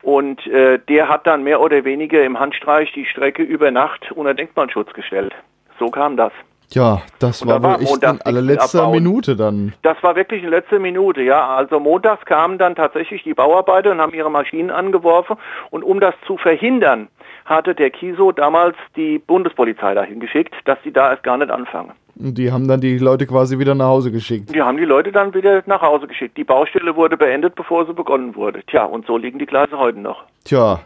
Und 0.06 0.46
äh, 0.46 0.78
der 0.88 1.08
hat 1.08 1.26
dann 1.26 1.42
mehr 1.42 1.60
oder 1.60 1.84
weniger 1.84 2.22
im 2.22 2.38
Handstreich 2.38 2.92
die 2.92 3.06
Strecke 3.06 3.42
über 3.42 3.72
Nacht 3.72 4.12
unter 4.12 4.34
Denkmalschutz 4.34 4.92
gestellt. 4.92 5.34
So 5.80 5.88
kam 5.88 6.16
das. 6.16 6.30
Ja, 6.70 7.02
das 7.18 7.42
und 7.42 7.48
war 7.48 7.58
da 7.58 7.74
wohl 7.74 7.82
echt 7.82 8.04
in 8.04 8.20
allerletzter 8.22 8.88
Minute 8.90 9.34
dann. 9.34 9.72
Das 9.82 10.00
war 10.04 10.14
wirklich 10.14 10.44
in 10.44 10.50
letzter 10.50 10.78
Minute, 10.78 11.22
ja. 11.22 11.48
Also 11.48 11.80
montags 11.80 12.24
kamen 12.24 12.56
dann 12.56 12.76
tatsächlich 12.76 13.24
die 13.24 13.34
Bauarbeiter 13.34 13.90
und 13.90 14.00
haben 14.00 14.14
ihre 14.14 14.30
Maschinen 14.30 14.70
angeworfen. 14.70 15.38
Und 15.70 15.82
um 15.82 15.98
das 15.98 16.14
zu 16.24 16.36
verhindern, 16.36 17.08
hatte 17.44 17.74
der 17.74 17.90
Kiso 17.90 18.30
damals 18.30 18.76
die 18.94 19.18
Bundespolizei 19.18 19.94
dahin 19.94 20.20
geschickt, 20.20 20.54
dass 20.66 20.78
sie 20.84 20.92
da 20.92 21.10
erst 21.10 21.24
gar 21.24 21.36
nicht 21.36 21.50
anfangen. 21.50 21.94
Und 22.18 22.38
die 22.38 22.50
haben 22.50 22.66
dann 22.66 22.80
die 22.80 22.98
Leute 22.98 23.26
quasi 23.26 23.58
wieder 23.58 23.74
nach 23.74 23.88
Hause 23.88 24.10
geschickt. 24.10 24.54
Die 24.54 24.62
haben 24.62 24.78
die 24.78 24.84
Leute 24.84 25.12
dann 25.12 25.34
wieder 25.34 25.62
nach 25.66 25.82
Hause 25.82 26.06
geschickt. 26.06 26.36
Die 26.36 26.44
Baustelle 26.44 26.96
wurde 26.96 27.16
beendet, 27.16 27.54
bevor 27.54 27.86
sie 27.86 27.92
begonnen 27.92 28.34
wurde. 28.34 28.62
Tja, 28.66 28.84
und 28.84 29.06
so 29.06 29.18
liegen 29.18 29.38
die 29.38 29.46
Gleise 29.46 29.78
heute 29.78 30.00
noch. 30.00 30.24
Tja, 30.44 30.80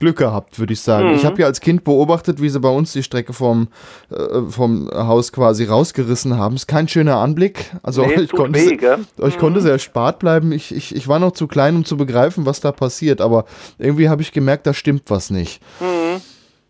Glück 0.00 0.16
gehabt, 0.16 0.58
würde 0.58 0.72
ich 0.72 0.80
sagen. 0.80 1.10
Mhm. 1.10 1.14
Ich 1.16 1.26
habe 1.26 1.40
ja 1.42 1.46
als 1.46 1.60
Kind 1.60 1.84
beobachtet, 1.84 2.40
wie 2.40 2.48
sie 2.48 2.58
bei 2.58 2.70
uns 2.70 2.92
die 2.92 3.02
Strecke 3.02 3.34
vom, 3.34 3.68
äh, 4.10 4.40
vom 4.48 4.90
Haus 4.92 5.32
quasi 5.32 5.64
rausgerissen 5.64 6.38
haben. 6.38 6.56
Ist 6.56 6.66
kein 6.66 6.88
schöner 6.88 7.16
Anblick. 7.16 7.70
Also 7.82 8.06
nee, 8.06 8.14
ich, 8.22 8.32
konnte, 8.32 8.58
weh, 8.58 8.74
ich 8.74 9.36
mhm. 9.36 9.38
konnte 9.38 9.60
sehr 9.60 9.78
spart 9.78 10.18
bleiben. 10.18 10.52
Ich, 10.52 10.74
ich, 10.74 10.96
ich 10.96 11.06
war 11.06 11.18
noch 11.18 11.32
zu 11.32 11.46
klein, 11.46 11.76
um 11.76 11.84
zu 11.84 11.98
begreifen, 11.98 12.46
was 12.46 12.60
da 12.60 12.72
passiert. 12.72 13.20
Aber 13.20 13.44
irgendwie 13.78 14.08
habe 14.08 14.22
ich 14.22 14.32
gemerkt, 14.32 14.66
da 14.66 14.72
stimmt 14.72 15.02
was 15.08 15.30
nicht. 15.30 15.62
Mhm. 15.80 16.22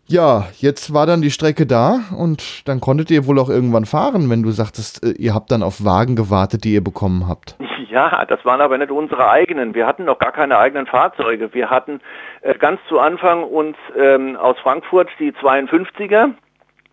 Ja, 0.07 0.47
jetzt 0.57 0.93
war 0.93 1.05
dann 1.05 1.21
die 1.21 1.31
Strecke 1.31 1.65
da 1.65 2.01
und 2.17 2.67
dann 2.67 2.81
konntet 2.81 3.11
ihr 3.11 3.25
wohl 3.27 3.39
auch 3.39 3.49
irgendwann 3.49 3.85
fahren, 3.85 4.29
wenn 4.29 4.43
du 4.43 4.51
sagtest, 4.51 5.03
äh, 5.05 5.11
ihr 5.11 5.33
habt 5.33 5.51
dann 5.51 5.63
auf 5.63 5.85
Wagen 5.85 6.15
gewartet, 6.15 6.63
die 6.63 6.73
ihr 6.73 6.83
bekommen 6.83 7.27
habt. 7.27 7.55
Ja, 7.91 8.23
das 8.23 8.45
waren 8.45 8.61
aber 8.61 8.77
nicht 8.77 8.89
unsere 8.89 9.29
eigenen. 9.29 9.75
Wir 9.75 9.85
hatten 9.85 10.05
noch 10.05 10.17
gar 10.17 10.31
keine 10.31 10.57
eigenen 10.57 10.87
Fahrzeuge. 10.87 11.53
Wir 11.53 11.69
hatten 11.69 11.99
äh, 12.39 12.57
ganz 12.57 12.79
zu 12.87 12.99
Anfang 12.99 13.43
uns 13.43 13.75
ähm, 13.99 14.37
aus 14.37 14.57
Frankfurt 14.59 15.09
die 15.19 15.33
52er 15.33 16.29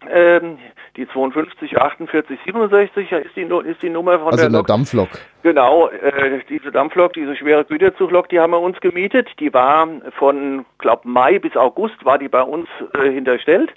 ähm, 0.09 0.59
die 0.96 1.09
52 1.09 1.78
48 1.78 2.38
67 2.44 3.12
ist 3.12 3.36
die, 3.36 3.42
ist 3.42 3.82
die 3.82 3.90
Nummer 3.90 4.18
von 4.18 4.32
also 4.32 4.44
der, 4.44 4.51
Lok. 4.51 4.66
Dampflok. 4.66 5.09
Genau, 5.42 5.88
äh, 5.88 6.40
diese 6.49 6.70
Dampflok, 6.70 7.12
diese 7.12 7.36
schwere 7.36 7.64
Güterzuglok, 7.64 8.28
die 8.28 8.40
haben 8.40 8.53
wir 8.53 8.61
uns 8.61 8.80
gemietet. 8.80 9.28
Die 9.38 9.53
war 9.53 9.88
von, 10.18 10.64
glaub 10.78 11.05
Mai 11.05 11.38
bis 11.38 11.57
August 11.57 12.05
war 12.05 12.18
die 12.18 12.28
bei 12.28 12.42
uns 12.42 12.68
äh, 12.94 13.11
hinterstellt. 13.11 13.72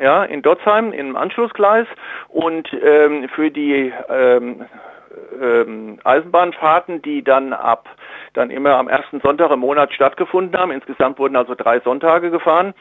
Ja, 0.00 0.24
in 0.24 0.42
Dotzheim 0.42 0.92
im 0.92 1.16
Anschlussgleis 1.16 1.86
und 2.28 2.68
ähm, 2.84 3.28
für 3.34 3.50
die 3.50 3.92
ähm, 4.08 4.64
ähm, 5.40 5.98
Eisenbahnfahrten, 6.04 7.02
die 7.02 7.24
dann 7.24 7.52
ab 7.52 7.88
dann 8.34 8.50
immer 8.50 8.76
am 8.76 8.88
ersten 8.88 9.20
Sonntag 9.20 9.50
im 9.50 9.60
Monat 9.60 9.92
stattgefunden 9.92 10.58
haben. 10.60 10.70
Insgesamt 10.70 11.18
wurden 11.18 11.36
also 11.36 11.54
drei 11.54 11.80
Sonntage 11.80 12.30
gefahren 12.30 12.74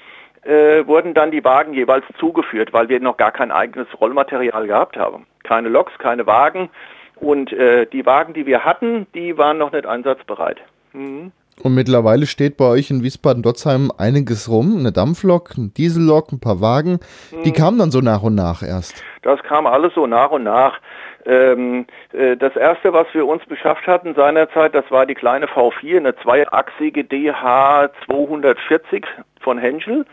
äh, 0.48 0.88
wurden 0.88 1.14
dann 1.14 1.32
die 1.32 1.44
Wagen 1.44 1.74
jeweils 1.74 2.06
zugeführt, 2.20 2.72
weil 2.72 2.88
wir 2.90 3.00
noch 3.00 3.18
gar 3.18 3.32
kein 3.32 3.52
eigenes 3.52 3.88
Rollmaterial 4.00 4.66
gehabt 4.66 4.98
haben. 4.98 5.28
Keine 5.44 5.70
Loks, 5.70 5.92
keine 6.00 6.26
Wagen. 6.26 6.70
Und 7.16 7.52
äh, 7.52 7.86
die 7.88 8.06
Wagen, 8.06 8.34
die 8.34 8.46
wir 8.46 8.64
hatten, 8.64 9.08
die 9.14 9.38
waren 9.38 9.58
noch 9.58 9.72
nicht 9.72 9.86
einsatzbereit. 9.86 10.60
Mhm. 10.94 11.32
Und 11.64 11.74
mittlerweile 11.74 12.28
steht 12.28 12.56
bei 12.56 12.66
euch 12.66 12.92
in 12.92 13.02
Wiesbaden-Dotzheim 13.02 13.92
einiges 13.98 14.48
rum, 14.48 14.78
eine 14.78 14.92
Dampflok, 14.92 15.54
eine 15.58 15.70
Diesellok, 15.70 16.32
ein 16.32 16.40
paar 16.40 16.62
Wagen. 16.62 17.00
Die 17.44 17.50
mhm. 17.50 17.54
kamen 17.54 17.80
dann 17.80 17.92
so 17.92 18.00
nach 18.00 18.22
und 18.22 18.36
nach 18.36 18.62
erst. 18.62 19.04
Das 19.24 19.42
kam 19.42 19.66
alles 19.66 19.96
so 19.96 20.06
nach 20.06 20.30
und 20.30 20.44
nach. 20.44 20.80
Ähm, 21.26 21.88
äh, 22.14 22.38
das 22.38 22.56
erste, 22.56 22.94
was 22.94 23.08
wir 23.14 23.28
uns 23.28 23.44
beschafft 23.46 23.88
hatten 23.88 24.14
seinerzeit, 24.14 24.76
das 24.76 24.90
war 24.92 25.06
die 25.06 25.16
kleine 25.16 25.48
V4, 25.48 25.98
eine 25.98 26.16
zweiachsige 26.18 27.04
DH 27.04 27.90
240 28.06 29.06
von 29.42 29.58
Henschel 29.58 30.06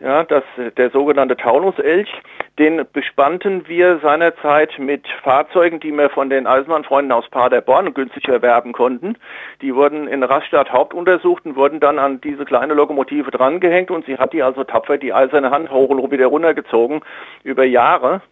ja, 0.00 0.24
das, 0.24 0.42
der 0.76 0.90
sogenannte 0.90 1.36
Taunuselch, 1.36 2.10
den 2.58 2.86
bespannten 2.92 3.68
wir 3.68 3.98
seinerzeit 3.98 4.78
mit 4.78 5.06
Fahrzeugen, 5.22 5.78
die 5.78 5.92
wir 5.92 6.08
von 6.08 6.30
den 6.30 6.46
Eisenbahnfreunden 6.46 7.12
aus 7.12 7.28
Paderborn 7.28 7.92
günstig 7.92 8.26
erwerben 8.28 8.72
konnten. 8.72 9.16
Die 9.60 9.74
wurden 9.74 10.08
in 10.08 10.22
Rastatt 10.22 10.72
hauptuntersucht 10.72 11.44
und 11.44 11.56
wurden 11.56 11.80
dann 11.80 11.98
an 11.98 12.20
diese 12.22 12.46
kleine 12.46 12.72
Lokomotive 12.72 13.30
drangehängt 13.30 13.90
und 13.90 14.06
sie 14.06 14.16
hat 14.16 14.32
die 14.32 14.42
also 14.42 14.64
tapfer 14.64 14.96
die 14.96 15.12
eiserne 15.12 15.50
Hand 15.50 15.70
hoch 15.70 15.90
und 15.90 16.10
wieder 16.10 16.26
runtergezogen 16.26 17.02
über 17.42 17.64
Jahre, 17.64 18.22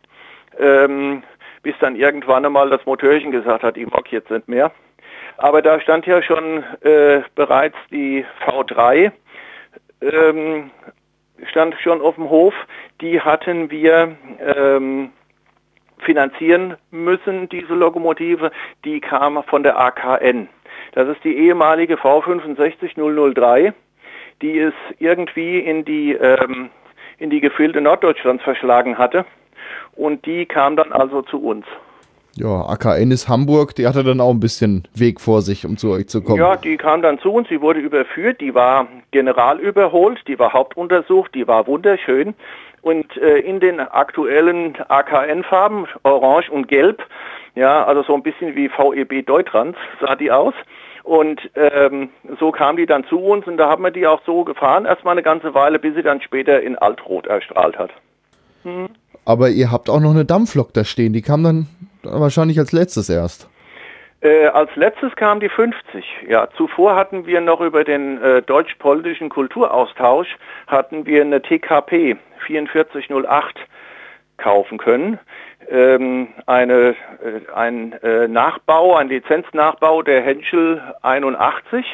ähm, 0.58 1.22
bis 1.62 1.74
dann 1.80 1.96
irgendwann 1.96 2.46
einmal 2.46 2.70
das 2.70 2.84
Motörchen 2.86 3.30
gesagt 3.30 3.62
hat, 3.62 3.76
ich 3.76 3.90
mag 3.90 4.10
jetzt 4.10 4.30
nicht 4.30 4.48
mehr. 4.48 4.72
Aber 5.36 5.60
da 5.60 5.78
stand 5.80 6.06
ja 6.06 6.22
schon 6.22 6.64
äh, 6.80 7.20
bereits 7.34 7.76
die 7.90 8.24
V3 8.46 9.12
ähm, 10.00 10.70
stand 11.46 11.74
schon 11.80 12.00
auf 12.00 12.16
dem 12.16 12.28
Hof, 12.30 12.54
die 13.00 13.20
hatten 13.20 13.70
wir 13.70 14.16
ähm, 14.40 15.10
finanzieren 16.00 16.76
müssen, 16.90 17.48
diese 17.48 17.74
Lokomotive, 17.74 18.50
die 18.84 19.00
kam 19.00 19.42
von 19.44 19.62
der 19.62 19.78
AKN. 19.78 20.48
Das 20.92 21.08
ist 21.08 21.22
die 21.24 21.36
ehemalige 21.36 21.96
V65003, 21.96 23.72
die 24.42 24.58
es 24.58 24.74
irgendwie 24.98 25.58
in 25.58 25.84
die, 25.84 26.12
ähm, 26.12 26.70
in 27.18 27.30
die 27.30 27.40
Gefilde 27.40 27.80
Norddeutschlands 27.80 28.42
verschlagen 28.44 28.96
hatte. 28.98 29.24
Und 29.96 30.24
die 30.26 30.46
kam 30.46 30.76
dann 30.76 30.92
also 30.92 31.22
zu 31.22 31.42
uns. 31.42 31.66
Ja, 32.40 32.66
AKN 32.68 33.10
ist 33.10 33.28
Hamburg, 33.28 33.74
die 33.74 33.86
hatte 33.86 34.04
dann 34.04 34.20
auch 34.20 34.30
ein 34.30 34.40
bisschen 34.40 34.86
Weg 34.94 35.20
vor 35.20 35.42
sich, 35.42 35.66
um 35.66 35.76
zu 35.76 35.90
euch 35.90 36.08
zu 36.08 36.22
kommen. 36.22 36.38
Ja, 36.38 36.56
die 36.56 36.76
kam 36.76 37.02
dann 37.02 37.18
zu 37.18 37.32
uns, 37.32 37.48
sie 37.48 37.60
wurde 37.60 37.80
überführt, 37.80 38.40
die 38.40 38.54
war 38.54 38.86
general 39.10 39.58
überholt, 39.58 40.20
die 40.28 40.38
war 40.38 40.52
hauptuntersucht, 40.52 41.34
die 41.34 41.48
war 41.48 41.66
wunderschön. 41.66 42.34
Und 42.82 43.16
äh, 43.16 43.38
in 43.38 43.58
den 43.58 43.80
aktuellen 43.80 44.76
AKN-Farben, 44.88 45.86
Orange 46.04 46.50
und 46.50 46.68
Gelb, 46.68 47.02
ja, 47.56 47.84
also 47.84 48.04
so 48.04 48.14
ein 48.14 48.22
bisschen 48.22 48.54
wie 48.54 48.68
VEB 48.68 49.26
Deutrans 49.26 49.76
sah 50.00 50.14
die 50.14 50.30
aus. 50.30 50.54
Und 51.02 51.40
ähm, 51.56 52.10
so 52.38 52.52
kam 52.52 52.76
die 52.76 52.86
dann 52.86 53.04
zu 53.04 53.18
uns 53.18 53.46
und 53.46 53.56
da 53.56 53.68
haben 53.68 53.82
wir 53.82 53.90
die 53.90 54.06
auch 54.06 54.20
so 54.26 54.44
gefahren, 54.44 54.84
erstmal 54.84 55.12
eine 55.12 55.22
ganze 55.22 55.54
Weile, 55.54 55.78
bis 55.78 55.94
sie 55.94 56.02
dann 56.02 56.20
später 56.20 56.60
in 56.60 56.76
Altrot 56.76 57.26
erstrahlt 57.26 57.78
hat. 57.78 57.90
Hm. 58.62 58.90
Aber 59.24 59.48
ihr 59.48 59.72
habt 59.72 59.90
auch 59.90 60.00
noch 60.00 60.10
eine 60.10 60.24
Dampflok 60.24 60.72
da 60.74 60.84
stehen, 60.84 61.12
die 61.12 61.22
kam 61.22 61.42
dann 61.42 61.66
wahrscheinlich 62.02 62.58
als 62.58 62.72
letztes 62.72 63.08
erst. 63.08 63.48
Äh, 64.20 64.46
als 64.46 64.74
letztes 64.74 65.14
kam 65.14 65.38
die 65.38 65.48
50. 65.48 66.04
Ja, 66.28 66.48
zuvor 66.56 66.96
hatten 66.96 67.26
wir 67.26 67.40
noch 67.40 67.60
über 67.60 67.84
den 67.84 68.20
äh, 68.20 68.42
deutsch-polnischen 68.42 69.28
Kulturaustausch 69.28 70.36
hatten 70.66 71.06
wir 71.06 71.22
eine 71.22 71.40
TKP 71.40 72.16
4408 72.46 73.58
kaufen 74.38 74.78
können. 74.78 75.20
Ähm, 75.70 76.28
eine, 76.46 76.96
äh, 77.22 77.52
ein 77.54 77.92
äh, 78.02 78.26
Nachbau, 78.26 78.96
ein 78.96 79.08
Lizenznachbau 79.08 80.02
der 80.02 80.22
Henschel 80.22 80.82
81 81.02 81.84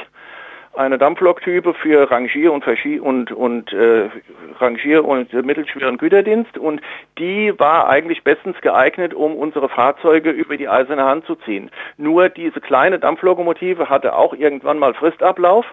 eine 0.77 0.99
Dampfloktype 0.99 1.75
für 1.75 2.11
Rangier- 2.11 2.53
und, 2.53 2.65
Verschie 2.65 2.99
und, 2.99 3.33
und 3.33 3.73
äh, 3.73 4.09
Rangier- 4.59 5.05
und 5.05 5.33
mittelschweren 5.33 5.99
Güterdienst 5.99 6.59
und 6.59 6.81
die 7.19 7.53
war 7.59 7.89
eigentlich 7.89 8.25
bestens 8.25 8.61
geeignet, 8.61 9.15
um 9.15 9.35
unsere 9.37 9.69
Fahrzeuge 9.69 10.31
über 10.31 10.57
die 10.57 10.69
eiserne 10.69 11.05
Hand 11.05 11.27
zu 11.27 11.35
ziehen. 11.37 11.71
Nur 11.97 12.29
diese 12.29 12.61
kleine 12.61 12.99
Dampflokomotive 12.99 13.89
hatte 13.89 14.17
auch 14.17 14.35
irgendwann 14.35 14.79
mal 14.79 14.95
Fristablauf 14.95 15.67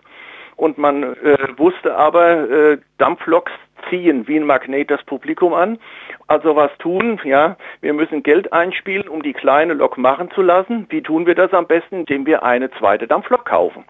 und 0.55 0.77
man 0.77 1.03
äh, 1.03 1.37
wusste 1.57 1.95
aber, 1.95 2.49
äh, 2.49 2.77
Dampfloks 2.97 3.51
ziehen 3.89 4.27
wie 4.27 4.37
ein 4.37 4.45
Magnet 4.45 4.91
das 4.91 5.03
Publikum 5.03 5.53
an. 5.53 5.79
Also 6.27 6.55
was 6.55 6.71
tun? 6.77 7.19
Ja, 7.23 7.57
wir 7.81 7.93
müssen 7.93 8.21
Geld 8.21 8.53
einspielen, 8.53 9.07
um 9.07 9.23
die 9.23 9.33
kleine 9.33 9.73
Lok 9.73 9.97
machen 9.97 10.29
zu 10.31 10.41
lassen. 10.41 10.85
Wie 10.89 11.01
tun 11.01 11.25
wir 11.25 11.35
das 11.35 11.51
am 11.53 11.65
besten? 11.65 12.01
Indem 12.01 12.25
wir 12.25 12.43
eine 12.43 12.69
zweite 12.71 13.07
Dampflok 13.07 13.45
kaufen 13.45 13.85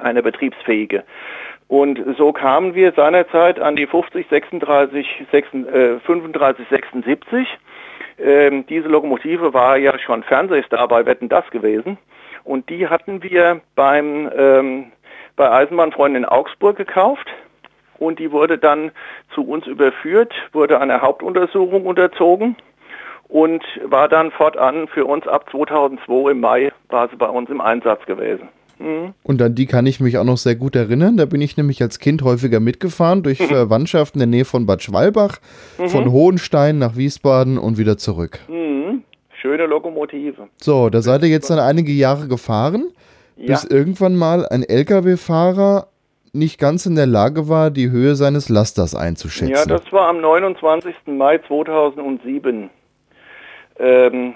eine 0.00 0.22
betriebsfähige. 0.22 1.04
Und 1.68 2.00
so 2.18 2.32
kamen 2.32 2.74
wir 2.74 2.92
seinerzeit 2.92 3.58
an 3.58 3.76
die 3.76 3.86
50, 3.86 4.26
36, 4.28 5.26
36 5.32 5.74
äh, 5.74 6.00
35, 6.00 6.68
76. 6.68 7.48
Ähm, 8.18 8.66
diese 8.66 8.88
Lokomotive 8.88 9.54
war 9.54 9.76
ja 9.76 9.98
schon 9.98 10.22
Fernsehstar 10.22 10.86
bei 10.88 11.06
Wetten 11.06 11.28
das 11.28 11.48
gewesen. 11.50 11.98
Und 12.44 12.68
die 12.68 12.86
hatten 12.88 13.22
wir 13.22 13.60
beim, 13.74 14.30
ähm, 14.36 14.92
bei 15.36 15.50
Eisenbahnfreunden 15.50 16.22
in 16.22 16.28
Augsburg 16.28 16.76
gekauft. 16.76 17.26
Und 17.98 18.18
die 18.18 18.30
wurde 18.30 18.58
dann 18.58 18.90
zu 19.34 19.42
uns 19.48 19.66
überführt, 19.66 20.34
wurde 20.52 20.80
einer 20.80 21.00
Hauptuntersuchung 21.00 21.86
unterzogen 21.86 22.56
und 23.28 23.64
war 23.84 24.08
dann 24.08 24.30
fortan 24.30 24.88
für 24.88 25.06
uns 25.06 25.26
ab 25.26 25.48
2002 25.50 26.32
im 26.32 26.40
Mai 26.40 26.72
war 26.88 27.08
sie 27.08 27.16
bei 27.16 27.28
uns 27.28 27.48
im 27.50 27.60
Einsatz 27.60 28.04
gewesen. 28.04 28.48
Mhm. 28.78 29.14
Und 29.22 29.40
an 29.42 29.54
die 29.54 29.66
kann 29.66 29.86
ich 29.86 30.00
mich 30.00 30.18
auch 30.18 30.24
noch 30.24 30.36
sehr 30.36 30.56
gut 30.56 30.76
erinnern. 30.76 31.16
Da 31.16 31.24
bin 31.26 31.40
ich 31.40 31.56
nämlich 31.56 31.80
als 31.82 31.98
Kind 31.98 32.22
häufiger 32.22 32.60
mitgefahren 32.60 33.22
durch 33.22 33.40
mhm. 33.40 33.46
Verwandtschaft 33.46 34.14
in 34.14 34.20
der 34.20 34.26
Nähe 34.26 34.44
von 34.44 34.66
Bad 34.66 34.82
Schwalbach, 34.82 35.38
mhm. 35.78 35.88
von 35.88 36.10
Hohenstein 36.10 36.78
nach 36.78 36.96
Wiesbaden 36.96 37.58
und 37.58 37.78
wieder 37.78 37.96
zurück. 37.96 38.40
Mhm. 38.48 39.02
Schöne 39.40 39.66
Lokomotive. 39.66 40.48
So, 40.56 40.88
da 40.90 41.02
seid 41.02 41.22
ihr 41.22 41.28
jetzt 41.28 41.50
dann 41.50 41.58
einige 41.58 41.92
Jahre 41.92 42.28
gefahren, 42.28 42.88
ja. 43.36 43.48
bis 43.48 43.64
irgendwann 43.64 44.16
mal 44.16 44.46
ein 44.46 44.62
Lkw-Fahrer 44.62 45.88
nicht 46.34 46.58
ganz 46.58 46.84
in 46.84 46.96
der 46.96 47.06
Lage 47.06 47.48
war, 47.48 47.70
die 47.70 47.90
Höhe 47.90 48.16
seines 48.16 48.48
Lasters 48.48 48.94
einzuschätzen. 48.94 49.54
Ja, 49.54 49.64
das 49.64 49.92
war 49.92 50.08
am 50.08 50.20
29. 50.20 50.94
Mai 51.06 51.38
2007. 51.38 52.70
Ähm, 53.78 54.34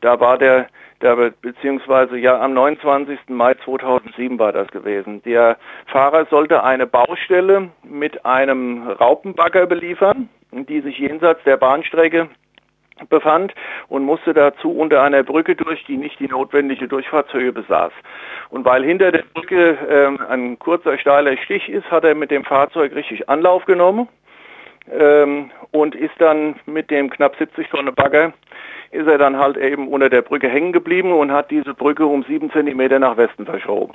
da 0.00 0.20
war 0.20 0.38
der, 0.38 0.68
beziehungsweise 0.98 2.16
ja 2.18 2.40
am 2.40 2.54
29. 2.54 3.18
Mai 3.28 3.54
2007 3.54 4.38
war 4.38 4.52
das 4.52 4.68
gewesen. 4.68 5.22
Der 5.24 5.56
Fahrer 5.86 6.26
sollte 6.26 6.62
eine 6.62 6.86
Baustelle 6.86 7.70
mit 7.82 8.24
einem 8.24 8.88
Raupenbagger 8.88 9.66
beliefern, 9.66 10.28
die 10.52 10.80
sich 10.80 10.98
jenseits 10.98 11.42
der 11.44 11.56
Bahnstrecke 11.56 12.28
befand 13.10 13.54
und 13.88 14.04
musste 14.04 14.32
dazu 14.32 14.70
unter 14.70 15.02
einer 15.02 15.22
Brücke 15.22 15.54
durch, 15.54 15.84
die 15.84 15.98
nicht 15.98 16.18
die 16.18 16.28
notwendige 16.28 16.88
Durchfahrtshöhe 16.88 17.52
besaß. 17.52 17.92
Und 18.48 18.64
weil 18.64 18.84
hinter 18.84 19.12
der 19.12 19.24
Brücke 19.34 19.76
ähm, 19.90 20.18
ein 20.28 20.58
kurzer 20.58 20.96
steiler 20.98 21.36
Stich 21.36 21.68
ist, 21.68 21.90
hat 21.90 22.04
er 22.04 22.14
mit 22.14 22.30
dem 22.30 22.44
Fahrzeug 22.44 22.94
richtig 22.94 23.28
Anlauf 23.28 23.66
genommen 23.66 24.08
ähm, 24.90 25.50
und 25.70 25.94
ist 25.94 26.14
dann 26.18 26.56
mit 26.66 26.90
dem 26.90 27.10
knapp 27.10 27.36
70 27.36 27.68
Tonnen 27.68 27.94
Bagger 27.94 28.32
ist 28.92 29.06
er 29.06 29.18
dann 29.18 29.36
halt 29.36 29.56
eben 29.56 29.88
unter 29.88 30.08
der 30.08 30.22
Brücke 30.22 30.48
hängen 30.48 30.72
geblieben 30.72 31.12
und 31.12 31.30
hat 31.32 31.50
diese 31.50 31.74
Brücke 31.74 32.06
um 32.06 32.24
sieben 32.24 32.50
Zentimeter 32.50 32.98
nach 32.98 33.16
Westen 33.16 33.44
verschoben. 33.44 33.92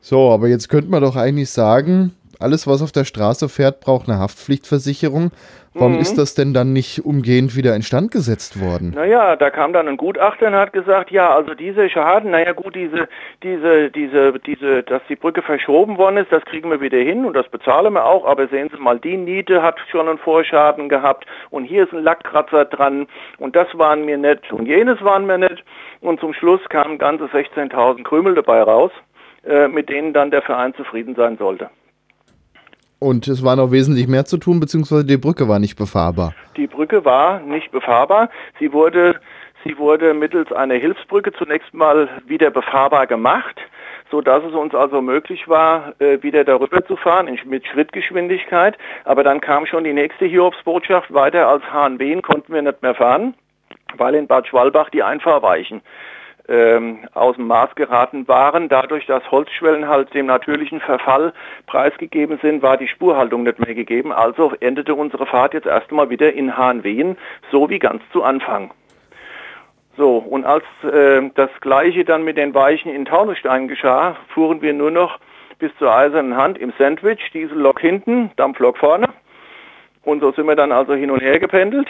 So, 0.00 0.30
aber 0.30 0.48
jetzt 0.48 0.68
könnte 0.68 0.90
man 0.90 1.02
doch 1.02 1.16
eigentlich 1.16 1.50
sagen, 1.50 2.12
alles, 2.44 2.66
was 2.66 2.82
auf 2.82 2.92
der 2.92 3.04
Straße 3.04 3.48
fährt, 3.48 3.80
braucht 3.80 4.08
eine 4.08 4.18
Haftpflichtversicherung. 4.18 5.32
Warum 5.76 5.94
mhm. 5.94 6.00
ist 6.00 6.16
das 6.16 6.34
denn 6.34 6.54
dann 6.54 6.72
nicht 6.72 7.04
umgehend 7.04 7.56
wieder 7.56 7.74
instand 7.74 8.12
gesetzt 8.12 8.60
worden? 8.60 8.92
Naja, 8.94 9.34
da 9.34 9.50
kam 9.50 9.72
dann 9.72 9.88
ein 9.88 9.96
Gutachter 9.96 10.46
und 10.46 10.54
hat 10.54 10.72
gesagt, 10.72 11.10
ja, 11.10 11.34
also 11.34 11.54
diese 11.54 11.90
Schaden, 11.90 12.30
naja 12.30 12.52
gut, 12.52 12.76
diese, 12.76 13.08
diese, 13.42 13.90
diese, 13.90 14.38
diese, 14.38 14.84
dass 14.84 15.02
die 15.08 15.16
Brücke 15.16 15.42
verschoben 15.42 15.98
worden 15.98 16.18
ist, 16.18 16.30
das 16.30 16.44
kriegen 16.44 16.70
wir 16.70 16.80
wieder 16.80 16.98
hin 16.98 17.24
und 17.24 17.34
das 17.34 17.48
bezahlen 17.48 17.94
wir 17.94 18.04
auch, 18.04 18.24
aber 18.24 18.46
sehen 18.46 18.70
Sie 18.72 18.80
mal, 18.80 19.00
die 19.00 19.16
Niete 19.16 19.62
hat 19.62 19.80
schon 19.90 20.08
einen 20.08 20.18
Vorschaden 20.18 20.88
gehabt 20.88 21.26
und 21.50 21.64
hier 21.64 21.84
ist 21.84 21.92
ein 21.92 22.04
Lackkratzer 22.04 22.66
dran 22.66 23.08
und 23.38 23.56
das 23.56 23.66
waren 23.76 24.04
mir 24.04 24.16
nicht 24.16 24.52
und 24.52 24.66
jenes 24.66 25.02
waren 25.02 25.26
mir 25.26 25.38
nicht 25.38 25.64
und 26.00 26.20
zum 26.20 26.34
Schluss 26.34 26.60
kamen 26.68 26.98
ganze 26.98 27.24
16.000 27.24 28.04
Krümel 28.04 28.36
dabei 28.36 28.62
raus, 28.62 28.92
äh, 29.44 29.66
mit 29.66 29.88
denen 29.88 30.12
dann 30.12 30.30
der 30.30 30.42
Verein 30.42 30.72
zufrieden 30.74 31.16
sein 31.16 31.36
sollte. 31.36 31.68
Und 32.98 33.28
es 33.28 33.44
war 33.44 33.56
noch 33.56 33.70
wesentlich 33.70 34.08
mehr 34.08 34.24
zu 34.24 34.38
tun, 34.38 34.60
beziehungsweise 34.60 35.04
die 35.04 35.16
Brücke 35.16 35.48
war 35.48 35.58
nicht 35.58 35.76
befahrbar. 35.76 36.34
Die 36.56 36.66
Brücke 36.66 37.04
war 37.04 37.40
nicht 37.40 37.70
befahrbar. 37.70 38.30
Sie 38.58 38.72
wurde, 38.72 39.20
sie 39.64 39.76
wurde 39.78 40.14
mittels 40.14 40.52
einer 40.52 40.74
Hilfsbrücke 40.74 41.32
zunächst 41.32 41.74
mal 41.74 42.08
wieder 42.26 42.50
befahrbar 42.50 43.06
gemacht, 43.06 43.60
so 44.10 44.20
dass 44.20 44.44
es 44.44 44.52
uns 44.52 44.74
also 44.74 45.02
möglich 45.02 45.48
war, 45.48 45.94
äh, 46.00 46.22
wieder 46.22 46.44
darüber 46.44 46.84
zu 46.86 46.96
fahren 46.96 47.38
mit 47.44 47.66
Schrittgeschwindigkeit. 47.66 48.78
Aber 49.04 49.24
dann 49.24 49.40
kam 49.40 49.66
schon 49.66 49.84
die 49.84 49.92
nächste 49.92 50.26
Hiobsbotschaft. 50.26 51.12
Weiter 51.12 51.48
als 51.48 51.62
HNW 51.64 52.22
konnten 52.22 52.54
wir 52.54 52.62
nicht 52.62 52.82
mehr 52.82 52.94
fahren, 52.94 53.34
weil 53.96 54.14
in 54.14 54.26
Bad 54.26 54.46
Schwalbach 54.46 54.90
die 54.90 55.02
Einfahrweichen 55.02 55.82
ähm, 56.48 57.00
aus 57.14 57.36
dem 57.36 57.46
Maß 57.46 57.74
geraten 57.74 58.28
waren. 58.28 58.68
Dadurch, 58.68 59.06
dass 59.06 59.30
Holzschwellen 59.30 59.88
halt 59.88 60.12
dem 60.14 60.26
natürlichen 60.26 60.80
Verfall 60.80 61.32
preisgegeben 61.66 62.38
sind, 62.42 62.62
war 62.62 62.76
die 62.76 62.88
Spurhaltung 62.88 63.44
nicht 63.44 63.58
mehr 63.58 63.74
gegeben. 63.74 64.12
Also 64.12 64.52
endete 64.60 64.94
unsere 64.94 65.26
Fahrt 65.26 65.54
jetzt 65.54 65.66
erstmal 65.66 66.10
wieder 66.10 66.32
in 66.32 66.56
Hahnwehen, 66.56 67.16
so 67.50 67.70
wie 67.70 67.78
ganz 67.78 68.02
zu 68.12 68.22
Anfang. 68.22 68.72
So, 69.96 70.18
und 70.18 70.44
als 70.44 70.64
äh, 70.82 71.30
das 71.34 71.50
Gleiche 71.60 72.04
dann 72.04 72.24
mit 72.24 72.36
den 72.36 72.52
Weichen 72.54 72.92
in 72.92 73.04
Taunusstein 73.04 73.68
geschah, 73.68 74.16
fuhren 74.34 74.60
wir 74.60 74.72
nur 74.72 74.90
noch 74.90 75.20
bis 75.58 75.70
zur 75.78 75.94
eisernen 75.94 76.36
Hand 76.36 76.58
im 76.58 76.72
Sandwich, 76.78 77.30
Diesellok 77.32 77.80
hinten, 77.80 78.30
Dampflok 78.36 78.76
vorne. 78.76 79.06
Und 80.02 80.20
so 80.20 80.32
sind 80.32 80.46
wir 80.46 80.56
dann 80.56 80.72
also 80.72 80.94
hin 80.94 81.10
und 81.10 81.20
her 81.20 81.38
gependelt. 81.38 81.88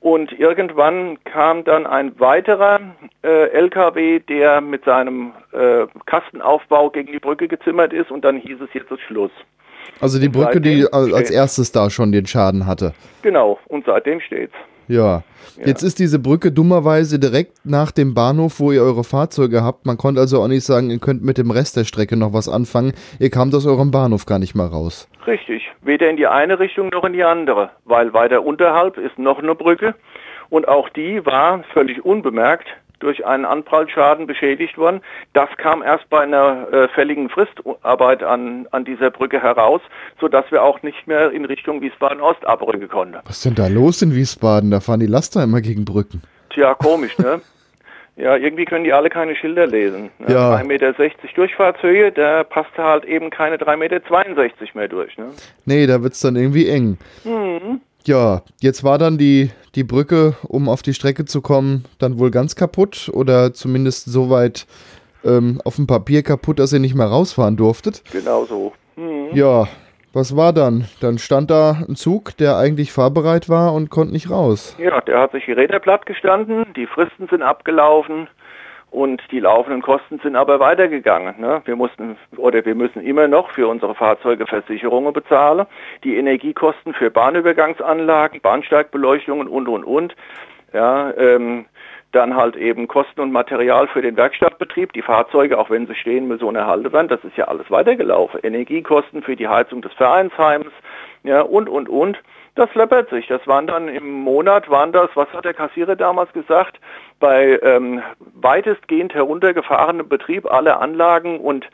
Und 0.00 0.32
irgendwann 0.32 1.22
kam 1.24 1.64
dann 1.64 1.86
ein 1.86 2.18
weiterer 2.20 2.80
äh, 3.22 3.48
LKW, 3.50 4.20
der 4.20 4.60
mit 4.60 4.84
seinem 4.84 5.32
äh, 5.52 5.86
Kastenaufbau 6.06 6.90
gegen 6.90 7.12
die 7.12 7.18
Brücke 7.18 7.48
gezimmert 7.48 7.92
ist 7.92 8.10
und 8.10 8.24
dann 8.24 8.36
hieß 8.36 8.60
es 8.60 8.68
jetzt 8.72 8.90
ist 8.90 9.00
Schluss. 9.00 9.32
Also 10.00 10.20
die 10.20 10.28
Brücke, 10.28 10.60
die 10.60 10.86
als 10.92 11.30
erstes 11.30 11.72
da 11.72 11.88
schon 11.90 12.12
den 12.12 12.26
Schaden 12.26 12.66
hatte. 12.66 12.92
Genau, 13.22 13.58
und 13.66 13.86
seitdem 13.86 14.20
steht's. 14.20 14.54
Ja. 14.88 15.22
ja. 15.56 15.66
Jetzt 15.66 15.82
ist 15.82 15.98
diese 15.98 16.18
Brücke 16.18 16.52
dummerweise 16.52 17.18
direkt 17.18 17.64
nach 17.64 17.90
dem 17.90 18.14
Bahnhof, 18.14 18.60
wo 18.60 18.72
ihr 18.72 18.82
eure 18.82 19.04
Fahrzeuge 19.04 19.62
habt. 19.62 19.86
Man 19.86 19.96
konnte 19.96 20.20
also 20.20 20.42
auch 20.42 20.48
nicht 20.48 20.64
sagen, 20.64 20.90
ihr 20.90 20.98
könnt 20.98 21.22
mit 21.22 21.38
dem 21.38 21.50
Rest 21.50 21.76
der 21.76 21.84
Strecke 21.84 22.16
noch 22.16 22.32
was 22.32 22.48
anfangen. 22.48 22.92
Ihr 23.18 23.30
kamt 23.30 23.54
aus 23.54 23.66
eurem 23.66 23.90
Bahnhof 23.90 24.26
gar 24.26 24.38
nicht 24.38 24.54
mal 24.54 24.66
raus. 24.66 25.08
Richtig. 25.26 25.70
Weder 25.82 26.08
in 26.08 26.16
die 26.16 26.26
eine 26.26 26.58
Richtung 26.58 26.88
noch 26.88 27.04
in 27.04 27.12
die 27.12 27.24
andere. 27.24 27.70
Weil 27.84 28.12
weiter 28.12 28.44
unterhalb 28.44 28.98
ist 28.98 29.18
noch 29.18 29.38
eine 29.38 29.54
Brücke. 29.54 29.94
Und 30.48 30.68
auch 30.68 30.88
die 30.88 31.24
war 31.26 31.64
völlig 31.72 32.04
unbemerkt 32.04 32.68
durch 33.00 33.26
einen 33.26 33.44
Anprallschaden 33.44 34.26
beschädigt 34.26 34.78
worden. 34.78 35.00
Das 35.32 35.48
kam 35.58 35.82
erst 35.82 36.08
bei 36.08 36.20
einer 36.20 36.72
äh, 36.72 36.88
fälligen 36.88 37.28
Fristarbeit 37.28 38.22
an, 38.22 38.66
an 38.70 38.84
dieser 38.84 39.10
Brücke 39.10 39.40
heraus, 39.42 39.80
sodass 40.20 40.50
wir 40.50 40.62
auch 40.62 40.82
nicht 40.82 41.06
mehr 41.06 41.30
in 41.30 41.44
Richtung 41.44 41.80
Wiesbaden-Ost 41.80 42.46
abrücken 42.46 42.88
konnten. 42.88 43.16
Was 43.24 43.38
ist 43.38 43.44
denn 43.44 43.54
da 43.54 43.66
los 43.68 44.02
in 44.02 44.14
Wiesbaden? 44.14 44.70
Da 44.70 44.80
fahren 44.80 45.00
die 45.00 45.06
Laster 45.06 45.42
immer 45.42 45.60
gegen 45.60 45.84
Brücken. 45.84 46.22
Tja, 46.50 46.74
komisch, 46.74 47.16
ne? 47.18 47.40
Ja, 48.18 48.34
irgendwie 48.34 48.64
können 48.64 48.84
die 48.84 48.94
alle 48.94 49.10
keine 49.10 49.36
Schilder 49.36 49.66
lesen. 49.66 50.08
Ne? 50.18 50.32
Ja. 50.32 50.56
3,60 50.56 50.64
Meter 50.64 50.94
Durchfahrtshöhe, 51.34 52.12
da 52.12 52.44
passt 52.44 52.76
halt 52.78 53.04
eben 53.04 53.28
keine 53.28 53.56
3,62 53.58 53.76
Meter 53.76 54.00
mehr 54.72 54.88
durch. 54.88 55.18
Ne? 55.18 55.26
Nee, 55.66 55.86
da 55.86 56.02
wird 56.02 56.14
es 56.14 56.20
dann 56.20 56.34
irgendwie 56.34 56.66
eng. 56.66 56.96
Mhm. 57.24 57.82
Ja, 58.06 58.42
jetzt 58.60 58.84
war 58.84 58.98
dann 58.98 59.18
die, 59.18 59.50
die 59.74 59.82
Brücke, 59.82 60.36
um 60.46 60.68
auf 60.68 60.82
die 60.82 60.94
Strecke 60.94 61.24
zu 61.24 61.42
kommen, 61.42 61.84
dann 61.98 62.20
wohl 62.20 62.30
ganz 62.30 62.54
kaputt 62.54 63.10
oder 63.12 63.52
zumindest 63.52 64.04
so 64.06 64.30
weit 64.30 64.66
ähm, 65.24 65.60
auf 65.64 65.74
dem 65.74 65.88
Papier 65.88 66.22
kaputt, 66.22 66.60
dass 66.60 66.72
ihr 66.72 66.78
nicht 66.78 66.94
mehr 66.94 67.08
rausfahren 67.08 67.56
durftet. 67.56 68.04
Genau 68.12 68.44
so. 68.44 68.72
Mhm. 68.94 69.30
Ja, 69.32 69.66
was 70.12 70.36
war 70.36 70.52
dann? 70.52 70.86
Dann 71.00 71.18
stand 71.18 71.50
da 71.50 71.84
ein 71.88 71.96
Zug, 71.96 72.36
der 72.36 72.56
eigentlich 72.56 72.92
fahrbereit 72.92 73.48
war 73.48 73.74
und 73.74 73.90
konnte 73.90 74.12
nicht 74.12 74.30
raus. 74.30 74.76
Ja, 74.78 75.00
der 75.00 75.20
hat 75.20 75.32
sich 75.32 75.44
die 75.44 75.52
Räder 75.52 75.80
platt 75.80 76.06
gestanden, 76.06 76.64
die 76.76 76.86
Fristen 76.86 77.26
sind 77.28 77.42
abgelaufen 77.42 78.28
und 78.90 79.22
die 79.30 79.40
laufenden 79.40 79.82
Kosten 79.82 80.20
sind 80.22 80.36
aber 80.36 80.60
weitergegangen. 80.60 81.40
Ne? 81.40 81.60
Wir 81.64 81.76
mussten 81.76 82.16
oder 82.36 82.64
wir 82.64 82.74
müssen 82.74 83.02
immer 83.02 83.28
noch 83.28 83.50
für 83.50 83.68
unsere 83.68 83.94
Fahrzeuge 83.94 84.46
Versicherungen 84.46 85.12
bezahlen, 85.12 85.66
die 86.04 86.16
Energiekosten 86.16 86.94
für 86.94 87.10
Bahnübergangsanlagen, 87.10 88.40
Bahnsteigbeleuchtungen 88.40 89.48
und 89.48 89.68
und 89.68 89.84
und. 89.84 90.16
Ja, 90.72 91.12
ähm, 91.16 91.66
dann 92.12 92.34
halt 92.34 92.56
eben 92.56 92.88
Kosten 92.88 93.20
und 93.20 93.32
Material 93.32 93.88
für 93.88 94.00
den 94.00 94.16
Werkstattbetrieb. 94.16 94.92
Die 94.92 95.02
Fahrzeuge, 95.02 95.58
auch 95.58 95.70
wenn 95.70 95.86
sie 95.86 95.94
stehen, 95.94 96.28
müssen 96.28 96.54
erhalten 96.54 96.92
werden. 96.92 97.08
Das 97.08 97.22
ist 97.24 97.36
ja 97.36 97.46
alles 97.46 97.70
weitergelaufen. 97.70 98.40
Energiekosten 98.42 99.22
für 99.22 99.36
die 99.36 99.48
Heizung 99.48 99.82
des 99.82 99.92
Vereinsheims, 99.92 100.72
ja, 101.24 101.42
und, 101.42 101.68
und, 101.68 101.88
und. 101.88 102.18
Das 102.54 102.74
läppert 102.74 103.10
sich. 103.10 103.26
Das 103.26 103.46
waren 103.46 103.66
dann 103.66 103.88
im 103.88 104.10
Monat, 104.10 104.70
waren 104.70 104.92
das, 104.92 105.10
was 105.14 105.28
hat 105.34 105.44
der 105.44 105.52
Kassierer 105.52 105.94
damals 105.94 106.32
gesagt, 106.32 106.80
bei 107.18 107.58
ähm, 107.62 108.02
weitestgehend 108.34 109.14
heruntergefahrenem 109.14 110.08
Betrieb 110.08 110.50
aller 110.50 110.80
Anlagen 110.80 111.40
und, 111.40 111.66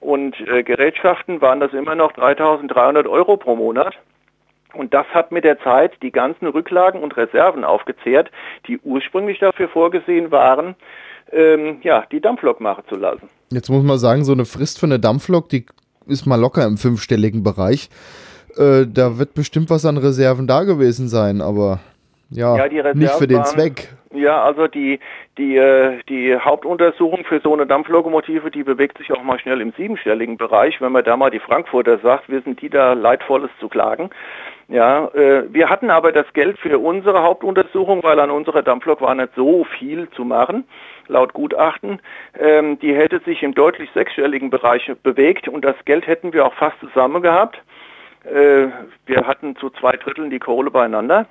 und 0.00 0.38
äh, 0.40 0.62
Gerätschaften 0.62 1.40
waren 1.40 1.60
das 1.60 1.72
immer 1.72 1.94
noch 1.94 2.12
3.300 2.12 3.08
Euro 3.08 3.36
pro 3.36 3.56
Monat. 3.56 3.94
Und 4.72 4.94
das 4.94 5.06
hat 5.08 5.32
mit 5.32 5.44
der 5.44 5.58
Zeit 5.60 5.94
die 6.02 6.12
ganzen 6.12 6.46
Rücklagen 6.46 7.02
und 7.02 7.16
Reserven 7.16 7.64
aufgezehrt, 7.64 8.30
die 8.66 8.78
ursprünglich 8.78 9.40
dafür 9.40 9.68
vorgesehen 9.68 10.30
waren, 10.30 10.76
ähm, 11.32 11.78
ja, 11.82 12.04
die 12.12 12.20
Dampflok 12.20 12.60
machen 12.60 12.84
zu 12.88 12.96
lassen. 12.96 13.28
Jetzt 13.50 13.68
muss 13.68 13.82
man 13.82 13.98
sagen, 13.98 14.24
so 14.24 14.32
eine 14.32 14.44
Frist 14.44 14.78
für 14.78 14.86
eine 14.86 15.00
Dampflok, 15.00 15.48
die 15.48 15.66
ist 16.06 16.26
mal 16.26 16.40
locker 16.40 16.64
im 16.64 16.76
fünfstelligen 16.76 17.42
Bereich. 17.42 17.88
Äh, 18.56 18.86
da 18.86 19.18
wird 19.18 19.34
bestimmt 19.34 19.70
was 19.70 19.84
an 19.84 19.96
Reserven 19.96 20.46
da 20.46 20.64
gewesen 20.64 21.08
sein, 21.08 21.40
aber 21.40 21.80
Ja, 22.30 22.56
Ja, 22.56 22.68
die 22.68 22.82
nicht 22.98 23.14
für 23.14 23.26
den 23.26 23.44
Zweck. 23.44 23.88
Ja, 24.12 24.42
also 24.42 24.66
die, 24.66 24.98
die, 25.38 25.56
äh, 25.56 26.00
die 26.08 26.36
Hauptuntersuchung 26.36 27.24
für 27.24 27.40
so 27.40 27.52
eine 27.52 27.64
Dampflokomotive, 27.66 28.50
die 28.50 28.64
bewegt 28.64 28.98
sich 28.98 29.12
auch 29.12 29.22
mal 29.22 29.38
schnell 29.38 29.60
im 29.60 29.72
siebenstelligen 29.76 30.36
Bereich. 30.36 30.80
Wenn 30.80 30.90
man 30.90 31.04
da 31.04 31.16
mal 31.16 31.30
die 31.30 31.38
Frankfurter 31.38 31.98
sagt, 31.98 32.28
wissen 32.28 32.56
die 32.56 32.68
da 32.68 32.94
Leidvolles 32.94 33.50
zu 33.60 33.68
klagen. 33.68 34.10
Ja, 34.68 35.06
äh, 35.14 35.44
wir 35.52 35.68
hatten 35.68 35.90
aber 35.90 36.10
das 36.10 36.32
Geld 36.32 36.58
für 36.58 36.78
unsere 36.78 37.22
Hauptuntersuchung, 37.22 38.02
weil 38.02 38.18
an 38.18 38.30
unserer 38.30 38.62
Dampflok 38.62 39.00
war 39.00 39.14
nicht 39.14 39.30
so 39.36 39.64
viel 39.78 40.08
zu 40.10 40.24
machen, 40.24 40.64
laut 41.06 41.32
Gutachten. 41.32 42.00
Ähm, 42.38 42.78
die 42.80 42.94
hätte 42.94 43.20
sich 43.20 43.42
im 43.42 43.54
deutlich 43.54 43.90
sechsstelligen 43.94 44.50
Bereich 44.50 44.90
bewegt 45.02 45.46
und 45.46 45.64
das 45.64 45.76
Geld 45.84 46.06
hätten 46.06 46.32
wir 46.32 46.46
auch 46.46 46.54
fast 46.54 46.78
zusammen 46.80 47.22
gehabt. 47.22 47.60
Äh, 48.24 48.68
wir 49.06 49.26
hatten 49.26 49.56
zu 49.56 49.70
zwei 49.70 49.92
Dritteln 49.92 50.30
die 50.30 50.38
Kohle 50.38 50.70
beieinander. 50.70 51.26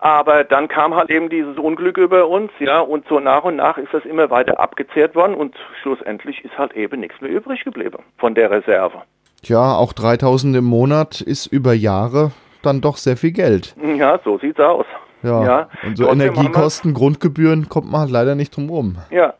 Aber 0.00 0.44
dann 0.44 0.68
kam 0.68 0.94
halt 0.94 1.10
eben 1.10 1.28
dieses 1.28 1.58
Unglück 1.58 1.98
über 1.98 2.28
uns, 2.28 2.52
ja, 2.60 2.80
und 2.80 3.06
so 3.08 3.18
nach 3.18 3.42
und 3.44 3.56
nach 3.56 3.78
ist 3.78 3.92
das 3.92 4.04
immer 4.04 4.30
weiter 4.30 4.60
abgezehrt 4.60 5.16
worden 5.16 5.34
und 5.34 5.56
schlussendlich 5.82 6.44
ist 6.44 6.56
halt 6.56 6.72
eben 6.74 7.00
nichts 7.00 7.20
mehr 7.20 7.30
übrig 7.30 7.64
geblieben 7.64 7.98
von 8.16 8.34
der 8.34 8.50
Reserve. 8.50 9.02
Tja, 9.42 9.74
auch 9.74 9.92
3000 9.92 10.56
im 10.56 10.64
Monat 10.64 11.20
ist 11.20 11.46
über 11.46 11.72
Jahre 11.72 12.32
dann 12.62 12.80
doch 12.80 12.96
sehr 12.96 13.16
viel 13.16 13.32
Geld. 13.32 13.74
Ja, 13.96 14.20
so 14.24 14.38
sieht's 14.38 14.60
aus. 14.60 14.86
Ja, 15.22 15.44
Ja, 15.44 15.68
und 15.84 15.96
so 15.96 16.04
trotzdem 16.04 16.20
Energiekosten, 16.20 16.94
Grundgebühren 16.94 17.68
kommt 17.68 17.90
man 17.90 18.02
halt 18.02 18.10
leider 18.10 18.34
nicht 18.34 18.56
drum 18.56 18.68
rum. 18.68 18.98
Ja. 19.10 19.34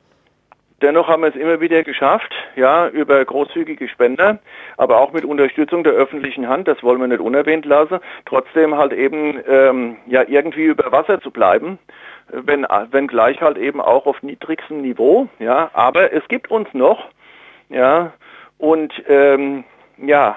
Dennoch 0.80 1.08
haben 1.08 1.22
wir 1.22 1.30
es 1.30 1.34
immer 1.34 1.60
wieder 1.60 1.82
geschafft, 1.82 2.32
ja, 2.54 2.88
über 2.88 3.24
großzügige 3.24 3.88
Spender, 3.88 4.38
aber 4.76 5.00
auch 5.00 5.12
mit 5.12 5.24
Unterstützung 5.24 5.82
der 5.82 5.92
öffentlichen 5.92 6.48
Hand, 6.48 6.68
das 6.68 6.82
wollen 6.84 7.00
wir 7.00 7.08
nicht 7.08 7.20
unerwähnt 7.20 7.64
lassen, 7.64 7.98
trotzdem 8.26 8.76
halt 8.76 8.92
eben 8.92 9.40
ähm, 9.48 9.96
ja 10.06 10.22
irgendwie 10.26 10.66
über 10.66 10.92
Wasser 10.92 11.20
zu 11.20 11.32
bleiben, 11.32 11.80
wenn, 12.28 12.64
wenn 12.90 13.08
gleich 13.08 13.40
halt 13.40 13.58
eben 13.58 13.80
auch 13.80 14.06
auf 14.06 14.22
niedrigstem 14.22 14.80
Niveau, 14.80 15.28
ja, 15.40 15.70
aber 15.72 16.12
es 16.12 16.26
gibt 16.28 16.48
uns 16.50 16.68
noch, 16.74 17.08
ja, 17.70 18.12
und 18.58 18.92
ähm, 19.08 19.64
ja, 19.96 20.36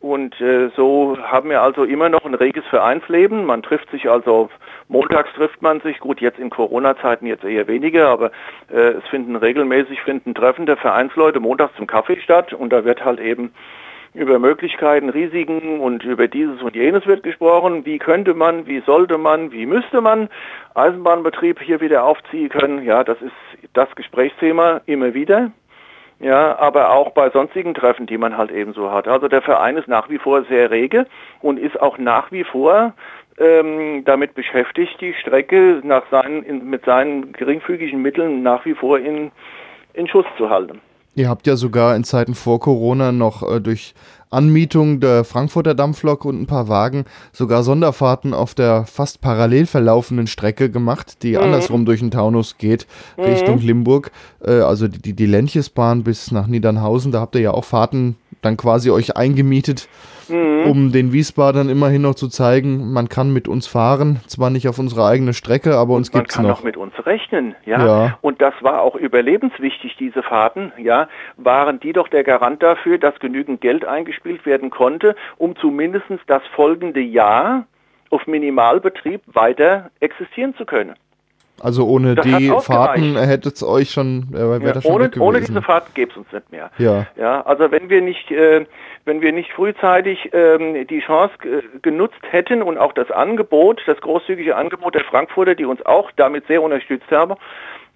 und 0.00 0.40
äh, 0.40 0.70
so 0.76 1.16
haben 1.20 1.50
wir 1.50 1.62
also 1.62 1.84
immer 1.84 2.08
noch 2.08 2.24
ein 2.24 2.34
reges 2.34 2.64
Vereinsleben. 2.66 3.44
Man 3.44 3.62
trifft 3.62 3.90
sich 3.90 4.08
also, 4.08 4.50
montags 4.92 5.32
trifft 5.34 5.62
man 5.62 5.80
sich, 5.80 5.98
gut, 5.98 6.20
jetzt 6.20 6.38
in 6.38 6.50
Corona-Zeiten 6.50 7.26
jetzt 7.26 7.44
eher 7.44 7.66
weniger, 7.66 8.08
aber 8.08 8.30
äh, 8.70 8.92
es 8.98 9.04
finden 9.08 9.34
regelmäßig 9.34 10.02
finden 10.02 10.34
Treffen 10.34 10.66
der 10.66 10.76
Vereinsleute 10.76 11.40
montags 11.40 11.74
zum 11.76 11.86
Kaffee 11.86 12.20
statt 12.20 12.52
und 12.52 12.72
da 12.72 12.84
wird 12.84 13.04
halt 13.04 13.18
eben 13.18 13.52
über 14.14 14.38
Möglichkeiten, 14.38 15.08
Risiken 15.08 15.80
und 15.80 16.04
über 16.04 16.28
dieses 16.28 16.60
und 16.60 16.76
jenes 16.76 17.06
wird 17.06 17.22
gesprochen. 17.22 17.86
Wie 17.86 17.98
könnte 17.98 18.34
man, 18.34 18.66
wie 18.66 18.80
sollte 18.80 19.16
man, 19.16 19.52
wie 19.52 19.64
müsste 19.64 20.02
man 20.02 20.28
Eisenbahnbetrieb 20.74 21.60
hier 21.60 21.80
wieder 21.80 22.04
aufziehen 22.04 22.50
können? 22.50 22.84
Ja, 22.84 23.04
das 23.04 23.20
ist 23.22 23.32
das 23.72 23.88
Gesprächsthema 23.96 24.82
immer 24.84 25.14
wieder. 25.14 25.50
Ja, 26.20 26.56
aber 26.58 26.90
auch 26.90 27.10
bei 27.10 27.30
sonstigen 27.30 27.74
Treffen, 27.74 28.06
die 28.06 28.16
man 28.16 28.36
halt 28.36 28.52
eben 28.52 28.74
so 28.74 28.92
hat. 28.92 29.08
Also 29.08 29.26
der 29.26 29.42
Verein 29.42 29.76
ist 29.76 29.88
nach 29.88 30.08
wie 30.08 30.18
vor 30.18 30.44
sehr 30.44 30.70
rege 30.70 31.06
und 31.40 31.58
ist 31.58 31.80
auch 31.80 31.98
nach 31.98 32.30
wie 32.30 32.44
vor 32.44 32.92
ähm, 33.38 34.04
damit 34.04 34.34
beschäftigt, 34.34 35.00
die 35.00 35.14
Strecke 35.14 35.80
nach 35.84 36.04
seinen, 36.10 36.42
in, 36.42 36.68
mit 36.68 36.84
seinen 36.84 37.32
geringfügigen 37.32 38.02
Mitteln 38.02 38.42
nach 38.42 38.64
wie 38.64 38.74
vor 38.74 38.98
in, 38.98 39.30
in 39.94 40.08
Schuss 40.08 40.26
zu 40.36 40.50
halten. 40.50 40.80
Ihr 41.14 41.28
habt 41.28 41.46
ja 41.46 41.56
sogar 41.56 41.94
in 41.94 42.04
Zeiten 42.04 42.34
vor 42.34 42.58
Corona 42.58 43.12
noch 43.12 43.42
äh, 43.42 43.60
durch 43.60 43.94
Anmietung 44.30 44.98
der 44.98 45.24
Frankfurter 45.24 45.74
Dampflok 45.74 46.24
und 46.24 46.40
ein 46.40 46.46
paar 46.46 46.68
Wagen 46.68 47.04
sogar 47.32 47.62
Sonderfahrten 47.62 48.32
auf 48.32 48.54
der 48.54 48.86
fast 48.86 49.20
parallel 49.20 49.66
verlaufenden 49.66 50.26
Strecke 50.26 50.70
gemacht, 50.70 51.22
die 51.22 51.36
andersrum 51.36 51.84
durch 51.84 52.00
den 52.00 52.10
Taunus 52.10 52.56
geht, 52.56 52.86
Richtung 53.18 53.58
Limburg. 53.58 54.10
Äh, 54.42 54.60
also 54.60 54.88
die, 54.88 55.12
die, 55.12 55.26
Lentjesbahn 55.26 56.02
bis 56.02 56.32
nach 56.32 56.46
Niedernhausen, 56.46 57.12
da 57.12 57.20
habt 57.20 57.34
ihr 57.34 57.42
ja 57.42 57.50
auch 57.50 57.64
Fahrten 57.64 58.16
dann 58.42 58.56
quasi 58.56 58.90
euch 58.90 59.16
eingemietet, 59.16 59.88
um 60.28 60.92
den 60.92 61.12
Wiesbadern 61.12 61.68
immerhin 61.68 62.02
noch 62.02 62.14
zu 62.14 62.28
zeigen, 62.28 62.92
man 62.92 63.08
kann 63.08 63.32
mit 63.32 63.48
uns 63.48 63.66
fahren, 63.66 64.20
zwar 64.26 64.50
nicht 64.50 64.68
auf 64.68 64.78
unsere 64.78 65.04
eigene 65.06 65.34
Strecke, 65.34 65.76
aber 65.76 65.94
uns 65.94 66.12
Man 66.12 66.22
gibt's 66.22 66.36
kann 66.36 66.46
noch. 66.46 66.62
mit 66.62 66.76
uns 66.76 66.94
rechnen, 67.04 67.54
ja? 67.66 67.86
Ja. 67.86 68.18
Und 68.20 68.40
das 68.40 68.54
war 68.60 68.82
auch 68.82 68.96
überlebenswichtig, 68.96 69.96
diese 69.98 70.22
Fahrten, 70.22 70.72
ja? 70.78 71.08
Waren 71.36 71.80
die 71.80 71.92
doch 71.92 72.08
der 72.08 72.24
Garant 72.24 72.62
dafür, 72.62 72.98
dass 72.98 73.18
genügend 73.18 73.60
Geld 73.60 73.84
eingespielt 73.84 74.46
werden 74.46 74.70
konnte, 74.70 75.16
um 75.38 75.56
zumindest 75.56 76.06
das 76.26 76.42
folgende 76.54 77.00
Jahr 77.00 77.66
auf 78.10 78.26
Minimalbetrieb 78.26 79.22
weiter 79.26 79.90
existieren 80.00 80.54
zu 80.56 80.64
können. 80.64 80.94
Also 81.62 81.86
ohne 81.86 82.14
Das 82.16 82.26
die. 82.26 82.52
Fahrten 82.60 83.16
hättet 83.16 83.54
es 83.54 83.62
euch 83.62 83.90
schon, 83.90 84.28
äh, 84.32 84.38
wäre 84.38 84.62
Ja, 84.64 84.72
das 84.72 84.82
schon 84.84 84.92
ohne, 84.92 85.04
weg 85.04 85.16
ohne 85.20 85.38
gewesen. 85.38 85.54
diese 85.54 85.62
Fahrt 85.64 85.94
gäbe 85.94 86.10
es 86.10 86.16
uns 86.16 86.32
nicht 86.32 86.50
mehr. 86.50 86.70
Ja. 86.78 87.06
Ja, 87.16 87.42
also 87.42 87.70
wenn 87.70 87.88
wir 87.88 88.02
nicht, 88.02 88.30
äh, 88.30 88.66
wenn 89.04 89.20
wir 89.20 89.32
nicht 89.32 89.52
frühzeitig 89.52 90.30
ähm, 90.32 90.86
die 90.86 91.00
Chance 91.00 91.32
genutzt 91.82 92.20
hätten 92.30 92.62
und 92.62 92.78
auch 92.78 92.92
das 92.92 93.10
Angebot, 93.10 93.80
das 93.86 94.00
großzügige 94.00 94.56
Angebot 94.56 94.94
der 94.94 95.04
Frankfurter, 95.04 95.54
die 95.54 95.64
uns 95.64 95.84
auch 95.86 96.10
damit 96.16 96.46
sehr 96.46 96.62
unterstützt 96.62 97.10
haben, 97.10 97.34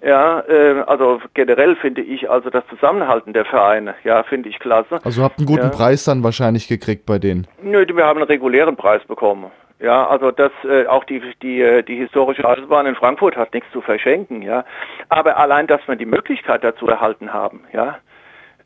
ja, 0.04 0.40
äh, 0.40 0.82
also 0.86 1.20
generell 1.34 1.74
finde 1.76 2.02
ich 2.02 2.28
also 2.30 2.50
das 2.50 2.64
Zusammenhalten 2.68 3.32
der 3.32 3.46
Vereine, 3.46 3.94
ja, 4.04 4.22
finde 4.24 4.48
ich 4.50 4.58
klasse. 4.58 5.00
Also 5.04 5.22
habt 5.22 5.38
einen 5.38 5.46
guten 5.46 5.62
Ja. 5.62 5.68
Preis 5.70 6.04
dann 6.04 6.22
wahrscheinlich 6.22 6.68
gekriegt 6.68 7.06
bei 7.06 7.18
denen. 7.18 7.46
Nö, 7.62 7.86
wir 7.92 8.04
haben 8.04 8.18
einen 8.18 8.26
regulären 8.28 8.76
Preis 8.76 9.02
bekommen. 9.08 9.46
Ja, 9.78 10.06
also 10.06 10.30
das 10.30 10.52
äh, 10.64 10.86
auch 10.86 11.04
die 11.04 11.20
die 11.42 11.60
äh, 11.60 11.82
die 11.82 11.96
historische 11.96 12.48
Eisenbahn 12.48 12.86
in 12.86 12.94
Frankfurt 12.94 13.36
hat 13.36 13.52
nichts 13.52 13.70
zu 13.72 13.82
verschenken, 13.82 14.40
ja. 14.40 14.64
Aber 15.10 15.36
allein, 15.36 15.66
dass 15.66 15.86
wir 15.86 15.96
die 15.96 16.06
Möglichkeit 16.06 16.64
dazu 16.64 16.88
erhalten 16.88 17.32
haben, 17.32 17.64
ja, 17.72 17.98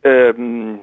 ähm, 0.04 0.80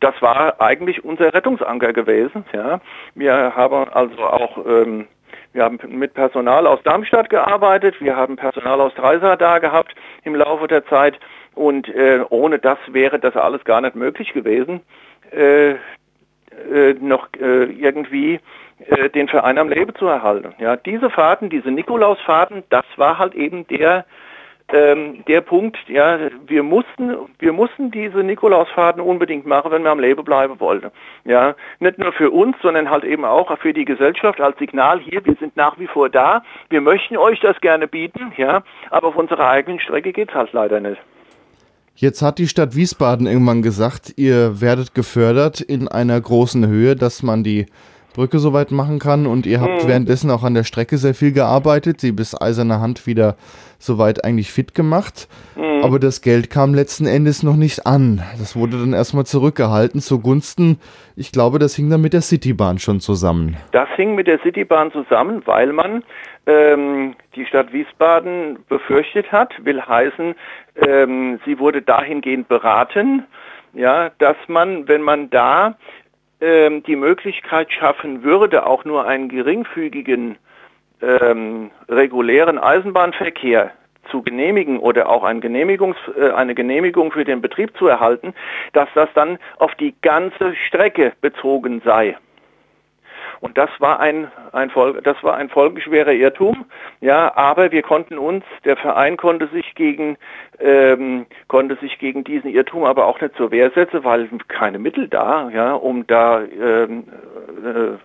das 0.00 0.20
war 0.20 0.60
eigentlich 0.60 1.04
unser 1.04 1.32
Rettungsanker 1.32 1.92
gewesen, 1.92 2.44
ja. 2.52 2.80
Wir 3.14 3.54
haben 3.54 3.88
also 3.90 4.20
auch 4.24 4.66
ähm, 4.66 5.06
wir 5.52 5.62
haben 5.62 5.78
mit 5.88 6.12
Personal 6.14 6.66
aus 6.66 6.82
Darmstadt 6.82 7.30
gearbeitet, 7.30 8.00
wir 8.00 8.16
haben 8.16 8.36
Personal 8.36 8.80
aus 8.80 8.94
Dreisar 8.94 9.36
da 9.36 9.58
gehabt 9.60 9.94
im 10.24 10.34
Laufe 10.34 10.66
der 10.66 10.84
Zeit 10.86 11.18
und 11.54 11.88
äh, 11.88 12.20
ohne 12.30 12.58
das 12.58 12.78
wäre 12.88 13.18
das 13.20 13.36
alles 13.36 13.64
gar 13.64 13.80
nicht 13.80 13.94
möglich 13.94 14.32
gewesen. 14.32 14.80
Äh, 15.30 15.76
äh, 16.72 16.94
noch 17.00 17.28
äh, 17.40 17.64
irgendwie 17.64 18.40
äh, 18.86 19.10
den 19.10 19.28
Verein 19.28 19.58
am 19.58 19.68
Leben 19.68 19.94
zu 19.94 20.06
erhalten. 20.06 20.54
Ja, 20.58 20.76
diese 20.76 21.10
Fahrten, 21.10 21.50
diese 21.50 21.70
Nikolausfahrten, 21.70 22.62
das 22.70 22.84
war 22.96 23.18
halt 23.18 23.34
eben 23.34 23.66
der 23.68 24.04
ähm, 24.70 25.24
der 25.26 25.40
Punkt. 25.40 25.78
Ja, 25.88 26.18
wir 26.46 26.62
mussten 26.62 27.16
wir 27.38 27.52
mussten 27.52 27.90
diese 27.90 28.18
Nikolausfahrten 28.18 29.00
unbedingt 29.00 29.46
machen, 29.46 29.70
wenn 29.70 29.82
wir 29.82 29.90
am 29.90 30.00
Leben 30.00 30.24
bleiben 30.24 30.60
wollten. 30.60 30.90
Ja, 31.24 31.54
nicht 31.80 31.98
nur 31.98 32.12
für 32.12 32.30
uns, 32.30 32.56
sondern 32.62 32.90
halt 32.90 33.04
eben 33.04 33.24
auch 33.24 33.56
für 33.58 33.72
die 33.72 33.84
Gesellschaft 33.84 34.40
als 34.40 34.58
Signal 34.58 35.00
hier. 35.00 35.24
Wir 35.24 35.36
sind 35.40 35.56
nach 35.56 35.78
wie 35.78 35.86
vor 35.86 36.08
da. 36.10 36.42
Wir 36.68 36.80
möchten 36.80 37.16
euch 37.16 37.40
das 37.40 37.60
gerne 37.60 37.88
bieten. 37.88 38.32
Ja, 38.36 38.62
aber 38.90 39.08
auf 39.08 39.16
unserer 39.16 39.48
eigenen 39.48 39.80
Strecke 39.80 40.12
geht's 40.12 40.34
halt 40.34 40.52
leider 40.52 40.80
nicht. 40.80 41.00
Jetzt 41.94 42.22
hat 42.22 42.38
die 42.38 42.46
Stadt 42.46 42.76
Wiesbaden 42.76 43.26
irgendwann 43.26 43.62
gesagt, 43.62 44.12
ihr 44.16 44.60
werdet 44.60 44.94
gefördert 44.94 45.60
in 45.60 45.88
einer 45.88 46.20
großen 46.20 46.64
Höhe, 46.68 46.94
dass 46.94 47.24
man 47.24 47.42
die 47.42 47.66
Brücke 48.14 48.38
soweit 48.38 48.70
machen 48.70 48.98
kann 48.98 49.26
und 49.26 49.46
ihr 49.46 49.60
habt 49.60 49.86
währenddessen 49.86 50.30
auch 50.30 50.42
an 50.42 50.54
der 50.54 50.64
Strecke 50.64 50.98
sehr 50.98 51.14
viel 51.14 51.32
gearbeitet, 51.32 52.00
sie 52.00 52.12
bis 52.12 52.40
eiserne 52.40 52.80
Hand 52.80 53.06
wieder 53.06 53.36
soweit 53.78 54.24
eigentlich 54.24 54.50
fit 54.50 54.74
gemacht. 54.74 55.28
Aber 55.82 55.98
das 55.98 56.22
Geld 56.22 56.50
kam 56.50 56.74
letzten 56.74 57.06
Endes 57.06 57.42
noch 57.42 57.56
nicht 57.56 57.86
an. 57.86 58.22
Das 58.38 58.56
wurde 58.56 58.78
dann 58.78 58.92
erstmal 58.92 59.26
zurückgehalten 59.26 60.00
zugunsten, 60.00 60.80
ich 61.16 61.32
glaube, 61.32 61.58
das 61.58 61.74
hing 61.74 61.90
dann 61.90 62.00
mit 62.00 62.12
der 62.12 62.20
Citybahn 62.20 62.78
schon 62.78 63.00
zusammen. 63.00 63.56
Das 63.72 63.88
hing 63.96 64.14
mit 64.14 64.26
der 64.26 64.38
Citybahn 64.40 64.92
zusammen, 64.92 65.42
weil 65.46 65.72
man 65.72 66.04
ähm, 66.46 67.14
die 67.34 67.44
Stadt 67.46 67.72
Wiesbaden 67.72 68.58
befürchtet 68.68 69.30
hat, 69.32 69.52
will 69.64 69.80
heißen, 69.80 70.34
ähm, 70.86 71.40
sie 71.44 71.58
wurde 71.58 71.82
dahingehend 71.82 72.48
beraten, 72.48 73.24
ja, 73.74 74.10
dass 74.18 74.36
man, 74.46 74.88
wenn 74.88 75.02
man 75.02 75.30
da 75.30 75.76
ähm, 76.40 76.82
die 76.84 76.96
Möglichkeit 76.96 77.72
schaffen 77.72 78.22
würde, 78.22 78.66
auch 78.66 78.84
nur 78.84 79.06
einen 79.06 79.28
geringfügigen 79.28 80.36
ähm, 81.02 81.70
regulären 81.88 82.58
Eisenbahnverkehr 82.58 83.72
zu 84.10 84.22
genehmigen 84.22 84.78
oder 84.78 85.08
auch 85.08 85.22
ein 85.22 85.42
äh, 85.42 86.30
eine 86.30 86.54
Genehmigung 86.54 87.12
für 87.12 87.24
den 87.24 87.40
Betrieb 87.40 87.76
zu 87.76 87.86
erhalten, 87.86 88.34
dass 88.72 88.88
das 88.94 89.08
dann 89.14 89.38
auf 89.58 89.74
die 89.74 89.94
ganze 90.00 90.54
Strecke 90.54 91.12
bezogen 91.20 91.82
sei. 91.84 92.16
Und 93.40 93.56
das 93.56 93.70
war 93.78 94.00
ein, 94.00 94.30
ein 94.52 94.70
Folge, 94.70 95.00
das 95.02 95.22
war 95.22 95.36
ein 95.36 95.48
folgenschwerer 95.48 96.12
Irrtum. 96.12 96.64
Ja, 97.00 97.36
aber 97.36 97.70
wir 97.70 97.82
konnten 97.82 98.18
uns, 98.18 98.44
der 98.64 98.76
Verein 98.76 99.16
konnte 99.16 99.46
sich 99.48 99.74
gegen, 99.74 100.16
ähm, 100.58 101.26
konnte 101.46 101.76
sich 101.76 101.98
gegen 101.98 102.24
diesen 102.24 102.50
Irrtum 102.50 102.84
aber 102.84 103.06
auch 103.06 103.20
nicht 103.20 103.36
zur 103.36 103.50
Wehr 103.50 103.70
setzen, 103.70 104.02
weil 104.04 104.28
keine 104.48 104.78
Mittel 104.78 105.08
da, 105.08 105.50
ja, 105.50 105.74
um 105.74 106.06
da 106.06 106.42
ähm, 106.42 107.04
äh, 107.64 107.98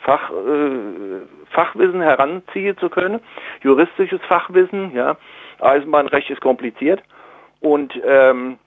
Fach, 0.00 0.30
äh, 0.30 1.26
Fachwissen 1.50 2.00
heranziehen 2.00 2.78
zu 2.78 2.88
können, 2.88 3.20
juristisches 3.62 4.20
Fachwissen, 4.22 4.94
ja. 4.94 5.16
Eisenbahnrecht 5.60 6.30
ist 6.30 6.40
kompliziert 6.40 7.02
und 7.60 8.00
ähm, 8.06 8.58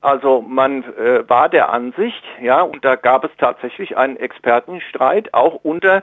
also 0.00 0.42
man 0.42 0.84
äh, 0.94 1.28
war 1.28 1.48
der 1.48 1.70
Ansicht, 1.72 2.22
ja, 2.40 2.62
und 2.62 2.84
da 2.84 2.96
gab 2.96 3.24
es 3.24 3.30
tatsächlich 3.38 3.96
einen 3.96 4.16
Expertenstreit 4.16 5.34
auch 5.34 5.60
unter 5.62 6.02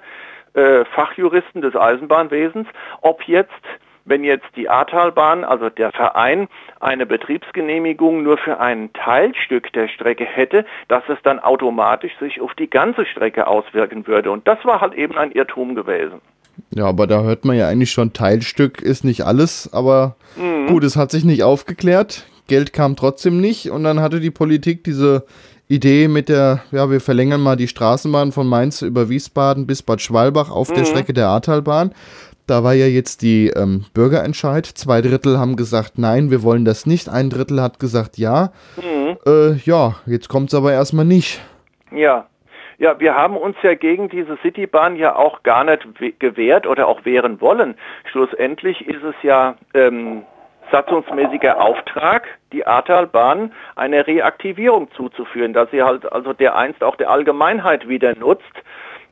äh, 0.54 0.86
Fachjuristen 0.86 1.62
des 1.62 1.76
Eisenbahnwesens, 1.76 2.68
ob 3.02 3.24
jetzt 3.24 3.52
wenn 4.06 4.24
jetzt 4.24 4.46
die 4.56 4.70
Ahrtalbahn, 4.70 5.43
also 5.43 5.70
der 5.70 5.91
Verein, 5.91 6.48
eine 6.80 7.06
Betriebsgenehmigung 7.06 8.24
nur 8.24 8.38
für 8.38 8.60
ein 8.60 8.93
Teilstück 8.93 9.74
der 9.74 9.88
Strecke 9.88 10.26
hätte, 10.26 10.66
dass 10.88 11.04
es 11.10 11.18
dann 11.24 11.39
automatisch 11.39 12.12
sich 12.20 12.39
auf 12.39 12.54
die 12.54 12.70
ganze 12.70 13.06
Strecke 13.06 13.48
auswirken 13.48 14.06
würde. 14.06 14.32
Und 14.32 14.48
das 14.48 14.64
war 14.64 14.80
halt 14.80 14.93
eben 14.93 15.18
ein 15.18 15.32
Irrtum 15.32 15.74
gewesen. 15.74 16.22
Ja, 16.70 16.86
aber 16.86 17.08
da 17.08 17.24
hört 17.24 17.46
man 17.46 17.58
ja 17.58 17.68
eigentlich 17.68 17.91
schon, 17.91 18.14
Teilstück 18.14 18.82
ist 18.82 19.04
nicht 19.04 19.24
alles, 19.24 19.74
aber 19.74 20.16
mhm. 20.36 20.68
gut, 20.68 20.84
es 20.84 20.96
hat 20.96 21.12
sich 21.12 21.26
nicht 21.26 21.43
aufgeklärt. 21.43 22.28
Geld 22.48 22.74
kam 22.74 22.96
trotzdem 22.96 23.41
nicht 23.41 23.70
und 23.72 23.84
dann 23.84 24.02
hatte 24.02 24.20
die 24.20 24.32
Politik 24.32 24.84
diese 24.84 25.26
Idee 25.68 26.08
mit 26.08 26.30
der, 26.30 26.62
ja, 26.72 26.91
wir 26.91 27.02
verlängern 27.02 27.41
mal 27.41 27.56
die 27.56 27.68
Straßenbahn 27.68 28.32
von 28.32 28.48
Mainz 28.48 28.82
über 28.82 29.10
Wiesbaden 29.10 29.66
bis 29.66 29.82
Bad 29.82 30.02
Schwalbach 30.02 30.52
auf 30.52 30.70
mhm. 30.70 30.76
der 30.76 30.86
Strecke 30.86 31.14
der 31.14 31.28
Ahrtalbahn. 31.28 31.91
Da 32.48 32.64
war 32.64 32.74
ja 32.74 32.86
jetzt 32.86 33.24
die 33.24 33.48
ähm, 33.48 33.86
Bürgerentscheid. 33.96 34.68
Zwei 34.68 35.02
Drittel 35.02 35.39
haben 35.39 35.56
gesagt, 35.56 35.98
nein, 35.98 36.30
wir 36.30 36.43
wollen 36.43 36.64
das 36.64 36.86
nicht. 36.86 37.10
Ein 37.10 37.32
Drittel 37.32 37.60
hat 37.60 37.80
gesagt, 37.80 38.20
ja. 38.20 38.52
Mhm. 38.78 39.18
Äh, 39.26 39.56
ja, 39.66 39.96
jetzt 40.06 40.30
kommt 40.30 40.50
es 40.50 40.56
aber 40.56 40.72
erstmal 40.72 41.06
nicht. 41.06 41.41
Ja. 41.91 42.28
Ja, 42.78 43.00
wir 43.00 43.16
haben 43.16 43.38
uns 43.38 43.56
ja 43.64 43.74
gegen 43.74 44.10
diese 44.10 44.38
Citybahn 44.43 44.98
ja 44.98 45.16
auch 45.16 45.43
gar 45.43 45.64
nicht 45.64 45.88
gewehrt 46.20 46.68
oder 46.68 46.88
auch 46.88 47.06
wehren 47.06 47.39
wollen. 47.39 47.76
Schlussendlich 48.12 48.86
ist 48.86 49.02
es 49.02 49.16
ja 49.24 49.56
ähm, 49.74 50.24
satzungsmäßiger 50.76 51.62
Auftrag, 51.62 52.28
die 52.52 52.68
Ahrtalbahn 52.68 53.54
eine 53.78 54.06
Reaktivierung 54.06 54.92
zuzuführen, 54.92 55.54
dass 55.54 55.72
sie 55.72 55.82
halt 55.82 56.12
also 56.12 56.34
der 56.34 56.58
einst 56.58 56.84
auch 56.84 56.98
der 56.98 57.10
Allgemeinheit 57.10 57.88
wieder 57.88 58.14
nutzt 58.16 58.44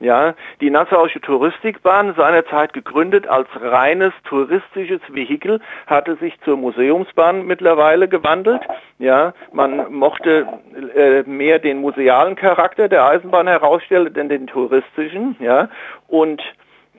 ja, 0.03 0.33
die 0.59 0.69
Nassauische 0.69 1.21
Touristikbahn, 1.21 2.13
seinerzeit 2.17 2.73
gegründet 2.73 3.25
als 3.25 3.47
reines 3.55 4.11
touristisches 4.25 4.99
Vehikel, 5.07 5.61
hatte 5.87 6.17
sich 6.17 6.37
zur 6.41 6.57
Museumsbahn 6.57 7.45
mittlerweile 7.45 8.09
gewandelt. 8.09 8.61
Ja, 8.99 9.33
man 9.53 9.93
mochte 9.93 10.45
äh, 10.93 11.23
mehr 11.23 11.59
den 11.59 11.77
musealen 11.77 12.35
Charakter 12.35 12.89
der 12.89 13.05
Eisenbahn 13.05 13.47
herausstellen, 13.47 14.13
denn 14.13 14.27
den 14.27 14.47
touristischen. 14.47 15.37
Ja, 15.39 15.69
und 16.07 16.41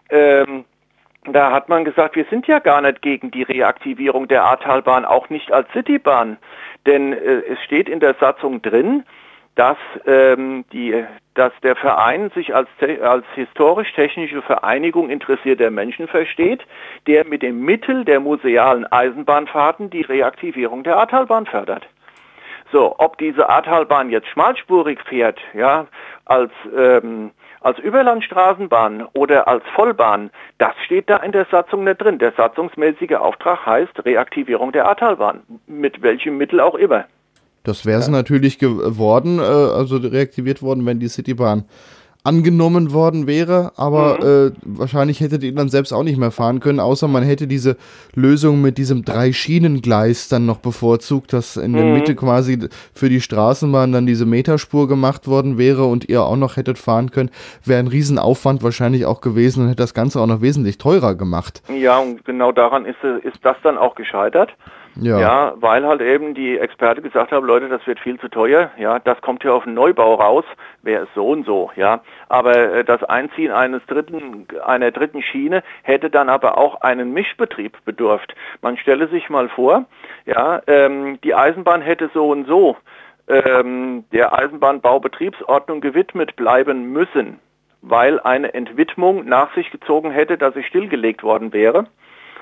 ähm, 0.08 0.64
da 1.24 1.52
hat 1.52 1.68
man 1.68 1.84
gesagt, 1.84 2.16
wir 2.16 2.26
sind 2.30 2.46
ja 2.46 2.58
gar 2.58 2.80
nicht 2.80 3.02
gegen 3.02 3.30
die 3.30 3.42
Reaktivierung 3.42 4.28
der 4.28 4.44
Ahrtalbahn, 4.44 5.04
auch 5.04 5.30
nicht 5.30 5.52
als 5.52 5.68
Citybahn. 5.72 6.36
Denn 6.86 7.12
äh, 7.12 7.42
es 7.48 7.58
steht 7.64 7.88
in 7.88 8.00
der 8.00 8.14
Satzung 8.14 8.60
drin, 8.62 9.04
dass, 9.54 9.78
ähm, 10.06 10.64
die, 10.72 11.04
dass 11.34 11.52
der 11.62 11.76
Verein 11.76 12.30
sich 12.34 12.54
als, 12.54 12.68
als 13.02 13.24
historisch-technische 13.34 14.42
Vereinigung 14.42 15.10
interessierter 15.10 15.70
Menschen 15.70 16.08
versteht, 16.08 16.62
der 17.06 17.24
mit 17.24 17.42
dem 17.42 17.64
Mittel 17.64 18.04
der 18.04 18.20
musealen 18.20 18.84
Eisenbahnfahrten 18.90 19.90
die 19.90 20.02
Reaktivierung 20.02 20.82
der 20.82 20.96
Ahrtalbahn 20.96 21.46
fördert. 21.46 21.86
So, 22.72 22.96
ob 22.98 23.18
diese 23.18 23.48
Ahrtalbahn 23.48 24.10
jetzt 24.10 24.28
schmalspurig 24.28 24.98
fährt, 25.02 25.38
ja, 25.54 25.86
als, 26.24 26.50
ähm, 26.76 27.30
als 27.64 27.78
Überlandstraßenbahn 27.78 29.06
oder 29.14 29.48
als 29.48 29.64
Vollbahn, 29.74 30.30
das 30.58 30.74
steht 30.84 31.08
da 31.08 31.16
in 31.16 31.32
der 31.32 31.46
Satzung 31.50 31.84
nicht 31.84 32.00
drin. 32.00 32.18
Der 32.18 32.32
satzungsmäßige 32.36 33.14
Auftrag 33.14 33.64
heißt 33.64 34.04
Reaktivierung 34.04 34.70
der 34.72 34.86
Ahrtalbahn, 34.86 35.42
mit 35.66 36.02
welchem 36.02 36.36
Mittel 36.36 36.60
auch 36.60 36.74
immer. 36.74 37.06
Das 37.62 37.86
wäre 37.86 37.98
es 37.98 38.06
ja. 38.06 38.12
natürlich 38.12 38.58
geworden, 38.58 39.38
äh, 39.38 39.42
also 39.42 39.96
reaktiviert 39.96 40.60
worden, 40.60 40.84
wenn 40.84 41.00
die 41.00 41.08
Citybahn 41.08 41.64
angenommen 42.24 42.92
worden 42.92 43.26
wäre, 43.26 43.72
aber 43.76 44.18
mhm. 44.18 44.48
äh, 44.48 44.52
wahrscheinlich 44.62 45.20
hättet 45.20 45.42
ihr 45.42 45.54
dann 45.54 45.68
selbst 45.68 45.92
auch 45.92 46.02
nicht 46.02 46.16
mehr 46.16 46.30
fahren 46.30 46.60
können, 46.60 46.80
außer 46.80 47.06
man 47.06 47.22
hätte 47.22 47.46
diese 47.46 47.76
Lösung 48.14 48.62
mit 48.62 48.78
diesem 48.78 49.04
Drei-Schienen-Gleis 49.04 50.28
dann 50.28 50.46
noch 50.46 50.56
bevorzugt, 50.56 51.34
dass 51.34 51.58
in 51.58 51.72
mhm. 51.72 51.76
der 51.76 51.84
Mitte 51.84 52.14
quasi 52.16 52.68
für 52.94 53.10
die 53.10 53.20
Straßenbahn 53.20 53.92
dann 53.92 54.06
diese 54.06 54.24
Meterspur 54.24 54.88
gemacht 54.88 55.28
worden 55.28 55.58
wäre 55.58 55.84
und 55.84 56.08
ihr 56.08 56.22
auch 56.22 56.36
noch 56.36 56.56
hättet 56.56 56.78
fahren 56.78 57.10
können, 57.10 57.30
wäre 57.62 57.78
ein 57.78 57.88
Riesenaufwand 57.88 58.62
wahrscheinlich 58.62 59.04
auch 59.04 59.20
gewesen 59.20 59.62
und 59.62 59.68
hätte 59.68 59.82
das 59.82 59.92
Ganze 59.92 60.18
auch 60.18 60.26
noch 60.26 60.40
wesentlich 60.40 60.78
teurer 60.78 61.14
gemacht. 61.14 61.62
Ja, 61.68 61.98
und 61.98 62.24
genau 62.24 62.52
daran 62.52 62.86
ist, 62.86 63.04
ist 63.22 63.38
das 63.42 63.56
dann 63.62 63.76
auch 63.76 63.94
gescheitert. 63.96 64.50
Ja. 64.96 65.18
ja, 65.18 65.52
weil 65.56 65.84
halt 65.84 66.00
eben 66.00 66.34
die 66.34 66.56
Experte 66.56 67.02
gesagt 67.02 67.32
haben, 67.32 67.44
Leute, 67.44 67.68
das 67.68 67.84
wird 67.86 67.98
viel 67.98 68.18
zu 68.20 68.28
teuer. 68.28 68.70
Ja, 68.78 69.00
das 69.00 69.20
kommt 69.22 69.42
ja 69.42 69.52
auf 69.52 69.64
den 69.64 69.74
Neubau 69.74 70.14
raus, 70.14 70.44
wäre 70.82 71.04
es 71.04 71.08
so 71.14 71.28
und 71.28 71.44
so. 71.44 71.70
Ja, 71.74 72.02
aber 72.28 72.56
äh, 72.56 72.84
das 72.84 73.02
Einziehen 73.02 73.50
eines 73.50 73.84
dritten, 73.86 74.46
einer 74.64 74.92
dritten 74.92 75.22
Schiene 75.22 75.62
hätte 75.82 76.10
dann 76.10 76.28
aber 76.28 76.58
auch 76.58 76.80
einen 76.82 77.12
Mischbetrieb 77.12 77.76
bedurft. 77.84 78.34
Man 78.62 78.76
stelle 78.76 79.08
sich 79.08 79.28
mal 79.28 79.48
vor, 79.48 79.86
ja, 80.26 80.62
ähm, 80.68 81.20
die 81.22 81.34
Eisenbahn 81.34 81.82
hätte 81.82 82.10
so 82.14 82.30
und 82.30 82.46
so 82.46 82.76
ähm, 83.28 84.04
der 84.12 84.36
Eisenbahnbaubetriebsordnung 84.38 85.80
gewidmet 85.80 86.36
bleiben 86.36 86.92
müssen, 86.92 87.40
weil 87.82 88.20
eine 88.20 88.54
Entwidmung 88.54 89.24
nach 89.24 89.54
sich 89.54 89.70
gezogen 89.70 90.10
hätte, 90.10 90.38
dass 90.38 90.54
sie 90.54 90.62
stillgelegt 90.62 91.22
worden 91.22 91.52
wäre. 91.52 91.86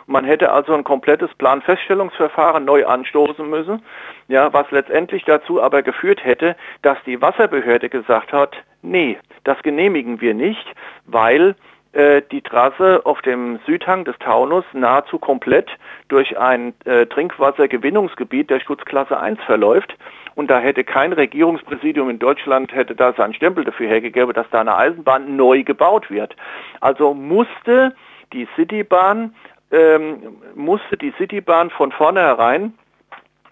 Man 0.06 0.24
hätte 0.24 0.52
also 0.52 0.74
ein 0.74 0.84
komplettes 0.84 1.32
Planfeststellungsverfahren 1.34 2.64
neu 2.64 2.86
anstoßen 2.86 3.48
müssen, 3.48 3.82
ja, 4.28 4.52
was 4.52 4.70
letztendlich 4.70 5.24
dazu 5.24 5.62
aber 5.62 5.82
geführt 5.82 6.24
hätte, 6.24 6.56
dass 6.82 6.98
die 7.06 7.20
Wasserbehörde 7.20 7.88
gesagt 7.88 8.32
hat, 8.32 8.56
nee, 8.82 9.18
das 9.44 9.62
genehmigen 9.62 10.20
wir 10.20 10.34
nicht, 10.34 10.66
weil 11.06 11.54
äh, 11.92 12.22
die 12.30 12.40
Trasse 12.40 13.02
auf 13.04 13.20
dem 13.22 13.58
Südhang 13.66 14.04
des 14.04 14.18
Taunus 14.18 14.64
nahezu 14.72 15.18
komplett 15.18 15.70
durch 16.08 16.38
ein 16.38 16.74
äh, 16.84 17.06
Trinkwassergewinnungsgebiet 17.06 18.50
der 18.50 18.60
Schutzklasse 18.60 19.18
1 19.18 19.40
verläuft. 19.42 19.96
Und 20.34 20.50
da 20.50 20.58
hätte 20.58 20.84
kein 20.84 21.12
Regierungspräsidium 21.12 22.08
in 22.08 22.18
Deutschland 22.18 22.72
hätte 22.72 22.94
da 22.94 23.12
seinen 23.12 23.34
Stempel 23.34 23.64
dafür 23.64 23.88
hergegeben, 23.88 24.32
dass 24.32 24.48
da 24.50 24.62
eine 24.62 24.74
Eisenbahn 24.74 25.36
neu 25.36 25.62
gebaut 25.62 26.10
wird. 26.10 26.34
Also 26.80 27.12
musste 27.12 27.94
die 28.32 28.48
Citybahn 28.56 29.34
ähm, 29.72 30.36
musste 30.54 30.96
die 30.96 31.12
Citybahn 31.18 31.70
von 31.70 31.92
vornherein 31.92 32.74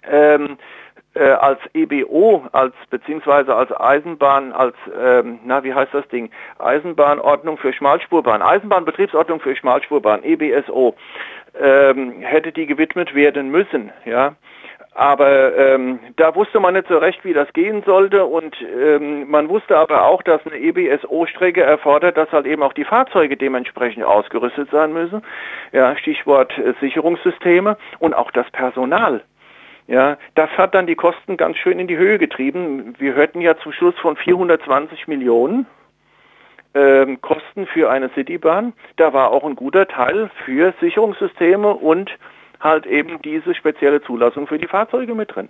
ähm, 0.09 0.59
äh, 1.15 1.31
als 1.31 1.59
EBO, 1.75 2.47
als 2.53 2.75
beziehungsweise 2.89 3.55
als 3.55 3.73
Eisenbahn, 3.73 4.53
als 4.53 4.77
ähm, 4.97 5.41
na 5.45 5.65
wie 5.65 5.75
heißt 5.75 5.93
das 5.93 6.07
Ding? 6.09 6.31
Eisenbahnordnung 6.59 7.59
für 7.59 7.73
Schmalspurbahn, 7.73 8.43
Eisenbahnbetriebsordnung 8.43 9.41
für 9.41 9.57
Schmalspurbahn, 9.57 10.23
EBSO, 10.23 10.95
ähm, 11.61 12.21
hätte 12.21 12.53
die 12.53 12.67
gewidmet 12.67 13.15
werden 13.15 13.51
müssen, 13.51 13.91
ja. 14.05 14.35
Aber 15.01 15.57
ähm, 15.57 15.99
da 16.17 16.35
wusste 16.35 16.61
man 16.61 16.75
nicht 16.75 16.87
so 16.87 16.99
recht, 16.99 17.25
wie 17.25 17.33
das 17.33 17.51
gehen 17.55 17.83
sollte 17.87 18.27
und 18.27 18.55
ähm, 18.61 19.31
man 19.31 19.49
wusste 19.49 19.79
aber 19.79 20.05
auch, 20.05 20.23
dass 20.23 20.47
eine 20.47 20.57
EBSO-Strecke 20.57 21.63
erfordert, 21.63 22.19
dass 22.19 22.31
halt 22.33 22.45
eben 22.45 22.63
auch 22.63 22.75
die 22.75 22.85
Fahrzeuge 22.85 23.39
dementsprechend 23.39 24.05
ausgerüstet 24.05 24.69
sein 24.71 24.93
müssen. 24.93 25.23
Ja, 25.73 25.97
Stichwort 25.97 26.53
äh, 26.59 26.75
Sicherungssysteme 26.83 27.79
und 27.99 28.13
auch 28.13 28.31
das 28.31 28.51
Personal. 28.51 29.23
Ja, 29.87 30.19
das 30.35 30.51
hat 30.59 30.75
dann 30.75 30.87
die 30.87 30.97
Kosten 30.97 31.39
ganz 31.39 31.57
schön 31.57 31.81
in 31.81 31.89
die 31.89 31.97
Höhe 31.97 32.19
getrieben. 32.19 32.95
Wir 32.99 33.15
hörten 33.15 33.41
ja 33.41 33.57
zum 33.57 33.73
Schluss 33.73 33.99
von 34.01 34.17
420 34.17 35.09
Millionen 35.09 35.65
ähm, 36.75 37.23
Kosten 37.23 37.67
für 37.69 37.89
eine 37.89 38.11
Citybahn. 38.11 38.75
Da 38.97 39.15
war 39.15 39.31
auch 39.31 39.45
ein 39.45 39.57
guter 39.57 39.89
Teil 39.89 40.31
für 40.45 40.75
Sicherungssysteme 40.79 41.73
und 41.73 42.11
halt 42.61 42.87
eben 42.87 43.21
diese 43.23 43.55
spezielle 43.55 44.03
Zulassung 44.03 44.47
für 44.47 44.59
die 44.59 44.67
Fahrzeuge 44.67 45.15
mit 45.15 45.35
drin. 45.35 45.49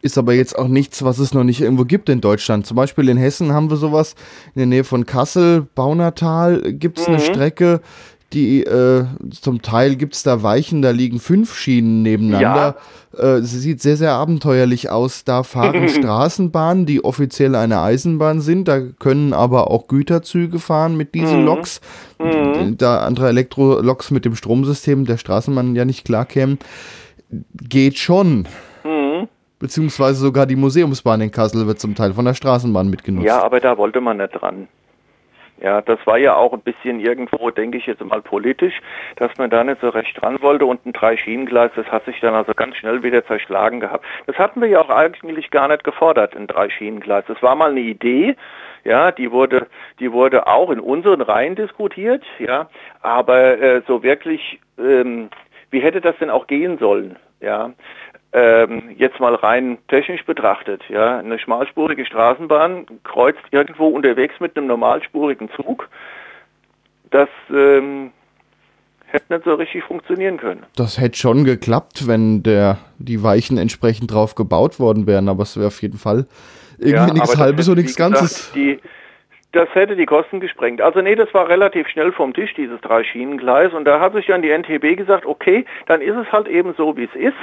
Ist 0.00 0.16
aber 0.16 0.32
jetzt 0.32 0.56
auch 0.56 0.68
nichts, 0.68 1.04
was 1.04 1.18
es 1.18 1.34
noch 1.34 1.42
nicht 1.42 1.60
irgendwo 1.60 1.84
gibt 1.84 2.08
in 2.08 2.20
Deutschland. 2.20 2.66
Zum 2.66 2.76
Beispiel 2.76 3.08
in 3.08 3.16
Hessen 3.16 3.52
haben 3.52 3.68
wir 3.68 3.76
sowas 3.76 4.14
in 4.54 4.60
der 4.60 4.66
Nähe 4.66 4.84
von 4.84 5.06
Kassel, 5.06 5.66
Baunatal 5.74 6.72
gibt 6.72 6.98
es 6.98 7.08
mhm. 7.08 7.14
eine 7.14 7.22
Strecke, 7.22 7.80
die 8.32 8.62
äh, 8.62 9.06
zum 9.30 9.62
Teil 9.62 9.96
gibt 9.96 10.14
es 10.14 10.22
da 10.22 10.42
Weichen, 10.42 10.82
da 10.82 10.90
liegen 10.90 11.18
fünf 11.18 11.54
Schienen 11.56 12.02
nebeneinander. 12.02 12.76
Ja. 13.16 13.36
Äh, 13.36 13.42
sie 13.42 13.58
sieht 13.58 13.80
sehr, 13.80 13.96
sehr 13.96 14.12
abenteuerlich 14.12 14.90
aus. 14.90 15.24
Da 15.24 15.42
fahren 15.42 15.88
Straßenbahnen, 15.88 16.84
die 16.84 17.04
offiziell 17.04 17.54
eine 17.54 17.80
Eisenbahn 17.80 18.40
sind. 18.40 18.68
Da 18.68 18.80
können 18.80 19.32
aber 19.32 19.70
auch 19.70 19.88
Güterzüge 19.88 20.58
fahren 20.58 20.96
mit 20.96 21.14
diesen 21.14 21.40
mhm. 21.40 21.46
Loks. 21.46 21.80
Mhm. 22.18 22.76
Da 22.76 23.00
andere 23.00 23.28
Elektroloks 23.28 24.10
mit 24.10 24.26
dem 24.26 24.34
Stromsystem 24.34 25.06
der 25.06 25.16
Straßenbahn 25.16 25.74
ja 25.74 25.86
nicht 25.86 26.04
klarkämen. 26.04 26.58
Geht 27.66 27.96
schon. 27.96 28.46
Mhm. 28.84 29.28
Beziehungsweise 29.58 30.20
sogar 30.20 30.44
die 30.46 30.56
Museumsbahn 30.56 31.22
in 31.22 31.30
Kassel 31.30 31.66
wird 31.66 31.80
zum 31.80 31.94
Teil 31.94 32.12
von 32.12 32.26
der 32.26 32.34
Straßenbahn 32.34 32.90
mitgenutzt. 32.90 33.26
Ja, 33.26 33.42
aber 33.42 33.60
da 33.60 33.78
wollte 33.78 34.02
man 34.02 34.18
nicht 34.18 34.34
dran. 34.34 34.68
Ja, 35.60 35.82
das 35.82 35.98
war 36.06 36.18
ja 36.18 36.36
auch 36.36 36.52
ein 36.52 36.60
bisschen 36.60 37.00
irgendwo, 37.00 37.50
denke 37.50 37.78
ich 37.78 37.86
jetzt 37.86 38.04
mal 38.04 38.22
politisch, 38.22 38.80
dass 39.16 39.36
man 39.38 39.50
da 39.50 39.64
nicht 39.64 39.80
so 39.80 39.88
recht 39.88 40.20
dran 40.20 40.40
wollte 40.40 40.66
und 40.66 40.86
ein 40.86 40.92
Drei-Schienen-Gleis, 40.92 41.72
das 41.74 41.86
hat 41.86 42.04
sich 42.04 42.20
dann 42.20 42.34
also 42.34 42.54
ganz 42.54 42.76
schnell 42.76 43.02
wieder 43.02 43.26
zerschlagen 43.26 43.80
gehabt. 43.80 44.04
Das 44.26 44.38
hatten 44.38 44.60
wir 44.60 44.68
ja 44.68 44.80
auch 44.80 44.90
eigentlich 44.90 45.50
gar 45.50 45.66
nicht 45.66 45.82
gefordert, 45.82 46.36
ein 46.36 46.46
Drei-Schienen-Gleis. 46.46 47.24
Das 47.26 47.42
war 47.42 47.56
mal 47.56 47.70
eine 47.70 47.80
Idee, 47.80 48.36
ja, 48.84 49.10
die 49.10 49.32
wurde, 49.32 49.66
die 49.98 50.12
wurde 50.12 50.46
auch 50.46 50.70
in 50.70 50.80
unseren 50.80 51.22
Reihen 51.22 51.56
diskutiert, 51.56 52.24
ja, 52.38 52.68
aber 53.02 53.60
äh, 53.60 53.82
so 53.86 54.04
wirklich, 54.04 54.60
ähm, 54.78 55.28
wie 55.70 55.80
hätte 55.80 56.00
das 56.00 56.16
denn 56.18 56.30
auch 56.30 56.46
gehen 56.46 56.78
sollen, 56.78 57.16
ja? 57.40 57.72
Ähm, 58.32 58.94
jetzt 58.96 59.20
mal 59.20 59.34
rein 59.34 59.78
technisch 59.88 60.24
betrachtet, 60.24 60.82
ja, 60.88 61.18
eine 61.18 61.38
schmalspurige 61.38 62.04
Straßenbahn 62.04 62.86
kreuzt 63.04 63.40
irgendwo 63.50 63.88
unterwegs 63.88 64.34
mit 64.38 64.56
einem 64.56 64.66
normalspurigen 64.66 65.48
Zug. 65.56 65.88
Das 67.10 67.28
ähm, 67.50 68.12
hätte 69.06 69.32
nicht 69.32 69.44
so 69.44 69.54
richtig 69.54 69.84
funktionieren 69.84 70.36
können. 70.36 70.64
Das 70.76 71.00
hätte 71.00 71.16
schon 71.16 71.44
geklappt, 71.44 72.06
wenn 72.06 72.42
der, 72.42 72.78
die 72.98 73.22
Weichen 73.22 73.56
entsprechend 73.56 74.12
drauf 74.12 74.34
gebaut 74.34 74.78
worden 74.78 75.06
wären, 75.06 75.28
aber 75.28 75.44
es 75.44 75.56
wäre 75.56 75.68
auf 75.68 75.80
jeden 75.80 75.98
Fall 75.98 76.26
irgendwie 76.78 76.94
ja, 76.94 77.12
nichts 77.12 77.38
Halbes 77.38 77.68
und 77.68 77.78
nichts 77.78 77.96
Ganzes. 77.96 78.52
Die, 78.52 78.78
das 79.52 79.68
hätte 79.74 79.96
die 79.96 80.06
Kosten 80.06 80.40
gesprengt. 80.40 80.82
Also 80.82 81.00
nee, 81.00 81.14
das 81.14 81.32
war 81.32 81.48
relativ 81.48 81.88
schnell 81.88 82.12
vom 82.12 82.34
Tisch, 82.34 82.52
dieses 82.54 82.80
Drei-Schienen-Gleis. 82.82 83.72
Und 83.72 83.86
da 83.86 84.00
hat 84.00 84.12
sich 84.12 84.26
dann 84.26 84.42
die 84.42 84.50
NTB 84.50 84.96
gesagt, 84.96 85.24
okay, 85.24 85.64
dann 85.86 86.02
ist 86.02 86.16
es 86.16 86.30
halt 86.30 86.46
eben 86.46 86.74
so, 86.76 86.96
wie 86.96 87.04
es 87.04 87.14
ist. 87.14 87.34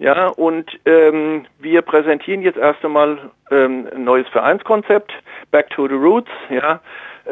Ja, 0.00 0.28
und 0.28 0.80
ähm, 0.86 1.44
wir 1.58 1.82
präsentieren 1.82 2.40
jetzt 2.40 2.56
erst 2.56 2.82
einmal 2.82 3.18
ähm, 3.50 3.86
ein 3.94 4.04
neues 4.04 4.26
Vereinskonzept, 4.28 5.12
Back 5.50 5.68
to 5.70 5.86
the 5.88 5.94
Roots. 5.94 6.30
Ja, 6.48 6.80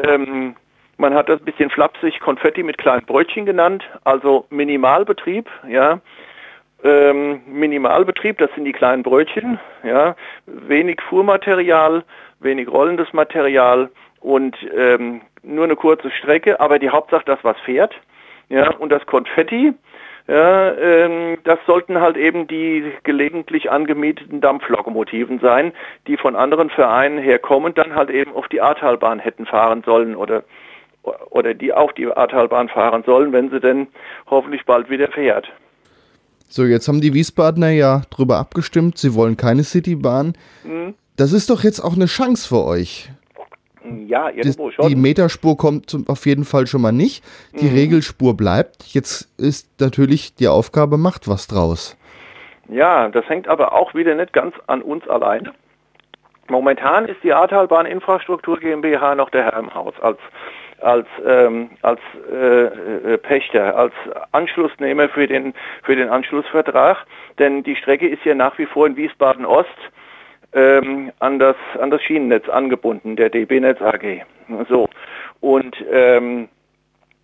ähm, 0.03 0.55
man 0.97 1.15
hat 1.15 1.29
das 1.29 1.41
ein 1.41 1.45
bisschen 1.45 1.71
flapsig 1.71 2.19
Konfetti 2.19 2.61
mit 2.61 2.77
kleinen 2.77 3.07
Brötchen 3.07 3.47
genannt, 3.47 3.83
also 4.03 4.45
Minimalbetrieb. 4.51 5.49
Ja, 5.67 5.99
ähm, 6.83 7.41
Minimalbetrieb, 7.47 8.37
das 8.37 8.51
sind 8.53 8.65
die 8.65 8.71
kleinen 8.71 9.01
Brötchen. 9.01 9.59
Ja, 9.83 10.15
wenig 10.45 11.01
Fuhrmaterial, 11.01 12.03
wenig 12.39 12.67
rollendes 12.71 13.11
Material 13.13 13.89
und 14.19 14.55
ähm, 14.77 15.21
nur 15.41 15.63
eine 15.63 15.75
kurze 15.75 16.11
Strecke, 16.11 16.59
aber 16.59 16.77
die 16.77 16.91
Hauptsache 16.91 17.25
das, 17.25 17.39
was 17.41 17.59
fährt. 17.61 17.95
Ja, 18.49 18.69
und 18.75 18.91
das 18.91 19.03
Konfetti, 19.07 19.73
ja, 20.29 20.77
ähm, 20.77 21.39
das 21.43 21.57
sollten 21.65 21.99
halt 21.99 22.15
eben 22.15 22.47
die 22.47 22.83
gelegentlich 23.03 23.71
angemieteten 23.71 24.41
Dampflokomotiven 24.41 25.39
sein, 25.39 25.73
die 26.05 26.17
von 26.17 26.35
anderen 26.35 26.69
Vereinen 26.69 27.17
herkommen, 27.17 27.73
dann 27.73 27.95
halt 27.95 28.11
eben 28.11 28.33
auf 28.33 28.47
die 28.47 28.61
Ahrtalbahn 28.61 29.17
hätten 29.17 29.47
fahren 29.47 29.81
sollen 29.83 30.15
oder 30.15 30.43
oder 31.31 31.55
die 31.55 31.73
auf 31.73 31.93
die 31.93 32.05
Ahrtalbahn 32.11 32.69
fahren 32.69 33.03
sollen, 33.05 33.31
wenn 33.31 33.49
sie 33.49 33.59
denn 33.59 33.87
hoffentlich 34.29 34.65
bald 34.65 34.91
wieder 34.91 35.07
fährt. 35.07 35.51
So, 36.47 36.63
jetzt 36.65 36.87
haben 36.87 37.01
die 37.01 37.13
Wiesbadener 37.13 37.69
ja 37.69 38.01
drüber 38.11 38.37
abgestimmt, 38.37 38.99
sie 38.99 39.15
wollen 39.15 39.35
keine 39.35 39.63
Citybahn. 39.63 40.33
Mhm. 40.63 40.93
Das 41.15 41.31
ist 41.31 41.49
doch 41.49 41.63
jetzt 41.63 41.79
auch 41.79 41.95
eine 41.95 42.05
Chance 42.05 42.47
für 42.47 42.63
euch. 42.65 43.09
Ja, 44.07 44.29
irgendwo 44.29 44.71
schon. 44.71 44.87
Die 44.87 44.95
Meterspur 44.95 45.57
kommt 45.57 45.95
auf 46.07 46.25
jeden 46.25 46.45
Fall 46.45 46.67
schon 46.67 46.81
mal 46.81 46.91
nicht. 46.91 47.23
Die 47.59 47.69
mhm. 47.69 47.75
Regelspur 47.75 48.35
bleibt. 48.35 48.83
Jetzt 48.93 49.29
ist 49.37 49.69
natürlich 49.79 50.35
die 50.35 50.47
Aufgabe, 50.47 50.97
macht 50.97 51.27
was 51.27 51.47
draus. 51.47 51.97
Ja, 52.67 53.09
das 53.09 53.27
hängt 53.27 53.47
aber 53.47 53.73
auch 53.73 53.93
wieder 53.93 54.15
nicht 54.15 54.33
ganz 54.33 54.55
an 54.67 54.81
uns 54.81 55.07
alleine. 55.07 55.53
Momentan 56.49 57.05
ist 57.05 57.23
die 57.23 57.33
Ahrtalbahn 57.33 57.85
Infrastruktur 57.85 58.59
GmbH 58.59 59.15
noch 59.15 59.29
der 59.29 59.43
Herr 59.45 59.57
im 59.57 59.73
Haus 59.73 59.93
als 60.01 60.19
als 60.81 61.07
ähm, 61.25 61.71
als 61.81 61.99
äh, 62.31 62.65
äh, 62.65 63.17
Pächter, 63.17 63.75
als 63.75 63.93
Anschlussnehmer 64.31 65.09
für 65.09 65.27
den 65.27 65.53
für 65.83 65.95
den 65.95 66.09
Anschlussvertrag, 66.09 67.05
denn 67.37 67.63
die 67.63 67.75
Strecke 67.75 68.07
ist 68.07 68.23
ja 68.23 68.33
nach 68.33 68.57
wie 68.57 68.65
vor 68.65 68.87
in 68.87 68.95
Wiesbaden 68.95 69.45
Ost 69.45 69.67
ähm, 70.53 71.11
an, 71.19 71.39
das, 71.39 71.55
an 71.79 71.91
das 71.91 72.01
Schienennetz 72.03 72.49
angebunden, 72.49 73.15
der 73.15 73.29
DB 73.29 73.59
Netz 73.59 73.81
AG. 73.81 74.23
So. 74.67 74.89
Und 75.41 75.75
ähm, 75.91 76.49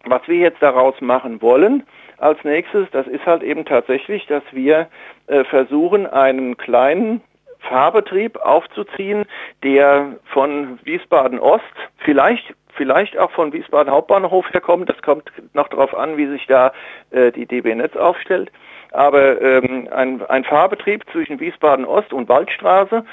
was 0.05 0.21
wir 0.27 0.37
jetzt 0.37 0.61
daraus 0.61 0.99
machen 1.01 1.41
wollen, 1.41 1.83
als 2.17 2.43
nächstes, 2.43 2.89
das 2.91 3.07
ist 3.07 3.25
halt 3.25 3.43
eben 3.43 3.65
tatsächlich, 3.65 4.25
dass 4.27 4.43
wir 4.51 4.87
äh, 5.27 5.43
versuchen, 5.43 6.07
einen 6.07 6.55
kleinen 6.57 7.21
Fahrbetrieb 7.59 8.37
aufzuziehen, 8.37 9.25
der 9.63 10.17
von 10.25 10.79
Wiesbaden 10.83 11.39
Ost, 11.39 11.63
vielleicht 11.97 12.53
vielleicht 12.75 13.17
auch 13.17 13.31
von 13.31 13.53
Wiesbaden 13.53 13.91
Hauptbahnhof 13.91 14.51
herkommt, 14.51 14.89
das 14.89 15.01
kommt 15.01 15.31
noch 15.53 15.69
darauf 15.69 15.95
an, 15.95 16.17
wie 16.17 16.27
sich 16.27 16.45
da 16.47 16.73
äh, 17.11 17.31
die 17.31 17.45
DB 17.45 17.73
Netz 17.73 17.95
aufstellt, 17.95 18.51
aber 18.95 19.41
ähm, 19.41 19.87
ein, 19.91 20.25
ein 20.25 20.43
Fahrbetrieb 20.43 21.03
zwischen 21.11 21.39
Wiesbaden 21.39 21.85
Ost 21.85 22.13
und 22.13 22.29
Waldstraße, 22.29 23.03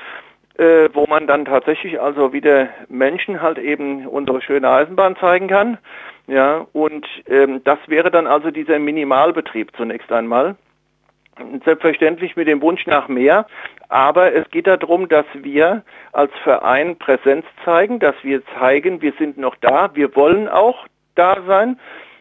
äh, 0.59 0.89
wo 0.93 1.07
man 1.07 1.27
dann 1.27 1.45
tatsächlich 1.45 2.01
also 2.01 2.33
wieder 2.33 2.69
Menschen 2.89 3.41
halt 3.41 3.59
eben 3.59 4.07
unsere 4.07 4.43
schöne 4.43 4.69
Eisenbahn 4.71 5.17
zeigen 5.17 5.49
kann. 5.49 5.79
Ja, 6.27 6.67
und 6.73 7.07
ähm, 7.27 7.63
das 7.65 7.79
wäre 7.87 8.11
dann 8.11 8.27
also 8.27 8.51
dieser 8.51 8.79
Minimalbetrieb 8.79 9.77
zunächst 9.77 10.13
einmal. 10.13 10.57
Selbstverständlich 11.65 12.37
mit 12.37 12.47
dem 12.47 12.61
Wunsch 12.61 12.87
nach 12.87 13.09
mehr, 13.09 13.47
aber 13.89 14.35
es 14.35 14.49
geht 14.51 14.67
darum, 14.67 15.09
dass 15.09 15.25
wir 15.35 15.83
als 16.13 16.31
Verein 16.45 16.97
Präsenz 16.99 17.47
zeigen, 17.65 17.99
dass 17.99 18.15
wir 18.23 18.43
zeigen, 18.59 19.01
wir 19.01 19.15
sind 19.19 19.39
noch 19.39 19.57
da, 19.57 19.91
wir 19.95 20.15
wollen 20.15 20.47
auch 20.47 20.87
da 21.15 21.39
sein 21.47 21.79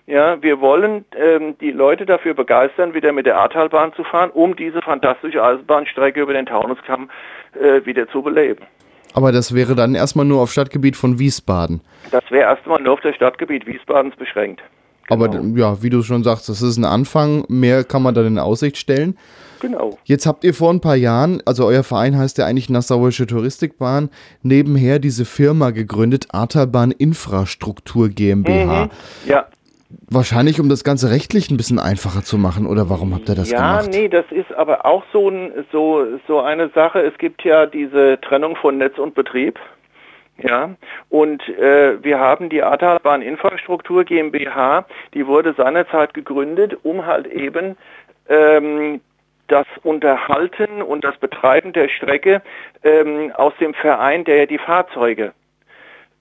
ja, 0.08 0.42
wir 0.42 0.60
wollen 0.60 1.06
ähm, 1.16 1.56
die 1.60 1.72
Leute 1.72 2.06
dafür 2.06 2.34
begeistern, 2.34 2.94
wieder 2.94 3.12
mit 3.12 3.26
der 3.26 3.38
Ahrtalbahn 3.38 3.94
zu 3.94 4.04
fahren, 4.04 4.30
um 4.32 4.56
diese 4.56 4.82
fantastische 4.82 5.44
Eisenbahnstrecke 5.44 6.22
über 6.22 6.34
den 6.34 6.46
Taunuskamm 6.46 7.10
äh, 7.54 7.86
wieder 7.86 8.08
zu 8.10 8.22
beleben. 8.22 8.66
Aber 9.14 9.32
das 9.32 9.54
wäre 9.54 9.76
dann 9.76 9.96
erstmal 9.96 10.26
nur 10.26 10.42
auf 10.42 10.52
Stadtgebiet 10.52 10.96
von 10.96 11.20
Wiesbaden. 11.20 11.82
Das 12.12 12.24
wäre 12.30 12.44
erstmal 12.44 12.82
nur 12.82 12.94
auf 12.94 13.02
das 13.02 13.16
Stadtgebiet 13.16 13.66
Wiesbadens 13.68 14.16
beschränkt. 14.16 14.62
Genau. 15.10 15.26
Aber 15.26 15.42
ja, 15.56 15.84
wie 15.84 15.90
du 15.90 16.04
schon 16.04 16.24
sagst, 16.24 16.48
das 16.48 16.62
ist 16.62 16.78
ein 16.78 16.86
Anfang. 16.86 17.44
Mehr 17.50 17.84
kann 17.84 18.02
man 18.02 18.14
dann 18.14 18.26
in 18.26 18.40
Aussicht 18.40 18.78
stellen. 18.78 19.18
Genau. 19.60 19.98
Jetzt 20.06 20.26
habt 20.26 20.44
ihr 20.44 20.54
vor 20.54 20.72
ein 20.72 20.82
paar 20.82 20.96
Jahren, 20.96 21.42
also 21.46 21.66
euer 21.66 21.84
Verein 21.84 22.18
heißt 22.18 22.38
ja 22.40 22.46
eigentlich 22.46 22.70
Nassauische 22.70 23.28
Touristikbahn, 23.28 24.10
nebenher 24.42 24.98
diese 24.98 25.26
Firma 25.26 25.70
gegründet, 25.70 26.28
Ahrtalbahn 26.32 26.92
Infrastruktur 26.92 28.10
GmbH. 28.10 28.86
Mhm. 28.86 28.90
Ja. 29.30 29.46
Wahrscheinlich, 30.14 30.60
um 30.60 30.68
das 30.68 30.84
Ganze 30.84 31.10
rechtlich 31.10 31.50
ein 31.50 31.56
bisschen 31.56 31.80
einfacher 31.80 32.22
zu 32.22 32.38
machen, 32.38 32.68
oder 32.68 32.90
warum 32.90 33.16
habt 33.16 33.30
ihr 33.30 33.36
das 33.36 33.50
ja, 33.50 33.80
gemacht? 33.80 33.96
Ja, 33.96 34.02
nee, 34.02 34.10
das 34.10 34.26
ist 34.30 34.54
aber 34.54 34.86
auch 34.86 35.06
so, 35.14 35.30
ein, 35.30 35.66
so, 35.72 36.06
so 36.28 36.42
eine 36.42 36.68
Sache. 36.76 37.00
Es 37.00 37.18
gibt 37.18 37.46
ja 37.46 37.66
diese 37.66 38.20
Trennung 38.20 38.58
von 38.58 38.78
Netz 38.78 38.98
und 38.98 39.16
Betrieb. 39.16 39.58
Ja, 40.38 40.72
und 41.10 41.48
äh, 41.48 42.04
wir 42.04 42.20
haben 42.20 42.50
die 42.50 42.62
Ahrtalbahn 42.62 43.22
Infrastruktur 43.22 44.04
GmbH, 44.04 44.86
die 45.14 45.28
wurde 45.28 45.54
seinerzeit 45.54 46.14
gegründet, 46.14 46.78
um 46.84 47.06
halt 47.06 47.28
eben 47.28 47.78
ähm, 48.28 49.00
das 49.48 49.68
Unterhalten 49.84 50.82
und 50.82 51.06
das 51.06 51.16
Betreiben 51.18 51.72
der 51.72 51.88
Strecke 51.88 52.42
ähm, 52.84 53.32
aus 53.36 53.54
dem 53.62 53.74
Verein, 53.74 54.26
der 54.26 54.38
ja 54.38 54.46
die 54.46 54.58
Fahrzeuge 54.58 55.32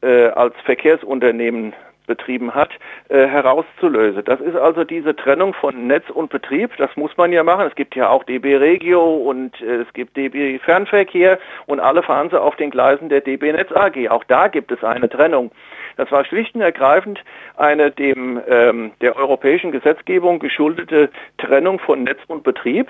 äh, 0.03 0.26
als 0.26 0.55
Verkehrsunternehmen 0.64 1.72
betrieben 2.11 2.56
hat, 2.56 2.70
äh, 3.08 3.24
herauszulösen. 3.28 4.24
Das 4.24 4.40
ist 4.40 4.56
also 4.56 4.82
diese 4.82 5.14
Trennung 5.14 5.54
von 5.54 5.86
Netz 5.86 6.11
und 6.11 6.28
Betrieb. 6.28 6.76
Das 6.76 6.90
muss 6.96 7.16
man 7.16 7.30
ja 7.30 7.44
machen. 7.44 7.68
Es 7.68 7.76
gibt 7.76 7.94
ja 7.94 8.08
auch 8.08 8.24
DB 8.24 8.56
Regio 8.56 9.00
und 9.00 9.61
äh, 9.61 9.82
es 9.82 9.92
gibt 9.92 10.16
DB 10.16 10.58
Fernverkehr 10.58 11.38
und 11.66 11.78
alle 11.78 12.02
fahren 12.02 12.28
sie 12.28 12.40
auf 12.40 12.56
den 12.56 12.70
Gleisen 12.70 13.08
der 13.11 13.20
DB 13.20 13.52
Netz 13.52 13.70
AG. 13.70 14.08
Auch 14.08 14.24
da 14.24 14.48
gibt 14.48 14.72
es 14.72 14.82
eine 14.82 15.08
Trennung. 15.08 15.52
Das 15.96 16.11
war 16.11 16.24
schlicht 16.24 16.56
und 16.56 16.62
ergreifend 16.62 17.22
eine 17.56 17.92
dem 17.92 18.40
ähm, 18.48 18.90
der 19.00 19.14
europäischen 19.16 19.70
Gesetzgebung 19.70 20.40
geschuldete 20.40 21.11
Trennung 21.38 21.78
von 21.78 22.02
Netz 22.02 22.18
und 22.26 22.42
Betrieb 22.42 22.88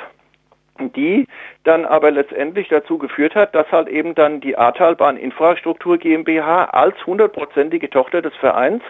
die 0.89 1.27
dann 1.65 1.85
aber 1.85 2.11
letztendlich 2.11 2.69
dazu 2.69 2.99
geführt 2.99 3.35
hat, 3.35 3.55
dass 3.55 3.71
halt 3.71 3.89
eben 3.89 4.15
dann 4.15 4.41
die 4.41 4.57
Ahrtalbahn 4.57 5.17
Infrastruktur 5.17 5.99
GmbH 5.99 6.65
als 6.65 6.95
hundertprozentige 7.07 7.91
Tochter 7.91 8.23
des 8.23 8.35
Vereins 8.37 8.83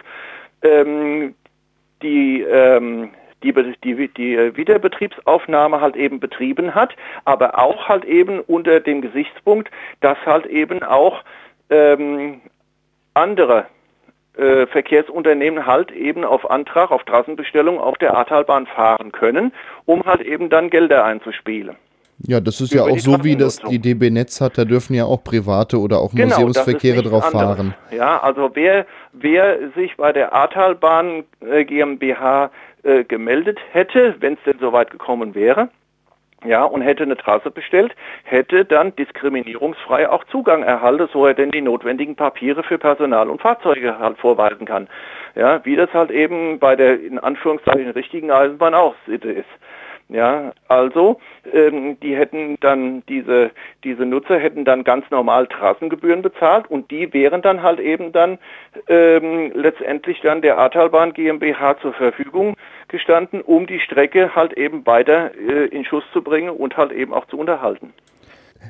ähm, 0.61 1.35
die, 2.01 2.41
ähm, 2.41 3.09
die, 3.43 3.53
die, 3.83 4.07
die 4.07 4.57
Wiederbetriebsaufnahme 4.57 5.81
halt 5.81 5.95
eben 5.95 6.19
betrieben 6.19 6.73
hat, 6.73 6.95
aber 7.25 7.59
auch 7.59 7.87
halt 7.87 8.05
eben 8.05 8.39
unter 8.39 8.79
dem 8.79 9.01
Gesichtspunkt, 9.01 9.69
dass 9.99 10.17
halt 10.25 10.45
eben 10.45 10.83
auch 10.83 11.23
ähm, 11.69 12.41
andere 13.13 13.65
äh, 14.37 14.65
Verkehrsunternehmen 14.67 15.65
halt 15.65 15.91
eben 15.91 16.23
auf 16.23 16.49
Antrag, 16.49 16.91
auf 16.91 17.03
Trassenbestellung 17.03 17.79
auf 17.79 17.97
der 17.97 18.15
Ahrtalbahn 18.15 18.65
fahren 18.67 19.11
können, 19.11 19.51
um 19.85 20.05
halt 20.05 20.21
eben 20.21 20.49
dann 20.49 20.69
Gelder 20.69 21.03
einzuspielen. 21.03 21.75
Ja, 22.27 22.39
das 22.39 22.61
ist 22.61 22.73
ja 22.73 22.83
auch 22.83 22.99
so, 22.99 23.23
wie 23.23 23.35
das 23.35 23.57
die 23.57 23.79
DB 23.79 24.09
Netz 24.09 24.41
hat. 24.41 24.57
Da 24.57 24.65
dürfen 24.65 24.93
ja 24.93 25.05
auch 25.05 25.23
private 25.23 25.79
oder 25.79 25.99
auch 25.99 26.11
genau, 26.11 26.35
Museumsverkehre 26.35 27.01
drauf 27.01 27.33
anderes. 27.33 27.57
fahren. 27.57 27.75
Ja, 27.91 28.21
also 28.21 28.51
wer, 28.53 28.85
wer 29.13 29.71
sich 29.75 29.97
bei 29.97 30.13
der 30.13 30.33
Ahrtalbahn 30.33 31.23
äh, 31.39 31.65
GmbH 31.65 32.51
äh, 32.83 33.03
gemeldet 33.03 33.59
hätte, 33.71 34.15
wenn 34.19 34.33
es 34.33 34.39
denn 34.45 34.59
soweit 34.59 34.91
gekommen 34.91 35.33
wäre, 35.35 35.69
ja, 36.45 36.63
und 36.63 36.81
hätte 36.81 37.03
eine 37.03 37.17
Trasse 37.17 37.51
bestellt, 37.51 37.95
hätte 38.23 38.65
dann 38.65 38.95
diskriminierungsfrei 38.95 40.09
auch 40.09 40.23
Zugang 40.25 40.63
erhalten, 40.63 41.07
so 41.13 41.25
er 41.25 41.33
denn 41.33 41.51
die 41.51 41.61
notwendigen 41.61 42.15
Papiere 42.15 42.63
für 42.63 42.77
Personal 42.77 43.29
und 43.29 43.41
Fahrzeuge 43.41 43.99
halt 43.99 44.17
vorweisen 44.17 44.65
kann. 44.65 44.87
Ja, 45.35 45.63
wie 45.63 45.75
das 45.75 45.93
halt 45.93 46.11
eben 46.11 46.59
bei 46.59 46.75
der 46.75 46.99
in 46.99 47.19
Anführungszeichen 47.19 47.91
richtigen 47.91 48.31
Eisenbahn 48.31 48.73
auch 48.73 48.95
Sitte 49.05 49.31
ist. 49.31 49.49
Ja, 50.11 50.51
also 50.67 51.21
ähm, 51.53 51.97
die 52.01 52.17
hätten 52.17 52.57
dann 52.59 53.01
diese 53.07 53.51
diese 53.85 54.05
Nutzer 54.05 54.39
hätten 54.39 54.65
dann 54.65 54.83
ganz 54.83 55.09
normal 55.09 55.47
Trassengebühren 55.47 56.21
bezahlt 56.21 56.69
und 56.69 56.91
die 56.91 57.13
wären 57.13 57.41
dann 57.41 57.63
halt 57.63 57.79
eben 57.79 58.11
dann 58.11 58.37
ähm, 58.89 59.53
letztendlich 59.55 60.19
dann 60.19 60.41
der 60.41 60.57
Ahrtalbahn 60.57 61.13
GmbH 61.13 61.77
zur 61.79 61.93
Verfügung 61.93 62.57
gestanden, 62.89 63.39
um 63.39 63.67
die 63.67 63.79
Strecke 63.79 64.35
halt 64.35 64.51
eben 64.57 64.85
weiter 64.85 65.31
äh, 65.35 65.67
in 65.67 65.85
Schuss 65.85 66.03
zu 66.11 66.21
bringen 66.21 66.49
und 66.49 66.75
halt 66.75 66.91
eben 66.91 67.13
auch 67.13 67.25
zu 67.27 67.37
unterhalten. 67.37 67.93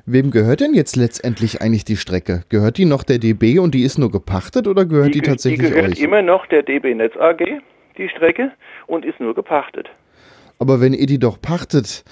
Wem 0.06 0.30
gehört 0.30 0.62
denn 0.62 0.76
jetzt 0.76 0.96
letztendlich 0.96 1.60
eigentlich 1.60 1.86
die 1.86 1.98
Strecke? 1.98 2.44
Gehört 2.50 2.78
die 2.78 2.86
noch 2.86 3.02
der 3.02 3.18
DB 3.18 3.58
und 3.58 3.74
die 3.74 3.82
ist 3.82 3.98
nur 3.98 4.12
gepachtet 4.12 4.68
oder 4.68 4.86
gehört 4.86 5.16
die, 5.16 5.22
die 5.22 5.22
tatsächlich 5.22 5.62
euch? 5.62 5.68
Die 5.70 5.76
gehört 5.76 5.94
euch? 5.94 6.02
immer 6.02 6.22
noch 6.22 6.46
der 6.46 6.62
DB 6.62 6.94
Netz 6.94 7.18
AG, 7.18 7.42
die 7.98 8.10
Strecke, 8.10 8.52
und 8.86 9.06
ist 9.06 9.20
nur 9.20 9.34
gepachtet. 9.34 9.90
Aber 10.62 10.80
wenn 10.80 10.94
ihr 10.94 11.08
die 11.08 11.18
doch 11.18 11.42
pachtet 11.42 12.04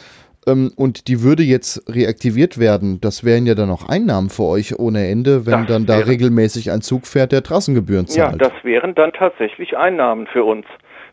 ähm, 0.48 0.72
und 0.76 1.08
die 1.08 1.22
würde 1.22 1.44
jetzt 1.44 1.88
reaktiviert 1.88 2.58
werden, 2.58 3.00
das 3.00 3.24
wären 3.24 3.46
ja 3.46 3.54
dann 3.54 3.70
auch 3.70 3.88
Einnahmen 3.88 4.32
für 4.32 4.46
euch 4.46 4.80
ohne 4.80 5.08
Ende, 5.08 5.46
wenn 5.46 5.60
das 5.60 5.68
dann 5.68 5.86
da 5.86 6.00
regelmäßig 6.00 6.72
ein 6.72 6.82
Zug 6.82 7.06
fährt, 7.06 7.32
der 7.32 7.44
Trassengebühren 7.44 8.08
zahlt. 8.08 8.42
Ja, 8.42 8.50
das 8.50 8.64
wären 8.64 8.96
dann 8.96 9.14
tatsächlich 9.14 9.78
Einnahmen 9.78 10.26
für 10.26 10.44
uns, 10.44 10.66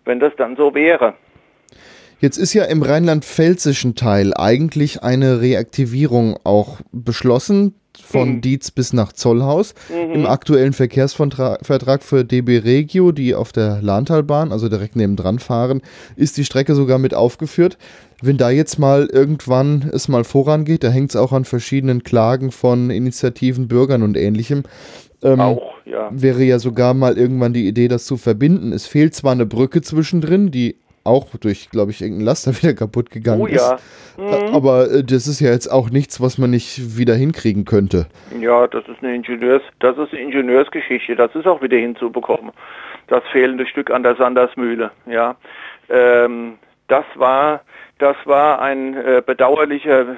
wenn 0.06 0.18
das 0.18 0.32
dann 0.38 0.56
so 0.56 0.74
wäre. 0.74 1.12
Jetzt 2.20 2.38
ist 2.38 2.54
ja 2.54 2.64
im 2.64 2.82
rheinland-pfälzischen 2.82 3.94
Teil 3.96 4.32
eigentlich 4.34 5.02
eine 5.02 5.42
Reaktivierung 5.42 6.38
auch 6.42 6.80
beschlossen 6.90 7.74
von 8.00 8.36
mhm. 8.36 8.40
Dietz 8.40 8.70
bis 8.70 8.92
nach 8.92 9.12
Zollhaus. 9.12 9.74
Mhm. 9.88 10.12
Im 10.12 10.26
aktuellen 10.26 10.72
Verkehrsvertrag 10.72 12.02
für 12.02 12.24
DB 12.24 12.58
Regio, 12.58 13.12
die 13.12 13.34
auf 13.34 13.52
der 13.52 13.80
Lahntalbahn, 13.82 14.52
also 14.52 14.68
direkt 14.68 14.96
nebendran 14.96 15.38
fahren, 15.38 15.82
ist 16.16 16.36
die 16.36 16.44
Strecke 16.44 16.74
sogar 16.74 16.98
mit 16.98 17.14
aufgeführt. 17.14 17.78
Wenn 18.22 18.38
da 18.38 18.50
jetzt 18.50 18.78
mal 18.78 19.06
irgendwann 19.06 19.90
es 19.92 20.08
mal 20.08 20.24
vorangeht, 20.24 20.84
da 20.84 20.88
hängt 20.88 21.10
es 21.10 21.16
auch 21.16 21.32
an 21.32 21.44
verschiedenen 21.44 22.02
Klagen 22.02 22.50
von 22.50 22.90
Initiativen, 22.90 23.68
Bürgern 23.68 24.02
und 24.02 24.16
ähnlichem. 24.16 24.62
Ähm, 25.22 25.40
auch, 25.40 25.74
ja. 25.84 26.10
Wäre 26.12 26.42
ja 26.44 26.58
sogar 26.58 26.94
mal 26.94 27.18
irgendwann 27.18 27.52
die 27.52 27.66
Idee, 27.66 27.88
das 27.88 28.06
zu 28.06 28.16
verbinden. 28.16 28.72
Es 28.72 28.86
fehlt 28.86 29.14
zwar 29.14 29.32
eine 29.32 29.46
Brücke 29.46 29.82
zwischendrin, 29.82 30.50
die 30.50 30.76
auch 31.06 31.26
durch, 31.40 31.70
glaube 31.70 31.90
ich, 31.90 32.02
irgendein 32.02 32.26
Laster 32.26 32.52
wieder 32.62 32.74
kaputt 32.74 33.10
gegangen 33.10 33.42
oh, 33.42 33.46
ja. 33.46 33.74
ist. 33.74 34.18
Mhm. 34.18 34.54
Aber 34.54 34.90
äh, 34.90 35.04
das 35.04 35.26
ist 35.26 35.40
ja 35.40 35.50
jetzt 35.50 35.68
auch 35.68 35.90
nichts, 35.90 36.20
was 36.20 36.38
man 36.38 36.50
nicht 36.50 36.98
wieder 36.98 37.14
hinkriegen 37.14 37.64
könnte. 37.64 38.06
Ja, 38.40 38.66
das 38.66 38.86
ist 38.88 39.02
eine 39.02 39.14
Ingenieurs, 39.14 39.62
das 39.80 39.96
ist 39.98 40.12
eine 40.12 40.22
Ingenieursgeschichte. 40.22 41.16
Das 41.16 41.34
ist 41.34 41.46
auch 41.46 41.62
wieder 41.62 41.76
hinzubekommen. 41.76 42.52
Das 43.08 43.22
fehlende 43.30 43.66
Stück 43.66 43.90
an 43.90 44.02
der 44.02 44.16
Sandersmühle. 44.16 44.90
Ja, 45.06 45.36
ähm, 45.88 46.58
das 46.88 47.04
war 47.14 47.60
das 47.98 48.16
war 48.24 48.60
ein 48.60 48.94
äh, 48.94 49.22
bedauerlicher 49.24 50.00
äh, 50.00 50.14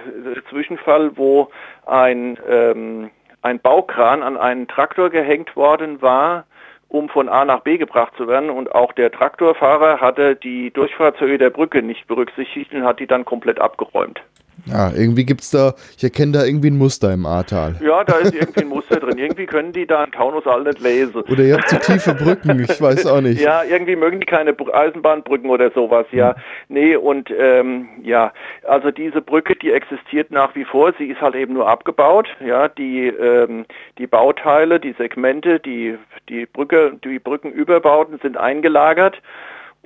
Zwischenfall, 0.51 1.17
wo 1.17 1.49
ein 1.87 2.37
ähm, 2.49 3.11
ein 3.43 3.61
Baukran 3.61 4.23
an 4.23 4.37
einen 4.37 4.67
Traktor 4.67 5.11
gehängt 5.11 5.55
worden 5.55 6.03
war 6.03 6.45
um 6.89 7.09
von 7.09 7.29
A 7.29 7.45
nach 7.45 7.61
B 7.61 7.79
gebracht 7.79 8.15
zu 8.17 8.27
werden. 8.27 8.51
Und 8.51 8.75
auch 8.75 8.93
der 8.93 9.13
Traktorfahrer 9.13 10.01
hatte 10.01 10.37
die 10.37 10.71
Durchfahrtshöhe 10.71 11.39
der 11.39 11.51
Brücke 11.51 11.83
nicht 11.83 12.07
berücksichtigt 12.07 12.73
und 12.73 12.85
hat 12.85 13.01
die 13.01 13.07
dann 13.07 13.25
komplett 13.25 13.61
abgeräumt. 13.61 14.21
Ja, 14.67 14.93
irgendwie 14.93 15.25
gibt 15.25 15.43
es 15.43 15.51
da, 15.51 15.75
ich 15.97 16.05
erkenne 16.05 16.33
da 16.33 16.45
irgendwie 16.45 16.71
ein 16.71 16.79
Muster 16.79 17.13
im 17.13 17.27
Ahrtal. 17.27 17.77
Ja, 17.81 18.05
da 18.05 18.15
ist 18.17 18.35
irgendwie 18.35 18.61
ein 18.61 18.69
Muster 18.69 19.01
drin. 19.01 19.19
Irgendwie 19.19 19.47
können 19.47 19.73
die 19.73 19.87
da 19.87 20.03
einen 20.03 20.13
Taunus 20.13 20.47
all 20.47 20.63
nicht 20.65 20.81
lesen. 20.81 21.23
Oder 21.23 21.43
ihr 21.43 21.57
habt 21.57 21.69
zu 21.69 21.79
tiefe 21.79 22.15
Brücken, 22.15 22.61
ich 22.61 22.81
weiß 22.81 23.07
auch 23.07 23.21
nicht. 23.21 23.41
ja, 23.41 23.63
irgendwie 23.65 23.97
mögen 23.97 24.21
die 24.21 24.27
keine 24.27 24.55
Eisenbahnbrücken 24.73 25.49
oder 25.51 25.71
sowas, 25.71 26.07
ja. 26.13 26.35
Hm. 26.35 26.43
Nee, 26.69 26.97
und 26.97 27.33
ähm, 27.39 27.89
ja, 28.03 28.33
also 28.67 28.91
diese 28.91 29.23
Brücke, 29.23 29.57
die 29.57 29.73
existiert 29.73 30.31
nach 30.31 30.55
wie 30.55 30.65
vor, 30.65 30.93
sie 30.99 31.07
ist 31.07 31.21
halt 31.21 31.35
eben 31.35 31.55
nur 31.55 31.69
abgebaut, 31.69 32.29
ja, 32.45 32.69
die, 32.69 33.07
ähm, 33.07 33.65
die 33.99 34.07
Bauteile, 34.07 34.81
die 34.81 34.93
Segmente, 34.99 35.61
die, 35.61 35.97
die 36.29 36.47
Brücke, 36.47 36.93
die 37.05 37.19
Brückenüberbauten 37.19 38.19
sind 38.23 38.37
eingelagert 38.37 39.21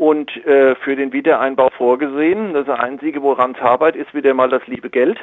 und 0.03 0.45
äh, 0.47 0.75
für 0.75 0.97
den 0.97 1.13
Wiedereinbau 1.13 1.71
vorgesehen. 1.71 2.55
Das 2.55 2.69
Einzige, 2.69 3.23
woran 3.23 3.53
es 3.53 3.61
arbeitet, 3.61 4.09
ist 4.09 4.15
wieder 4.15 4.35
mal 4.35 4.49
das 4.49 4.67
liebe 4.67 4.91
Geld. 4.91 5.17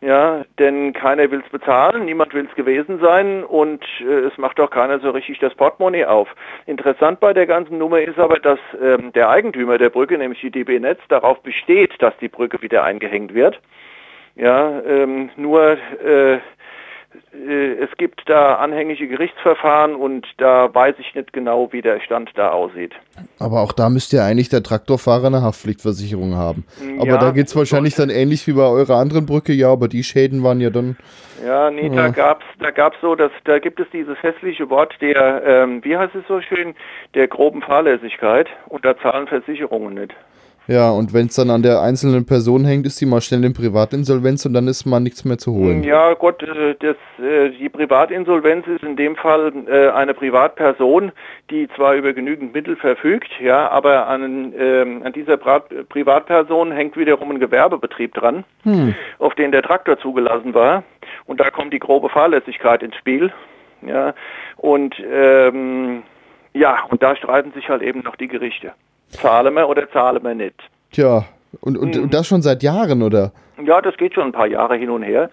Ja, 0.00 0.44
denn 0.58 0.92
keiner 0.94 1.30
will 1.30 1.42
es 1.44 1.52
bezahlen, 1.52 2.06
niemand 2.06 2.34
will 2.34 2.48
es 2.48 2.56
gewesen 2.56 2.98
sein 3.00 3.44
und 3.44 3.84
äh, 4.00 4.26
es 4.26 4.36
macht 4.36 4.58
auch 4.58 4.70
keiner 4.70 4.98
so 4.98 5.10
richtig 5.10 5.38
das 5.38 5.54
Portemonnaie 5.54 6.06
auf. 6.06 6.34
Interessant 6.66 7.20
bei 7.20 7.32
der 7.32 7.46
ganzen 7.46 7.78
Nummer 7.78 8.00
ist 8.00 8.18
aber, 8.18 8.40
dass 8.40 8.58
ähm, 8.82 9.12
der 9.12 9.28
Eigentümer 9.28 9.78
der 9.78 9.90
Brücke, 9.90 10.18
nämlich 10.18 10.40
die 10.40 10.50
DB 10.50 10.80
Netz, 10.80 11.00
darauf 11.08 11.40
besteht, 11.42 11.92
dass 12.02 12.16
die 12.16 12.28
Brücke 12.28 12.60
wieder 12.62 12.82
eingehängt 12.82 13.32
wird. 13.32 13.60
Ja, 14.34 14.80
ähm, 14.80 15.30
nur 15.36 15.76
äh, 16.04 16.38
es 17.32 17.90
gibt 17.96 18.22
da 18.26 18.56
anhängige 18.56 19.08
Gerichtsverfahren 19.08 19.94
und 19.94 20.26
da 20.38 20.72
weiß 20.72 20.96
ich 20.98 21.14
nicht 21.14 21.32
genau, 21.32 21.72
wie 21.72 21.82
der 21.82 22.00
Stand 22.00 22.30
da 22.34 22.50
aussieht. 22.50 22.92
Aber 23.38 23.60
auch 23.60 23.72
da 23.72 23.88
müsste 23.88 24.16
ja 24.16 24.26
eigentlich 24.26 24.48
der 24.48 24.62
Traktorfahrer 24.62 25.26
eine 25.26 25.42
Haftpflichtversicherung 25.42 26.36
haben. 26.36 26.64
Aber 26.98 27.06
ja, 27.06 27.18
da 27.18 27.30
geht 27.30 27.46
es 27.46 27.56
wahrscheinlich 27.56 27.94
dann 27.94 28.10
ähnlich 28.10 28.46
wie 28.46 28.52
bei 28.52 28.66
eurer 28.66 28.96
anderen 28.96 29.26
Brücke, 29.26 29.52
ja, 29.52 29.70
aber 29.72 29.88
die 29.88 30.04
Schäden 30.04 30.42
waren 30.44 30.60
ja 30.60 30.70
dann. 30.70 30.96
Ja, 31.44 31.70
nee, 31.70 31.88
ja. 31.88 31.94
da 31.94 32.08
gab's, 32.08 32.44
da 32.58 32.70
gab's 32.70 32.96
so, 33.00 33.14
dass 33.14 33.32
da 33.44 33.58
gibt 33.58 33.80
es 33.80 33.86
dieses 33.92 34.22
hässliche 34.22 34.68
Wort 34.70 34.94
der, 35.00 35.42
ähm, 35.44 35.82
wie 35.84 35.96
heißt 35.96 36.14
es 36.14 36.26
so 36.28 36.40
schön, 36.40 36.74
der 37.14 37.28
groben 37.28 37.62
Fahrlässigkeit 37.62 38.48
und 38.68 38.84
da 38.84 38.96
zahlen 38.98 39.26
Versicherungen 39.26 39.94
nicht. 39.94 40.14
Ja, 40.66 40.90
und 40.90 41.12
wenn 41.12 41.26
es 41.26 41.34
dann 41.34 41.50
an 41.50 41.62
der 41.62 41.80
einzelnen 41.80 42.26
Person 42.26 42.64
hängt, 42.64 42.86
ist 42.86 43.00
die 43.00 43.06
mal 43.06 43.20
schnell 43.20 43.44
in 43.44 43.54
Privatinsolvenz 43.54 44.46
und 44.46 44.52
dann 44.52 44.68
ist 44.68 44.86
mal 44.86 45.00
nichts 45.00 45.24
mehr 45.24 45.36
zu 45.36 45.52
holen. 45.52 45.82
Ja, 45.82 46.14
Gott, 46.14 46.42
äh, 46.42 46.76
das, 46.78 46.96
äh, 47.18 47.50
die 47.50 47.68
Privatinsolvenz 47.68 48.66
ist 48.68 48.84
in 48.84 48.96
dem 48.96 49.16
Fall 49.16 49.52
äh, 49.66 49.88
eine 49.88 50.14
Privatperson, 50.14 51.12
die 51.50 51.68
zwar 51.74 51.94
über 51.94 52.12
genügend 52.12 52.54
Mittel 52.54 52.76
verfügt, 52.76 53.30
ja, 53.40 53.68
aber 53.68 54.06
an, 54.06 54.52
ähm, 54.56 55.02
an 55.02 55.12
dieser 55.12 55.38
Privatperson 55.38 56.72
hängt 56.72 56.96
wiederum 56.96 57.30
ein 57.30 57.40
Gewerbebetrieb 57.40 58.14
dran, 58.14 58.44
hm. 58.62 58.94
auf 59.18 59.34
den 59.34 59.52
der 59.52 59.62
Traktor 59.62 59.98
zugelassen 59.98 60.54
war. 60.54 60.84
Und 61.26 61.40
da 61.40 61.50
kommt 61.50 61.72
die 61.72 61.78
grobe 61.78 62.08
Fahrlässigkeit 62.08 62.82
ins 62.82 62.96
Spiel. 62.96 63.32
Ja, 63.82 64.14
und 64.56 64.94
ähm, 65.10 66.02
ja, 66.52 66.84
und 66.90 67.02
da 67.02 67.16
streiten 67.16 67.52
sich 67.52 67.68
halt 67.68 67.82
eben 67.82 68.00
noch 68.00 68.16
die 68.16 68.28
Gerichte. 68.28 68.72
Zahlen 69.10 69.54
wir 69.54 69.68
oder 69.68 69.90
zahlen 69.90 70.22
wir 70.22 70.34
nicht? 70.34 70.56
Tja, 70.92 71.24
und, 71.60 71.76
und, 71.76 71.96
mhm. 71.96 72.04
und 72.04 72.14
das 72.14 72.26
schon 72.26 72.42
seit 72.42 72.62
Jahren, 72.62 73.02
oder? 73.02 73.32
Ja, 73.64 73.80
das 73.80 73.96
geht 73.96 74.14
schon 74.14 74.24
ein 74.24 74.32
paar 74.32 74.46
Jahre 74.46 74.76
hin 74.76 74.90
und 74.90 75.02
her. 75.02 75.30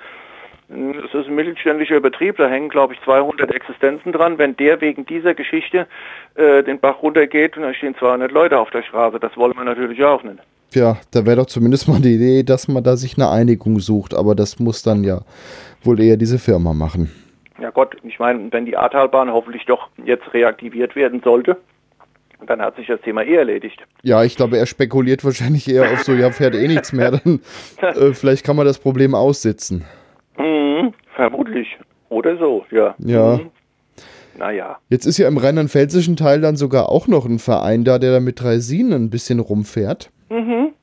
Es 0.69 1.13
ist 1.13 1.27
ein 1.27 1.35
mittelständischer 1.35 2.01
Betrieb, 2.01 2.35
da 2.37 2.49
hängen, 2.49 2.67
glaube 2.67 2.93
ich, 2.93 3.01
200 3.03 3.49
Existenzen 3.53 4.11
dran. 4.11 4.37
Wenn 4.37 4.57
der 4.57 4.81
wegen 4.81 5.05
dieser 5.05 5.33
Geschichte 5.33 5.87
äh, 6.35 6.61
den 6.61 6.79
Bach 6.79 7.01
runtergeht, 7.01 7.55
dann 7.55 7.73
stehen 7.73 7.95
200 7.95 8.31
Leute 8.31 8.59
auf 8.59 8.69
der 8.71 8.83
Straße. 8.83 9.17
Das 9.19 9.37
wollen 9.37 9.55
wir 9.55 9.63
natürlich 9.63 10.03
auch 10.03 10.23
nicht. 10.23 10.39
Ja, 10.73 10.97
da 11.11 11.25
wäre 11.25 11.37
doch 11.37 11.45
zumindest 11.45 11.87
mal 11.87 12.01
die 12.01 12.15
Idee, 12.15 12.43
dass 12.43 12.67
man 12.67 12.83
da 12.83 12.97
sich 12.97 13.15
eine 13.17 13.29
Einigung 13.29 13.79
sucht. 13.79 14.13
Aber 14.13 14.35
das 14.35 14.59
muss 14.59 14.83
dann 14.83 15.05
ja 15.05 15.21
wohl 15.83 16.01
eher 16.01 16.17
diese 16.17 16.37
Firma 16.37 16.73
machen. 16.73 17.11
Ja 17.61 17.69
Gott, 17.69 17.95
ich 18.03 18.19
meine, 18.19 18.51
wenn 18.51 18.65
die 18.65 18.75
Ahrtalbahn 18.75 19.31
hoffentlich 19.31 19.65
doch 19.65 19.87
jetzt 20.03 20.33
reaktiviert 20.33 20.97
werden 20.97 21.21
sollte, 21.23 21.57
dann 22.45 22.61
hat 22.61 22.75
sich 22.75 22.87
das 22.87 23.01
Thema 23.01 23.23
eh 23.23 23.35
erledigt. 23.35 23.81
Ja, 24.03 24.23
ich 24.23 24.35
glaube, 24.35 24.57
er 24.57 24.65
spekuliert 24.65 25.23
wahrscheinlich 25.23 25.69
eher 25.69 25.91
auf 25.91 26.03
so, 26.03 26.13
ja, 26.13 26.31
fährt 26.31 26.55
eh 26.55 26.67
nichts 26.67 26.93
mehr, 26.93 27.11
dann 27.11 27.39
äh, 27.81 28.13
vielleicht 28.13 28.45
kann 28.45 28.55
man 28.55 28.65
das 28.65 28.79
Problem 28.79 29.15
aussitzen. 29.15 29.85
Mhm, 30.37 30.93
vermutlich. 31.15 31.77
Oder 32.09 32.37
so, 32.37 32.65
ja. 32.71 32.95
Ja. 32.99 33.37
Mhm. 33.37 33.49
Naja. 34.37 34.77
Jetzt 34.89 35.05
ist 35.05 35.17
ja 35.17 35.27
im 35.27 35.37
rheinland-pfälzischen 35.37 36.15
Teil 36.15 36.41
dann 36.41 36.57
sogar 36.57 36.89
auch 36.89 37.07
noch 37.07 37.25
ein 37.25 37.39
Verein 37.39 37.83
da, 37.83 37.97
der 37.97 38.11
da 38.11 38.19
mit 38.19 38.39
Dreisin 38.39 38.93
ein 38.93 39.09
bisschen 39.09 39.39
rumfährt. 39.39 40.11
Mhm. 40.29 40.73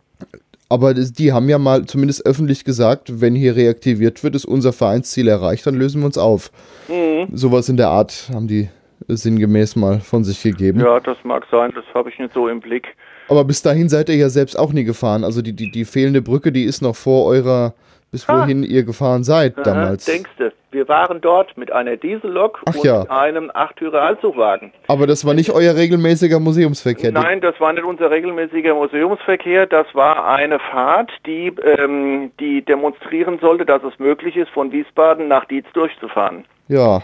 Aber 0.68 0.94
die 0.94 1.32
haben 1.32 1.48
ja 1.48 1.58
mal 1.58 1.84
zumindest 1.84 2.26
öffentlich 2.26 2.64
gesagt, 2.64 3.20
wenn 3.20 3.36
hier 3.36 3.54
reaktiviert 3.54 4.24
wird, 4.24 4.34
ist 4.34 4.44
unser 4.44 4.72
Vereinsziel 4.72 5.28
erreicht, 5.28 5.66
dann 5.66 5.76
lösen 5.76 6.00
wir 6.00 6.06
uns 6.06 6.18
auf. 6.18 6.50
Mhm. 6.88 7.28
Sowas 7.36 7.68
in 7.68 7.76
der 7.76 7.90
Art 7.90 8.28
haben 8.34 8.48
die 8.48 8.68
sinngemäß 9.08 9.76
mal 9.76 10.00
von 10.00 10.24
sich 10.24 10.42
gegeben. 10.42 10.80
Ja, 10.80 11.00
das 11.00 11.18
mag 11.24 11.46
sein, 11.50 11.72
das 11.74 11.84
habe 11.94 12.10
ich 12.10 12.18
nicht 12.18 12.32
so 12.34 12.48
im 12.48 12.60
Blick. 12.60 12.88
Aber 13.28 13.44
bis 13.44 13.62
dahin 13.62 13.88
seid 13.88 14.08
ihr 14.08 14.16
ja 14.16 14.28
selbst 14.28 14.58
auch 14.58 14.72
nie 14.72 14.84
gefahren. 14.84 15.24
Also 15.24 15.42
die, 15.42 15.54
die, 15.54 15.70
die 15.70 15.84
fehlende 15.84 16.22
Brücke, 16.22 16.52
die 16.52 16.64
ist 16.64 16.82
noch 16.82 16.96
vor 16.96 17.26
eurer 17.26 17.74
bis 18.14 18.28
wohin 18.28 18.62
ah. 18.62 18.66
ihr 18.66 18.84
gefahren 18.84 19.24
seid 19.24 19.54
damals. 19.64 20.04
Denkst 20.04 20.30
du, 20.38 20.52
wir 20.70 20.88
waren 20.88 21.20
dort 21.20 21.58
mit 21.58 21.72
einer 21.72 21.96
Diesellok 21.96 22.62
Ach, 22.64 22.74
und 22.76 22.84
ja. 22.84 23.02
einem 23.10 23.50
Achttürer 23.52 24.02
Allzugwagen. 24.02 24.72
Aber 24.86 25.08
das 25.08 25.24
war 25.24 25.34
nicht 25.34 25.50
euer 25.50 25.74
regelmäßiger 25.74 26.38
Museumsverkehr? 26.38 27.10
Nein, 27.10 27.40
das 27.40 27.58
war 27.60 27.72
nicht 27.72 27.82
unser 27.82 28.12
regelmäßiger 28.12 28.72
Museumsverkehr. 28.72 29.66
Das 29.66 29.86
war 29.94 30.28
eine 30.28 30.60
Fahrt, 30.60 31.10
die, 31.26 31.52
ähm, 31.60 32.30
die 32.38 32.64
demonstrieren 32.64 33.40
sollte, 33.40 33.66
dass 33.66 33.82
es 33.82 33.98
möglich 33.98 34.36
ist, 34.36 34.50
von 34.50 34.70
Wiesbaden 34.70 35.26
nach 35.26 35.46
Dietz 35.46 35.66
durchzufahren. 35.72 36.44
Ja. 36.68 37.02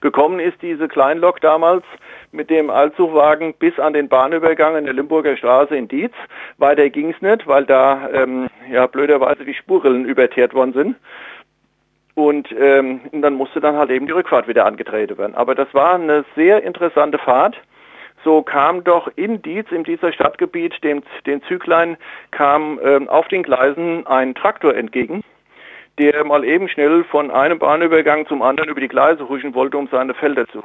Gekommen 0.00 0.38
ist 0.38 0.60
diese 0.62 0.88
Kleinlok 0.88 1.40
damals 1.40 1.84
mit 2.30 2.50
dem 2.50 2.70
Allzugwagen 2.70 3.54
bis 3.54 3.78
an 3.78 3.92
den 3.92 4.08
Bahnübergang 4.08 4.76
in 4.76 4.84
der 4.84 4.94
Limburger 4.94 5.36
Straße 5.36 5.76
in 5.76 5.88
Dietz. 5.88 6.14
Weiter 6.58 6.88
ging 6.90 7.10
es 7.10 7.20
nicht, 7.20 7.46
weil 7.46 7.64
da 7.64 8.08
ähm, 8.12 8.48
ja 8.70 8.86
blöderweise 8.86 9.44
die 9.44 9.54
Spurrillen 9.54 10.04
überteert 10.04 10.54
worden 10.54 10.72
sind. 10.72 10.96
Und 12.14 12.48
ähm, 12.52 13.00
dann 13.12 13.34
musste 13.34 13.60
dann 13.60 13.76
halt 13.76 13.90
eben 13.90 14.06
die 14.06 14.12
Rückfahrt 14.12 14.48
wieder 14.48 14.66
angetreten 14.66 15.16
werden. 15.18 15.36
Aber 15.36 15.54
das 15.54 15.72
war 15.72 15.94
eine 15.94 16.24
sehr 16.34 16.62
interessante 16.64 17.18
Fahrt. 17.18 17.56
So 18.24 18.42
kam 18.42 18.82
doch 18.82 19.08
in 19.14 19.40
Dietz, 19.42 19.70
in 19.70 19.84
dieser 19.84 20.12
Stadtgebiet, 20.12 20.82
dem, 20.82 21.02
den 21.26 21.42
Züglein, 21.44 21.96
kam 22.32 22.80
ähm, 22.82 23.08
auf 23.08 23.28
den 23.28 23.44
Gleisen 23.44 24.06
ein 24.06 24.34
Traktor 24.34 24.74
entgegen 24.74 25.22
der 25.98 26.24
mal 26.24 26.44
eben 26.44 26.68
schnell 26.68 27.04
von 27.04 27.30
einem 27.30 27.58
Bahnübergang 27.58 28.26
zum 28.26 28.42
anderen 28.42 28.70
über 28.70 28.80
die 28.80 28.88
Gleise 28.88 29.28
huschen 29.28 29.54
wollte, 29.54 29.76
um 29.76 29.88
seine 29.90 30.14
Felder 30.14 30.46
zu 30.48 30.62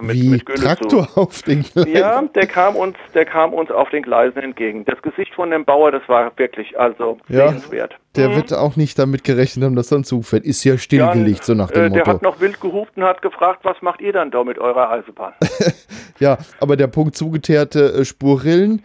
mit, 0.00 0.16
Wie 0.16 0.28
mit 0.28 0.46
Traktor 0.46 1.08
zu. 1.08 1.20
auf 1.20 1.42
den 1.42 1.62
Gleisen? 1.62 1.92
Ja, 1.92 2.22
der 2.22 2.46
kam 2.46 2.76
uns, 2.76 2.96
der 3.14 3.24
kam 3.24 3.52
uns 3.52 3.70
auf 3.70 3.90
den 3.90 4.02
Gleisen 4.02 4.38
entgegen. 4.38 4.84
Das 4.84 5.00
Gesicht 5.02 5.34
von 5.34 5.50
dem 5.50 5.64
Bauer, 5.64 5.92
das 5.92 6.02
war 6.08 6.32
wirklich 6.36 6.78
also 6.78 7.18
ja, 7.28 7.48
sehenswert. 7.48 7.96
Der 8.16 8.30
mhm. 8.30 8.36
wird 8.36 8.54
auch 8.54 8.76
nicht 8.76 8.98
damit 8.98 9.24
gerechnet 9.24 9.64
haben, 9.64 9.76
dass 9.76 9.88
dann 9.88 10.04
Zug 10.04 10.24
fährt. 10.24 10.44
Ist 10.44 10.64
ja 10.64 10.78
stillgelegt, 10.78 11.44
so 11.44 11.54
nach 11.54 11.70
dem 11.70 11.82
äh, 11.82 11.88
Motto. 11.88 12.04
Der 12.04 12.14
hat 12.14 12.22
noch 12.22 12.40
wild 12.40 12.60
gehupt 12.60 12.96
und 12.96 13.04
hat 13.04 13.22
gefragt, 13.22 13.60
was 13.62 13.80
macht 13.82 14.00
ihr 14.00 14.12
dann 14.12 14.30
da 14.30 14.42
mit 14.44 14.58
eurer 14.58 14.90
Eisenbahn? 14.90 15.32
ja, 16.18 16.38
aber 16.60 16.76
der 16.76 16.86
Punkt 16.86 17.16
zugeteerte 17.16 17.92
äh, 17.92 18.04
Spurrillen 18.04 18.82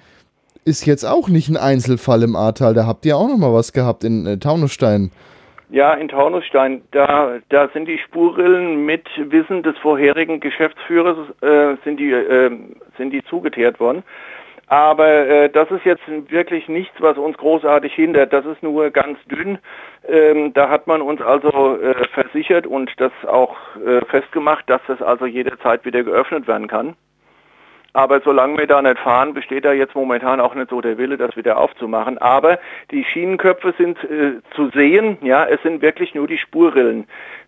ist 0.65 0.85
jetzt 0.85 1.05
auch 1.05 1.29
nicht 1.29 1.47
ein 1.49 1.57
Einzelfall 1.57 2.23
im 2.23 2.35
Ahrtal. 2.35 2.73
Da 2.73 2.87
habt 2.87 3.05
ihr 3.05 3.17
auch 3.17 3.27
noch 3.27 3.37
mal 3.37 3.53
was 3.53 3.71
gehabt 3.71 4.03
in 4.03 4.25
äh, 4.25 4.37
Taunusstein. 4.37 5.11
Ja, 5.75 5.93
in 5.93 6.07
Taunusstein, 6.07 6.83
da, 6.91 7.39
da 7.49 7.67
sind 7.67 7.89
die 7.89 7.97
Spurrillen 7.97 8.85
mit 8.85 9.09
Wissen 9.17 9.61
des 9.61 9.77
vorherigen 9.79 10.39
Geschäftsführers 10.39 11.17
äh, 11.41 11.75
sind, 11.83 11.99
die, 11.99 12.13
äh, 12.13 12.49
sind 12.97 13.11
die 13.11 13.21
zugeteert 13.25 13.77
worden. 13.81 14.01
Aber 14.67 15.05
äh, 15.05 15.49
das 15.49 15.69
ist 15.71 15.83
jetzt 15.83 16.03
wirklich 16.29 16.69
nichts, 16.69 16.95
was 16.99 17.17
uns 17.17 17.35
großartig 17.35 17.93
hindert. 17.93 18.31
Das 18.31 18.45
ist 18.45 18.63
nur 18.63 18.89
ganz 18.89 19.19
dünn. 19.25 19.57
Ähm, 20.07 20.53
da 20.53 20.69
hat 20.69 20.87
man 20.87 21.01
uns 21.01 21.19
also 21.19 21.77
äh, 21.81 22.07
versichert 22.07 22.65
und 22.65 22.89
das 22.95 23.11
auch 23.27 23.57
äh, 23.85 23.99
festgemacht, 24.05 24.69
dass 24.69 24.81
das 24.87 25.01
also 25.01 25.25
jederzeit 25.25 25.83
wieder 25.83 26.03
geöffnet 26.03 26.47
werden 26.47 26.69
kann. 26.69 26.95
Aber 27.95 28.19
solange 28.19 28.57
wir 28.57 28.67
da 28.67 28.81
nicht 28.81 28.99
fahren, 28.99 29.33
besteht 29.33 29.63
da 29.63 29.71
jetzt 29.71 29.95
momentan 29.95 30.41
auch 30.41 30.53
nicht 30.53 30.69
so 30.69 30.81
der 30.81 30.97
Wille, 30.97 31.15
das 31.15 31.37
wieder 31.37 31.57
aufzumachen. 31.57 32.17
Aber 32.17 32.59
die 32.91 33.05
Schienenköpfe 33.05 33.73
sind 33.77 33.97
äh, 34.03 34.41
zu 34.53 34.69
sehen. 34.71 35.17
Ja, 35.21 35.45
es 35.45 35.61
sind 35.63 35.81
wirklich 35.81 36.13
nur 36.13 36.27
die 36.27 36.37
Spurrillen 36.37 37.07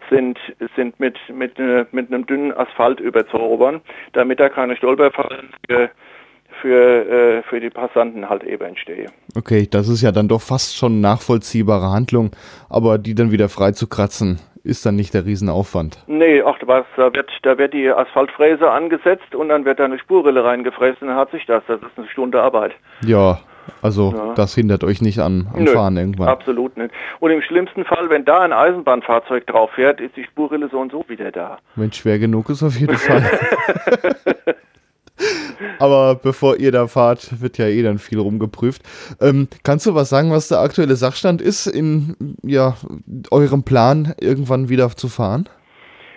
sind, 0.10 0.40
sind 0.78 0.98
mit, 1.02 1.18
mit, 1.34 1.60
äh, 1.60 1.86
mit 1.92 2.14
einem 2.14 2.26
dünnen 2.26 2.54
Asphalt 2.54 3.02
überzogen, 3.02 3.82
damit 4.14 4.40
da 4.40 4.48
keine 4.48 4.78
Stolperfallen 4.78 5.50
für, 5.68 5.90
für, 6.62 7.10
äh, 7.10 7.44
für 7.44 7.60
die 7.60 7.70
Passanten 7.70 8.30
halt 8.30 8.44
eben 8.44 8.64
entstehen. 8.64 9.12
Okay, 9.36 9.68
das 9.70 9.90
ist 9.90 10.02
ja 10.02 10.14
dann 10.14 10.30
doch 10.30 10.42
fast 10.42 10.78
schon 10.78 11.02
nachvollziehbare 11.02 11.92
Handlung, 11.92 12.32
aber 12.70 12.98
die 12.98 13.16
dann 13.16 13.32
wieder 13.32 13.50
frei 13.50 13.72
zu 13.74 13.88
kratzen, 13.88 14.40
ist 14.68 14.86
dann 14.86 14.96
nicht 14.96 15.14
der 15.14 15.26
Riesenaufwand. 15.26 16.04
Nee, 16.08 16.42
ach 16.46 16.58
was, 16.66 16.86
da 16.96 17.14
wird, 17.14 17.30
da 17.44 17.58
wird 17.58 17.74
die 17.74 17.90
Asphaltfräse 17.90 18.70
angesetzt 18.70 19.34
und 19.34 19.50
dann 19.50 19.66
wird 19.66 19.80
da 19.80 19.86
eine 19.86 19.98
Spurrille 19.98 20.44
reingefräst 20.44 21.02
dann 21.02 21.16
hat 21.16 21.32
sich 21.32 21.46
das. 21.46 21.64
Das 21.68 21.82
ist 21.82 21.98
eine 21.98 22.08
Stunde 22.10 22.42
Arbeit. 22.42 22.74
Ja, 23.06 23.40
also 23.82 24.14
ja. 24.16 24.34
das 24.36 24.56
hindert 24.56 24.84
euch 24.84 25.02
nicht 25.02 25.20
an, 25.20 25.48
am 25.54 25.64
Nö, 25.64 25.72
Fahren 25.72 25.98
irgendwann. 25.98 26.28
Absolut 26.28 26.78
nicht. 26.78 26.92
Und 27.20 27.32
im 27.32 27.42
schlimmsten 27.42 27.86
Fall, 27.86 28.10
wenn 28.10 28.26
da 28.26 28.42
ein 28.42 28.54
Eisenbahnfahrzeug 28.54 29.46
drauf 29.48 29.72
fährt, 29.72 30.02
ist 30.02 30.16
die 30.16 30.24
Spurrille 30.24 30.70
so 30.70 30.80
und 30.80 30.92
so 30.92 31.06
wieder 31.08 31.32
da. 31.32 31.60
Wenn 31.76 31.90
es 31.90 31.98
schwer 31.98 32.20
genug 32.20 32.50
ist, 32.50 32.64
auf 32.64 32.76
jeden 32.76 32.98
Fall. 32.98 33.24
Aber 35.80 36.16
bevor 36.16 36.58
ihr 36.58 36.72
da 36.72 36.88
fahrt, 36.88 37.42
wird 37.42 37.58
ja 37.58 37.68
eh 37.68 37.82
dann 37.82 37.98
viel 37.98 38.20
rumgeprüft. 38.20 38.82
Ähm, 39.22 39.48
kannst 39.64 39.86
du 39.86 39.96
was 39.96 40.10
sagen, 40.10 40.32
was 40.32 40.48
der 40.48 40.60
aktuelle 40.60 40.96
Sachstand 40.96 41.42
ist 41.42 41.68
in 41.68 42.16
ja, 42.44 42.76
eurem 43.32 43.64
Plan, 43.64 44.14
irgendwann 44.20 44.70
wieder 44.70 44.90
zu 44.90 45.08
fahren? 45.08 45.50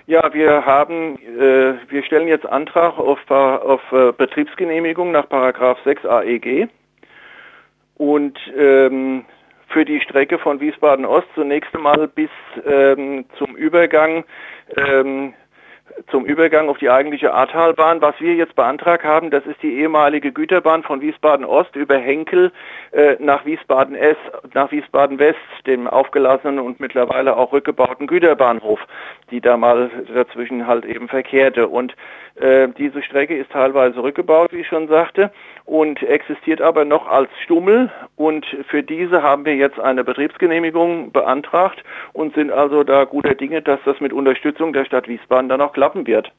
Ja, 0.06 0.34
wir 0.34 0.66
haben, 0.66 1.18
äh, 1.38 1.74
wir 1.88 2.02
stellen 2.02 2.26
jetzt 2.26 2.46
Antrag 2.46 2.98
auf, 2.98 3.18
auf 3.30 3.80
äh, 3.92 4.12
Betriebsgenehmigung 4.12 5.12
nach 5.12 5.28
Paragraph 5.28 5.78
6 5.84 6.04
AEG 6.04 6.68
und 7.94 8.36
ähm, 8.58 9.24
für 9.68 9.84
die 9.84 10.00
Strecke 10.00 10.38
von 10.38 10.58
Wiesbaden 10.58 11.04
Ost 11.04 11.28
zunächst 11.34 11.72
einmal 11.74 12.08
bis 12.08 12.30
ähm, 12.66 13.24
zum 13.38 13.54
Übergang 13.54 14.24
ähm, 14.76 15.32
zum 16.10 16.24
Übergang 16.24 16.68
auf 16.68 16.78
die 16.78 16.90
eigentliche 16.90 17.32
Ahrtalbahn. 17.34 18.00
Was 18.00 18.14
wir 18.20 18.34
jetzt 18.34 18.54
beantragt 18.54 19.04
haben, 19.04 19.30
das 19.30 19.44
ist 19.46 19.62
die 19.62 19.78
ehemalige 19.78 20.32
Güterbahn 20.32 20.82
von 20.82 21.00
Wiesbaden 21.00 21.44
Ost 21.44 21.76
über 21.76 21.96
Henkel 21.96 22.52
äh, 22.92 23.16
nach 23.18 23.44
Wiesbaden 23.44 23.94
S, 23.94 24.16
nach 24.54 24.70
Wiesbaden 24.70 25.18
West, 25.18 25.38
dem 25.66 25.86
aufgelassenen 25.86 26.58
und 26.58 26.80
mittlerweile 26.80 27.36
auch 27.36 27.52
rückgebauten 27.52 28.06
Güterbahnhof, 28.06 28.80
die 29.30 29.40
da 29.40 29.56
mal 29.56 29.90
dazwischen 30.14 30.66
halt 30.66 30.84
eben 30.84 31.08
verkehrte. 31.08 31.68
Und 31.68 31.94
äh, 32.36 32.68
diese 32.78 33.02
Strecke 33.02 33.36
ist 33.36 33.50
teilweise 33.50 34.02
rückgebaut, 34.02 34.52
wie 34.52 34.60
ich 34.60 34.68
schon 34.68 34.88
sagte, 34.88 35.30
und 35.66 36.02
existiert 36.02 36.60
aber 36.60 36.84
noch 36.84 37.06
als 37.06 37.28
Stummel. 37.44 37.90
Und 38.16 38.46
für 38.68 38.82
diese 38.82 39.22
haben 39.22 39.44
wir 39.44 39.56
jetzt 39.56 39.78
eine 39.78 40.04
Betriebsgenehmigung 40.04 41.12
beantragt 41.12 41.84
und 42.12 42.34
sind 42.34 42.50
also 42.50 42.82
da 42.82 43.04
guter 43.04 43.34
Dinge, 43.34 43.62
dass 43.62 43.80
das 43.84 44.00
mit 44.00 44.12
Unterstützung 44.12 44.72
der 44.72 44.84
Stadt 44.84 45.06
Wiesbaden 45.06 45.48
dann 45.48 45.60
auch 45.60 45.72
klappen 45.90 46.06
wird. 46.06 46.32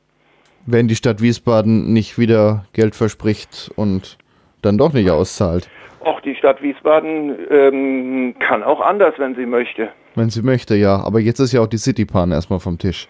Wenn 0.66 0.88
die 0.88 0.96
Stadt 0.96 1.22
Wiesbaden 1.22 1.92
nicht 1.92 2.18
wieder 2.18 2.66
Geld 2.74 2.96
verspricht 2.96 3.72
und 3.76 4.18
dann 4.62 4.78
doch 4.78 4.94
nicht 4.94 5.10
auszahlt. 5.10 5.70
Auch 6.04 6.22
die 6.22 6.36
Stadt 6.36 6.62
Wiesbaden 6.62 7.36
ähm, 7.50 8.36
kann 8.40 8.64
auch 8.64 8.80
anders, 8.80 9.16
wenn 9.18 9.36
sie 9.36 9.46
möchte. 9.46 9.90
Wenn 10.16 10.30
sie 10.30 10.42
möchte, 10.42 10.76
ja. 10.76 11.04
Aber 11.04 11.20
jetzt 11.20 11.40
ist 11.40 11.52
ja 11.52 11.62
auch 11.62 11.68
die 11.68 11.78
Citypan 11.78 12.32
erstmal 12.32 12.60
vom 12.60 12.78
Tisch. 12.78 13.08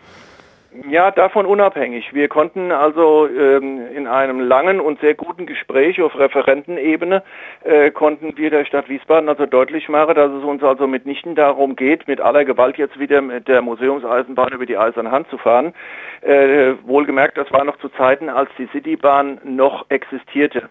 Ja, 0.89 1.11
davon 1.11 1.45
unabhängig. 1.45 2.13
Wir 2.13 2.27
konnten 2.27 2.71
also 2.71 3.27
ähm, 3.27 3.85
in 3.95 4.07
einem 4.07 4.39
langen 4.39 4.79
und 4.79 4.99
sehr 4.99 5.13
guten 5.13 5.45
Gespräch 5.45 6.01
auf 6.01 6.17
Referentenebene 6.17 7.23
äh, 7.63 7.91
konnten 7.91 8.35
wir 8.35 8.49
der 8.49 8.65
Stadt 8.65 8.89
Wiesbaden 8.89 9.29
also 9.29 9.45
deutlich 9.45 9.89
machen, 9.89 10.15
dass 10.15 10.31
es 10.31 10.43
uns 10.43 10.63
also 10.63 10.87
mitnichten 10.87 11.35
darum 11.35 11.75
geht, 11.75 12.07
mit 12.07 12.19
aller 12.19 12.45
Gewalt 12.45 12.77
jetzt 12.77 12.99
wieder 12.99 13.21
mit 13.21 13.47
der 13.47 13.61
Museumseisenbahn 13.61 14.53
über 14.53 14.65
die 14.65 14.77
Eiserne 14.77 15.11
Hand 15.11 15.29
zu 15.29 15.37
fahren. 15.37 15.73
Äh, 16.21 16.73
wohlgemerkt, 16.83 17.37
das 17.37 17.51
war 17.51 17.63
noch 17.63 17.77
zu 17.77 17.89
Zeiten, 17.89 18.29
als 18.29 18.49
die 18.57 18.67
Citybahn 18.67 19.39
noch 19.43 19.85
existierte 19.89 20.69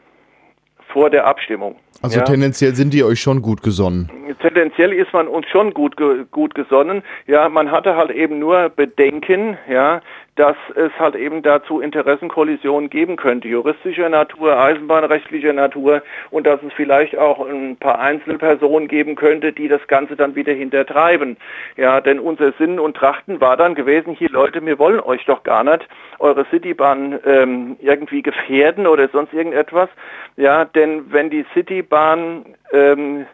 vor 0.92 1.10
der 1.10 1.26
Abstimmung. 1.26 1.76
Also 2.02 2.18
ja. 2.18 2.24
tendenziell 2.24 2.74
sind 2.74 2.94
die 2.94 3.04
euch 3.04 3.20
schon 3.20 3.42
gut 3.42 3.62
gesonnen. 3.62 4.10
Tendenziell 4.40 4.92
ist 4.92 5.12
man 5.12 5.28
uns 5.28 5.46
schon 5.48 5.74
gut, 5.74 5.96
gut 6.30 6.54
gesonnen. 6.54 7.02
Ja, 7.26 7.48
man 7.50 7.70
hatte 7.70 7.94
halt 7.96 8.10
eben 8.10 8.38
nur 8.38 8.70
Bedenken, 8.70 9.58
ja, 9.68 10.00
dass 10.40 10.56
es 10.74 10.90
halt 10.98 11.16
eben 11.16 11.42
dazu 11.42 11.80
Interessenkollisionen 11.80 12.88
geben 12.88 13.16
könnte, 13.16 13.46
juristischer 13.46 14.08
Natur, 14.08 14.58
eisenbahnrechtlicher 14.58 15.52
Natur 15.52 16.02
und 16.30 16.46
dass 16.46 16.62
es 16.62 16.72
vielleicht 16.72 17.18
auch 17.18 17.46
ein 17.46 17.76
paar 17.76 17.98
Einzelpersonen 17.98 18.88
geben 18.88 19.16
könnte, 19.16 19.52
die 19.52 19.68
das 19.68 19.86
Ganze 19.86 20.16
dann 20.16 20.36
wieder 20.36 20.54
hintertreiben. 20.54 21.36
Ja, 21.76 22.00
denn 22.00 22.18
unser 22.18 22.52
Sinn 22.52 22.80
und 22.80 22.96
Trachten 22.96 23.42
war 23.42 23.58
dann 23.58 23.74
gewesen, 23.74 24.14
hier 24.14 24.30
Leute, 24.30 24.64
wir 24.64 24.78
wollen 24.78 25.00
euch 25.00 25.26
doch 25.26 25.42
gar 25.42 25.62
nicht 25.62 25.86
eure 26.20 26.46
Citybahn 26.46 27.20
ähm, 27.26 27.76
irgendwie 27.78 28.22
gefährden 28.22 28.86
oder 28.86 29.08
sonst 29.08 29.34
irgendetwas. 29.34 29.90
Ja, 30.38 30.64
denn 30.64 31.12
wenn 31.12 31.28
die 31.28 31.44
Citybahn 31.52 32.46
ähm, 32.72 33.26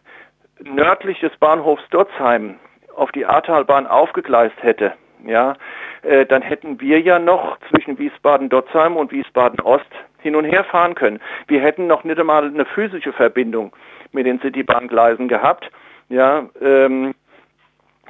nördlich 0.64 1.20
des 1.20 1.36
Bahnhofs 1.36 1.84
Dotzheim 1.90 2.56
auf 2.96 3.12
die 3.12 3.26
Ahrtalbahn 3.26 3.86
aufgegleist 3.86 4.60
hätte, 4.60 4.94
ja, 5.28 5.54
äh, 6.02 6.26
dann 6.26 6.42
hätten 6.42 6.80
wir 6.80 7.00
ja 7.00 7.18
noch 7.18 7.58
zwischen 7.70 7.98
Wiesbaden-Dotzheim 7.98 8.96
und 8.96 9.12
Wiesbaden-Ost 9.12 9.90
hin 10.18 10.36
und 10.36 10.44
her 10.44 10.64
fahren 10.64 10.94
können. 10.94 11.20
Wir 11.46 11.60
hätten 11.60 11.86
noch 11.86 12.04
nicht 12.04 12.18
einmal 12.18 12.44
eine 12.44 12.64
physische 12.64 13.12
Verbindung 13.12 13.72
mit 14.12 14.26
den 14.26 14.40
Citybahngleisen 14.40 15.28
gehabt. 15.28 15.70
Ja, 16.08 16.48
ähm, 16.60 17.14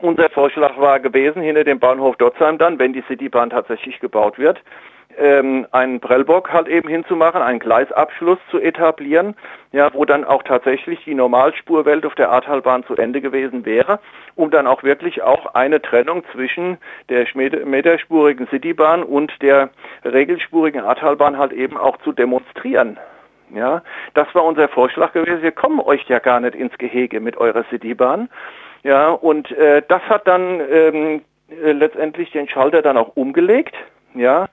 unser 0.00 0.28
Vorschlag 0.30 0.76
war 0.78 1.00
gewesen, 1.00 1.42
hinter 1.42 1.64
dem 1.64 1.78
Bahnhof 1.78 2.16
Dotzheim 2.16 2.58
dann, 2.58 2.78
wenn 2.78 2.92
die 2.92 3.02
Citybahn 3.08 3.50
tatsächlich 3.50 3.98
gebaut 4.00 4.38
wird, 4.38 4.62
ähm, 5.18 5.66
einen 5.72 6.00
Prellbock 6.00 6.52
halt 6.52 6.68
eben 6.68 6.88
hinzumachen, 6.88 7.42
einen 7.42 7.58
Gleisabschluss 7.58 8.38
zu 8.50 8.60
etablieren, 8.60 9.34
ja, 9.72 9.92
wo 9.92 10.04
dann 10.04 10.24
auch 10.24 10.42
tatsächlich 10.42 11.02
die 11.04 11.14
Normalspurwelt 11.14 12.04
auf 12.06 12.14
der 12.14 12.30
Ahrtalbahn 12.30 12.84
zu 12.84 12.96
Ende 12.96 13.20
gewesen 13.20 13.64
wäre, 13.64 13.98
um 14.34 14.50
dann 14.50 14.66
auch 14.66 14.82
wirklich 14.82 15.22
auch 15.22 15.54
eine 15.54 15.80
Trennung 15.80 16.22
zwischen 16.32 16.78
der 17.08 17.26
meterspurigen 17.34 18.46
Citybahn 18.48 19.02
und 19.02 19.32
der 19.42 19.70
regelspurigen 20.04 20.82
Ahrtalbahn 20.82 21.38
halt 21.38 21.52
eben 21.52 21.76
auch 21.76 21.96
zu 21.98 22.12
demonstrieren. 22.12 22.98
Ja, 23.54 23.82
das 24.14 24.26
war 24.34 24.44
unser 24.44 24.68
Vorschlag 24.68 25.12
gewesen. 25.12 25.42
Wir 25.42 25.52
kommen 25.52 25.80
euch 25.80 26.04
ja 26.08 26.18
gar 26.18 26.40
nicht 26.40 26.54
ins 26.54 26.76
Gehege 26.78 27.20
mit 27.20 27.36
eurer 27.36 27.64
Citybahn. 27.70 28.28
Ja, 28.82 29.10
und 29.10 29.50
äh, 29.52 29.82
das 29.88 30.02
hat 30.02 30.26
dann 30.26 30.60
ähm, 30.70 31.22
äh, 31.48 31.72
letztendlich 31.72 32.30
den 32.32 32.48
Schalter 32.48 32.82
dann 32.82 32.96
auch 32.96 33.16
umgelegt. 33.16 33.74
Ja, 34.16 34.48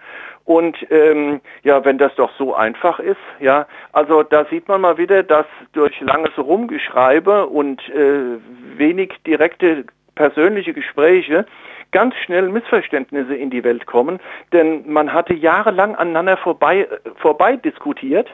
und 0.46 0.76
ähm, 0.92 1.40
ja, 1.64 1.86
wenn 1.86 1.98
das 1.98 2.14
doch 2.16 2.32
so 2.38 2.54
einfach 2.54 3.00
ist, 3.00 3.16
ja, 3.40 3.66
also 3.94 4.24
da 4.24 4.46
sieht 4.46 4.68
man 4.68 4.82
mal 4.82 4.98
wieder, 4.98 5.24
dass 5.24 5.46
durch 5.72 6.00
langes 6.02 6.38
Rumgeschreibe 6.38 7.48
und 7.48 7.82
äh, 7.90 8.38
wenig 8.78 9.14
direkte 9.26 9.86
persönliche 10.16 10.74
Gespräche 10.74 11.46
ganz 11.92 12.16
schnell 12.26 12.50
Missverständnisse 12.50 13.36
in 13.36 13.52
die 13.52 13.64
Welt 13.64 13.86
kommen, 13.86 14.20
denn 14.52 14.92
man 14.92 15.14
hatte 15.14 15.34
jahrelang 15.34 15.96
aneinander 15.96 16.36
vorbei, 16.36 16.82
äh, 16.82 17.10
vorbei 17.16 17.56
diskutiert, 17.56 18.30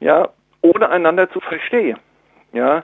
ja, 0.00 0.30
ohne 0.60 0.88
einander 0.88 1.30
zu 1.30 1.40
verstehen. 1.40 1.98
Ja, 2.52 2.82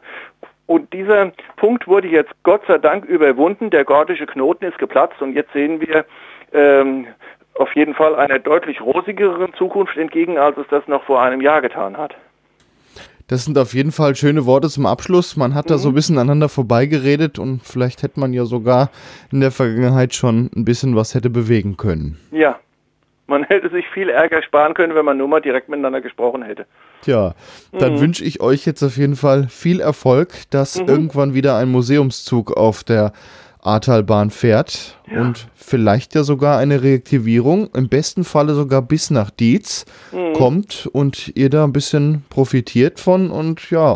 und 0.67 0.93
dieser 0.93 1.33
Punkt 1.57 1.89
wurde 1.89 2.07
jetzt 2.07 2.31
Gott 2.45 2.63
sei 2.69 2.79
Dank 2.79 3.05
überwunden. 3.05 3.71
Der 3.71 3.85
gordische 3.85 4.27
Knoten 4.27 4.67
ist 4.67 4.79
geplatzt 4.79 5.21
und 5.21 5.35
jetzt 5.35 5.53
sehen 5.53 5.81
wir 5.81 6.05
ähm, 6.53 7.09
auf 7.61 7.75
jeden 7.75 7.95
Fall 7.95 8.17
einer 8.17 8.39
deutlich 8.39 8.81
rosigeren 8.81 9.53
Zukunft 9.55 9.97
entgegen, 9.97 10.39
als 10.39 10.57
es 10.57 10.67
das 10.71 10.87
noch 10.89 11.05
vor 11.05 11.23
einem 11.23 11.41
Jahr 11.41 11.61
getan 11.61 11.97
hat. 11.97 12.15
Das 13.29 13.45
sind 13.45 13.57
auf 13.59 13.75
jeden 13.75 13.93
Fall 13.93 14.17
schöne 14.17 14.45
Worte 14.45 14.69
zum 14.69 14.87
Abschluss. 14.87 15.37
Man 15.37 15.55
hat 15.55 15.67
mhm. 15.67 15.69
da 15.69 15.79
so 15.79 15.91
ein 15.91 15.95
bisschen 15.95 16.19
aneinander 16.19 16.49
vorbeigeredet 16.49 17.39
und 17.39 17.63
vielleicht 17.63 18.03
hätte 18.03 18.19
man 18.19 18.33
ja 18.33 18.45
sogar 18.45 18.91
in 19.31 19.41
der 19.41 19.53
Vergangenheit 19.53 20.15
schon 20.15 20.51
ein 20.57 20.65
bisschen 20.65 20.97
was 20.97 21.15
hätte 21.15 21.31
bewegen 21.31 21.77
können. 21.77 22.19
Ja, 22.33 22.59
man 23.29 23.45
hätte 23.49 23.71
sich 23.71 23.87
viel 23.95 24.09
Ärger 24.09 24.43
sparen 24.43 24.75
können, 24.75 24.95
wenn 24.95 25.05
man 25.05 25.17
nur 25.17 25.29
mal 25.29 25.41
direkt 25.41 25.69
miteinander 25.69 26.01
gesprochen 26.01 26.43
hätte. 26.43 26.67
Tja, 27.03 27.35
dann 27.73 27.95
mhm. 27.95 28.01
wünsche 28.01 28.25
ich 28.25 28.41
euch 28.41 28.67
jetzt 28.67 28.83
auf 28.83 28.97
jeden 28.97 29.17
Fall 29.17 29.49
viel 29.49 29.81
Erfolg, 29.81 30.51
dass 30.51 30.81
mhm. 30.81 30.89
irgendwann 30.89 31.35
wieder 31.35 31.57
ein 31.57 31.69
Museumszug 31.69 32.57
auf 32.57 32.83
der 32.83 33.13
Ahrtalbahn 33.63 34.31
fährt 34.31 34.99
ja. 35.11 35.21
und 35.21 35.49
vielleicht 35.55 36.15
ja 36.15 36.23
sogar 36.23 36.59
eine 36.59 36.83
Reaktivierung, 36.83 37.69
im 37.75 37.89
besten 37.89 38.25
Falle 38.25 38.55
sogar 38.55 38.83
bis 38.83 39.11
nach 39.11 39.31
Dietz 39.31 39.85
mhm. 40.13 40.33
kommt 40.35 40.89
und 40.93 41.37
ihr 41.37 41.51
da 41.51 41.65
ein 41.65 41.73
bisschen 41.73 42.25
profitiert 42.31 43.01
von 43.01 43.31
und 43.31 43.71
ja, 43.71 43.95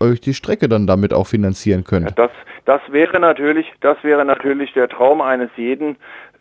euch 0.00 0.20
die 0.20 0.34
Strecke 0.34 0.68
dann 0.68 0.86
damit 0.86 1.12
auch 1.14 1.26
finanzieren 1.26 1.84
könnt. 1.84 2.10
Ja, 2.10 2.14
das, 2.14 2.30
das 2.64 2.80
wäre 2.90 3.18
natürlich, 3.20 3.66
das 3.80 3.96
wäre 4.02 4.24
natürlich 4.24 4.72
der 4.72 4.88
Traum 4.88 5.20
eines 5.20 5.50
jeden 5.56 5.96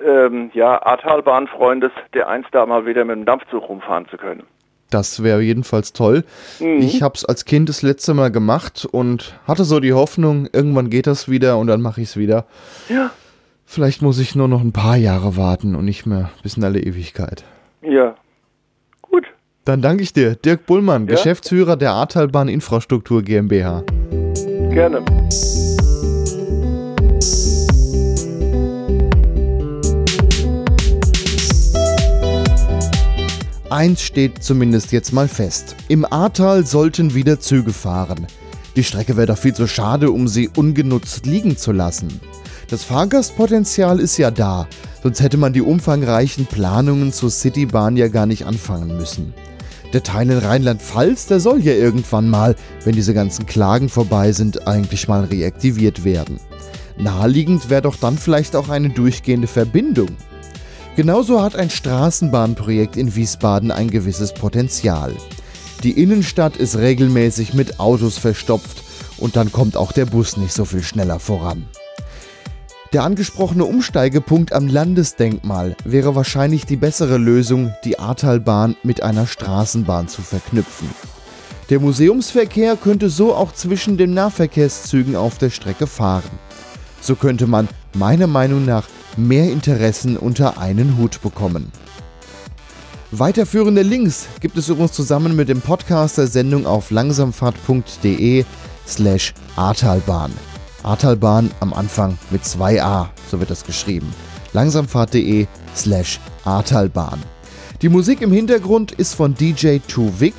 ähm, 0.05 0.51
ja, 0.53 0.81
Ahrtalbahnfreundes, 0.81 1.91
der 2.13 2.27
einst 2.27 2.49
da 2.51 2.65
mal 2.65 2.85
wieder 2.85 3.05
mit 3.05 3.15
dem 3.15 3.25
Dampfzug 3.25 3.67
rumfahren 3.67 4.07
zu 4.09 4.17
können. 4.17 4.43
Das 4.89 5.21
wäre 5.21 5.41
jedenfalls 5.41 5.93
toll. 5.93 6.23
Mhm. 6.59 6.79
Ich 6.79 7.01
habe 7.01 7.15
es 7.15 7.25
als 7.25 7.45
Kind 7.45 7.69
das 7.69 7.81
letzte 7.81 8.13
Mal 8.13 8.31
gemacht 8.31 8.87
und 8.89 9.37
hatte 9.45 9.65
so 9.65 9.79
die 9.79 9.93
Hoffnung, 9.93 10.47
irgendwann 10.51 10.89
geht 10.89 11.07
das 11.07 11.29
wieder 11.29 11.57
und 11.57 11.67
dann 11.67 11.81
mache 11.81 12.01
ich 12.01 12.09
es 12.09 12.17
wieder. 12.17 12.45
Ja. 12.89 13.11
Vielleicht 13.65 14.01
muss 14.01 14.17
ich 14.19 14.33
nur 14.33 14.47
noch 14.47 14.61
ein 14.61 14.71
paar 14.71 14.95
Jahre 14.95 15.35
warten 15.35 15.75
und 15.75 15.83
nicht 15.83 16.05
mehr 16.05 16.29
bis 16.41 16.55
in 16.55 16.63
alle 16.63 16.79
Ewigkeit. 16.79 17.43
Ja. 17.81 18.15
Gut. 19.01 19.25
Dann 19.65 19.81
danke 19.81 20.03
ich 20.03 20.13
dir, 20.13 20.35
Dirk 20.35 20.65
Bullmann, 20.65 21.07
ja? 21.07 21.15
Geschäftsführer 21.15 21.75
der 21.75 21.91
Ahrtalbahn 21.91 22.47
Infrastruktur 22.47 23.21
GmbH. 23.23 23.83
Gerne. 24.69 25.03
Eins 33.69 34.01
steht 34.01 34.43
zumindest 34.43 34.93
jetzt 34.93 35.11
mal 35.11 35.27
fest. 35.27 35.75
Im 35.89 36.05
Ahrtal 36.05 36.65
sollten 36.65 37.13
wieder 37.13 37.41
Züge 37.41 37.73
fahren. 37.73 38.25
Die 38.77 38.83
Strecke 38.83 39.17
wäre 39.17 39.27
doch 39.27 39.37
viel 39.37 39.53
zu 39.53 39.67
schade, 39.67 40.11
um 40.11 40.29
sie 40.29 40.49
ungenutzt 40.55 41.25
liegen 41.25 41.57
zu 41.57 41.73
lassen. 41.73 42.21
Das 42.69 42.85
Fahrgastpotenzial 42.85 43.99
ist 43.99 44.17
ja 44.17 44.31
da, 44.31 44.67
sonst 45.03 45.19
hätte 45.19 45.35
man 45.35 45.51
die 45.51 45.61
umfangreichen 45.61 46.45
Planungen 46.45 47.11
zur 47.11 47.29
Citybahn 47.29 47.97
ja 47.97 48.07
gar 48.07 48.25
nicht 48.25 48.45
anfangen 48.45 48.95
müssen. 48.95 49.33
Der 49.91 50.03
Teil 50.03 50.29
in 50.29 50.37
Rheinland-Pfalz, 50.37 51.27
der 51.27 51.41
soll 51.41 51.59
ja 51.59 51.73
irgendwann 51.73 52.29
mal, 52.29 52.55
wenn 52.85 52.95
diese 52.95 53.13
ganzen 53.13 53.45
Klagen 53.45 53.89
vorbei 53.89 54.31
sind, 54.31 54.65
eigentlich 54.65 55.09
mal 55.09 55.25
reaktiviert 55.25 56.05
werden. 56.05 56.39
Naheliegend 56.97 57.69
wäre 57.69 57.81
doch 57.81 57.97
dann 57.97 58.17
vielleicht 58.17 58.55
auch 58.55 58.69
eine 58.69 58.89
durchgehende 58.89 59.47
Verbindung. 59.47 60.09
Genauso 60.97 61.43
hat 61.43 61.55
ein 61.55 61.69
Straßenbahnprojekt 61.69 62.97
in 62.97 63.13
Wiesbaden 63.13 63.69
ein 63.69 63.91
gewisses 63.91 64.33
Potenzial. 64.33 65.13
Die 65.83 65.91
Innenstadt 65.91 66.57
ist 66.57 66.75
regelmäßig 66.75 67.53
mit 67.53 67.79
Autos 67.79 68.17
verstopft 68.17 68.81
und 69.19 69.35
dann 69.35 69.51
kommt 69.51 69.77
auch 69.77 69.91
der 69.91 70.07
Bus 70.07 70.37
nicht 70.37 70.53
so 70.53 70.65
viel 70.65 70.81
schneller 70.81 71.19
voran. 71.19 71.67
Der 72.93 73.03
angesprochene 73.03 73.63
Umsteigepunkt 73.63 74.53
am 74.53 74.67
Landesdenkmal 74.67 75.75
wäre 75.85 76.15
wahrscheinlich 76.15 76.65
die 76.65 76.77
bessere 76.77 77.19
Lösung, 77.19 77.75
die 77.83 77.99
Ahrtalbahn 77.99 78.75
mit 78.81 79.03
einer 79.03 79.27
Straßenbahn 79.27 80.07
zu 80.07 80.23
verknüpfen. 80.23 80.89
Der 81.69 81.79
Museumsverkehr 81.79 82.75
könnte 82.75 83.11
so 83.11 83.35
auch 83.35 83.53
zwischen 83.53 83.99
den 83.99 84.15
Nahverkehrszügen 84.15 85.15
auf 85.15 85.37
der 85.37 85.51
Strecke 85.51 85.85
fahren. 85.85 86.39
So 87.01 87.15
könnte 87.15 87.45
man 87.45 87.69
meiner 87.93 88.25
Meinung 88.25 88.65
nach 88.65 88.87
mehr 89.17 89.51
Interessen 89.51 90.17
unter 90.17 90.57
einen 90.57 90.97
Hut 90.97 91.21
bekommen. 91.21 91.71
Weiterführende 93.11 93.83
Links 93.83 94.27
gibt 94.41 94.57
es 94.57 94.67
übrigens 94.67 94.91
zusammen 94.91 95.35
mit 95.35 95.47
dem 95.47 95.61
Podcast 95.61 96.17
der 96.17 96.27
Sendung 96.27 96.65
auf 96.65 96.91
langsamfahrt.de 96.91 98.43
slash 98.85 99.33
Ahrtalbahn. 99.55 100.33
Ahrtalbahn 100.83 101.51
am 101.61 101.73
Anfang 101.73 102.17
mit 102.31 102.43
2a, 102.43 103.07
so 103.31 103.39
wird 103.39 103.49
das 103.49 103.63
geschrieben. 103.63 104.13
langsamfahrt.de 104.53 105.47
slash 105.75 106.19
Ahrtalbahn. 106.43 107.21
Die 107.81 107.89
Musik 107.89 108.21
im 108.21 108.31
Hintergrund 108.31 108.91
ist 108.91 109.13
von 109.13 109.35
DJ 109.35 109.77
2 109.87 110.33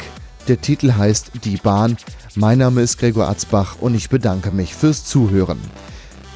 Der 0.48 0.60
Titel 0.60 0.92
heißt 0.92 1.30
Die 1.44 1.56
Bahn. 1.56 1.96
Mein 2.34 2.58
Name 2.58 2.82
ist 2.82 2.98
Gregor 2.98 3.28
Atzbach 3.28 3.76
und 3.80 3.94
ich 3.94 4.10
bedanke 4.10 4.50
mich 4.50 4.74
fürs 4.74 5.04
Zuhören. 5.04 5.58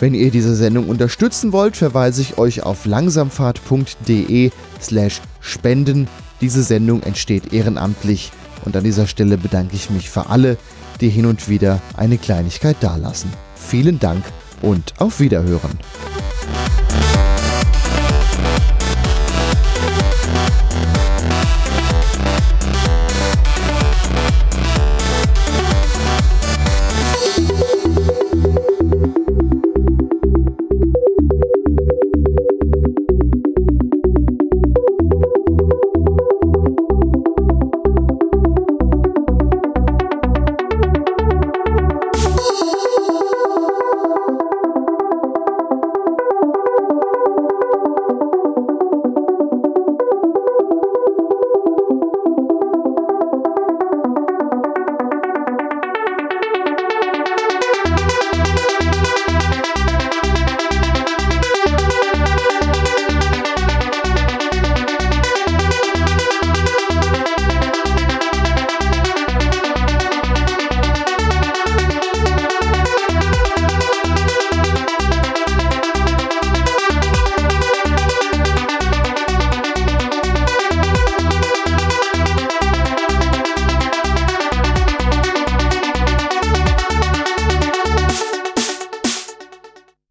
Wenn 0.03 0.15
ihr 0.15 0.33
diese 0.33 0.57
Sendung 0.57 0.89
unterstützen 0.89 1.53
wollt, 1.53 1.77
verweise 1.77 2.23
ich 2.23 2.37
euch 2.37 2.65
auf 2.65 2.87
langsamfahrt.de 2.87 4.51
slash 4.81 5.21
spenden. 5.41 6.09
Diese 6.41 6.65
Sendung 6.65 7.05
entsteht 7.05 7.53
ehrenamtlich 7.53 8.33
und 8.65 8.77
an 8.77 8.83
dieser 8.83 9.07
Stelle 9.07 9.39
bedanke 9.39 9.77
ich 9.77 9.91
mich 9.91 10.11
für 10.11 10.29
alle, 10.29 10.59
die 11.01 11.09
hin 11.09 11.25
und 11.25 11.49
wieder 11.49 11.81
eine 11.97 12.19
Kleinigkeit 12.19 12.79
dalassen. 12.81 13.31
Vielen 13.55 14.01
Dank 14.01 14.25
und 14.61 14.93
auf 14.99 15.21
Wiederhören. 15.21 15.79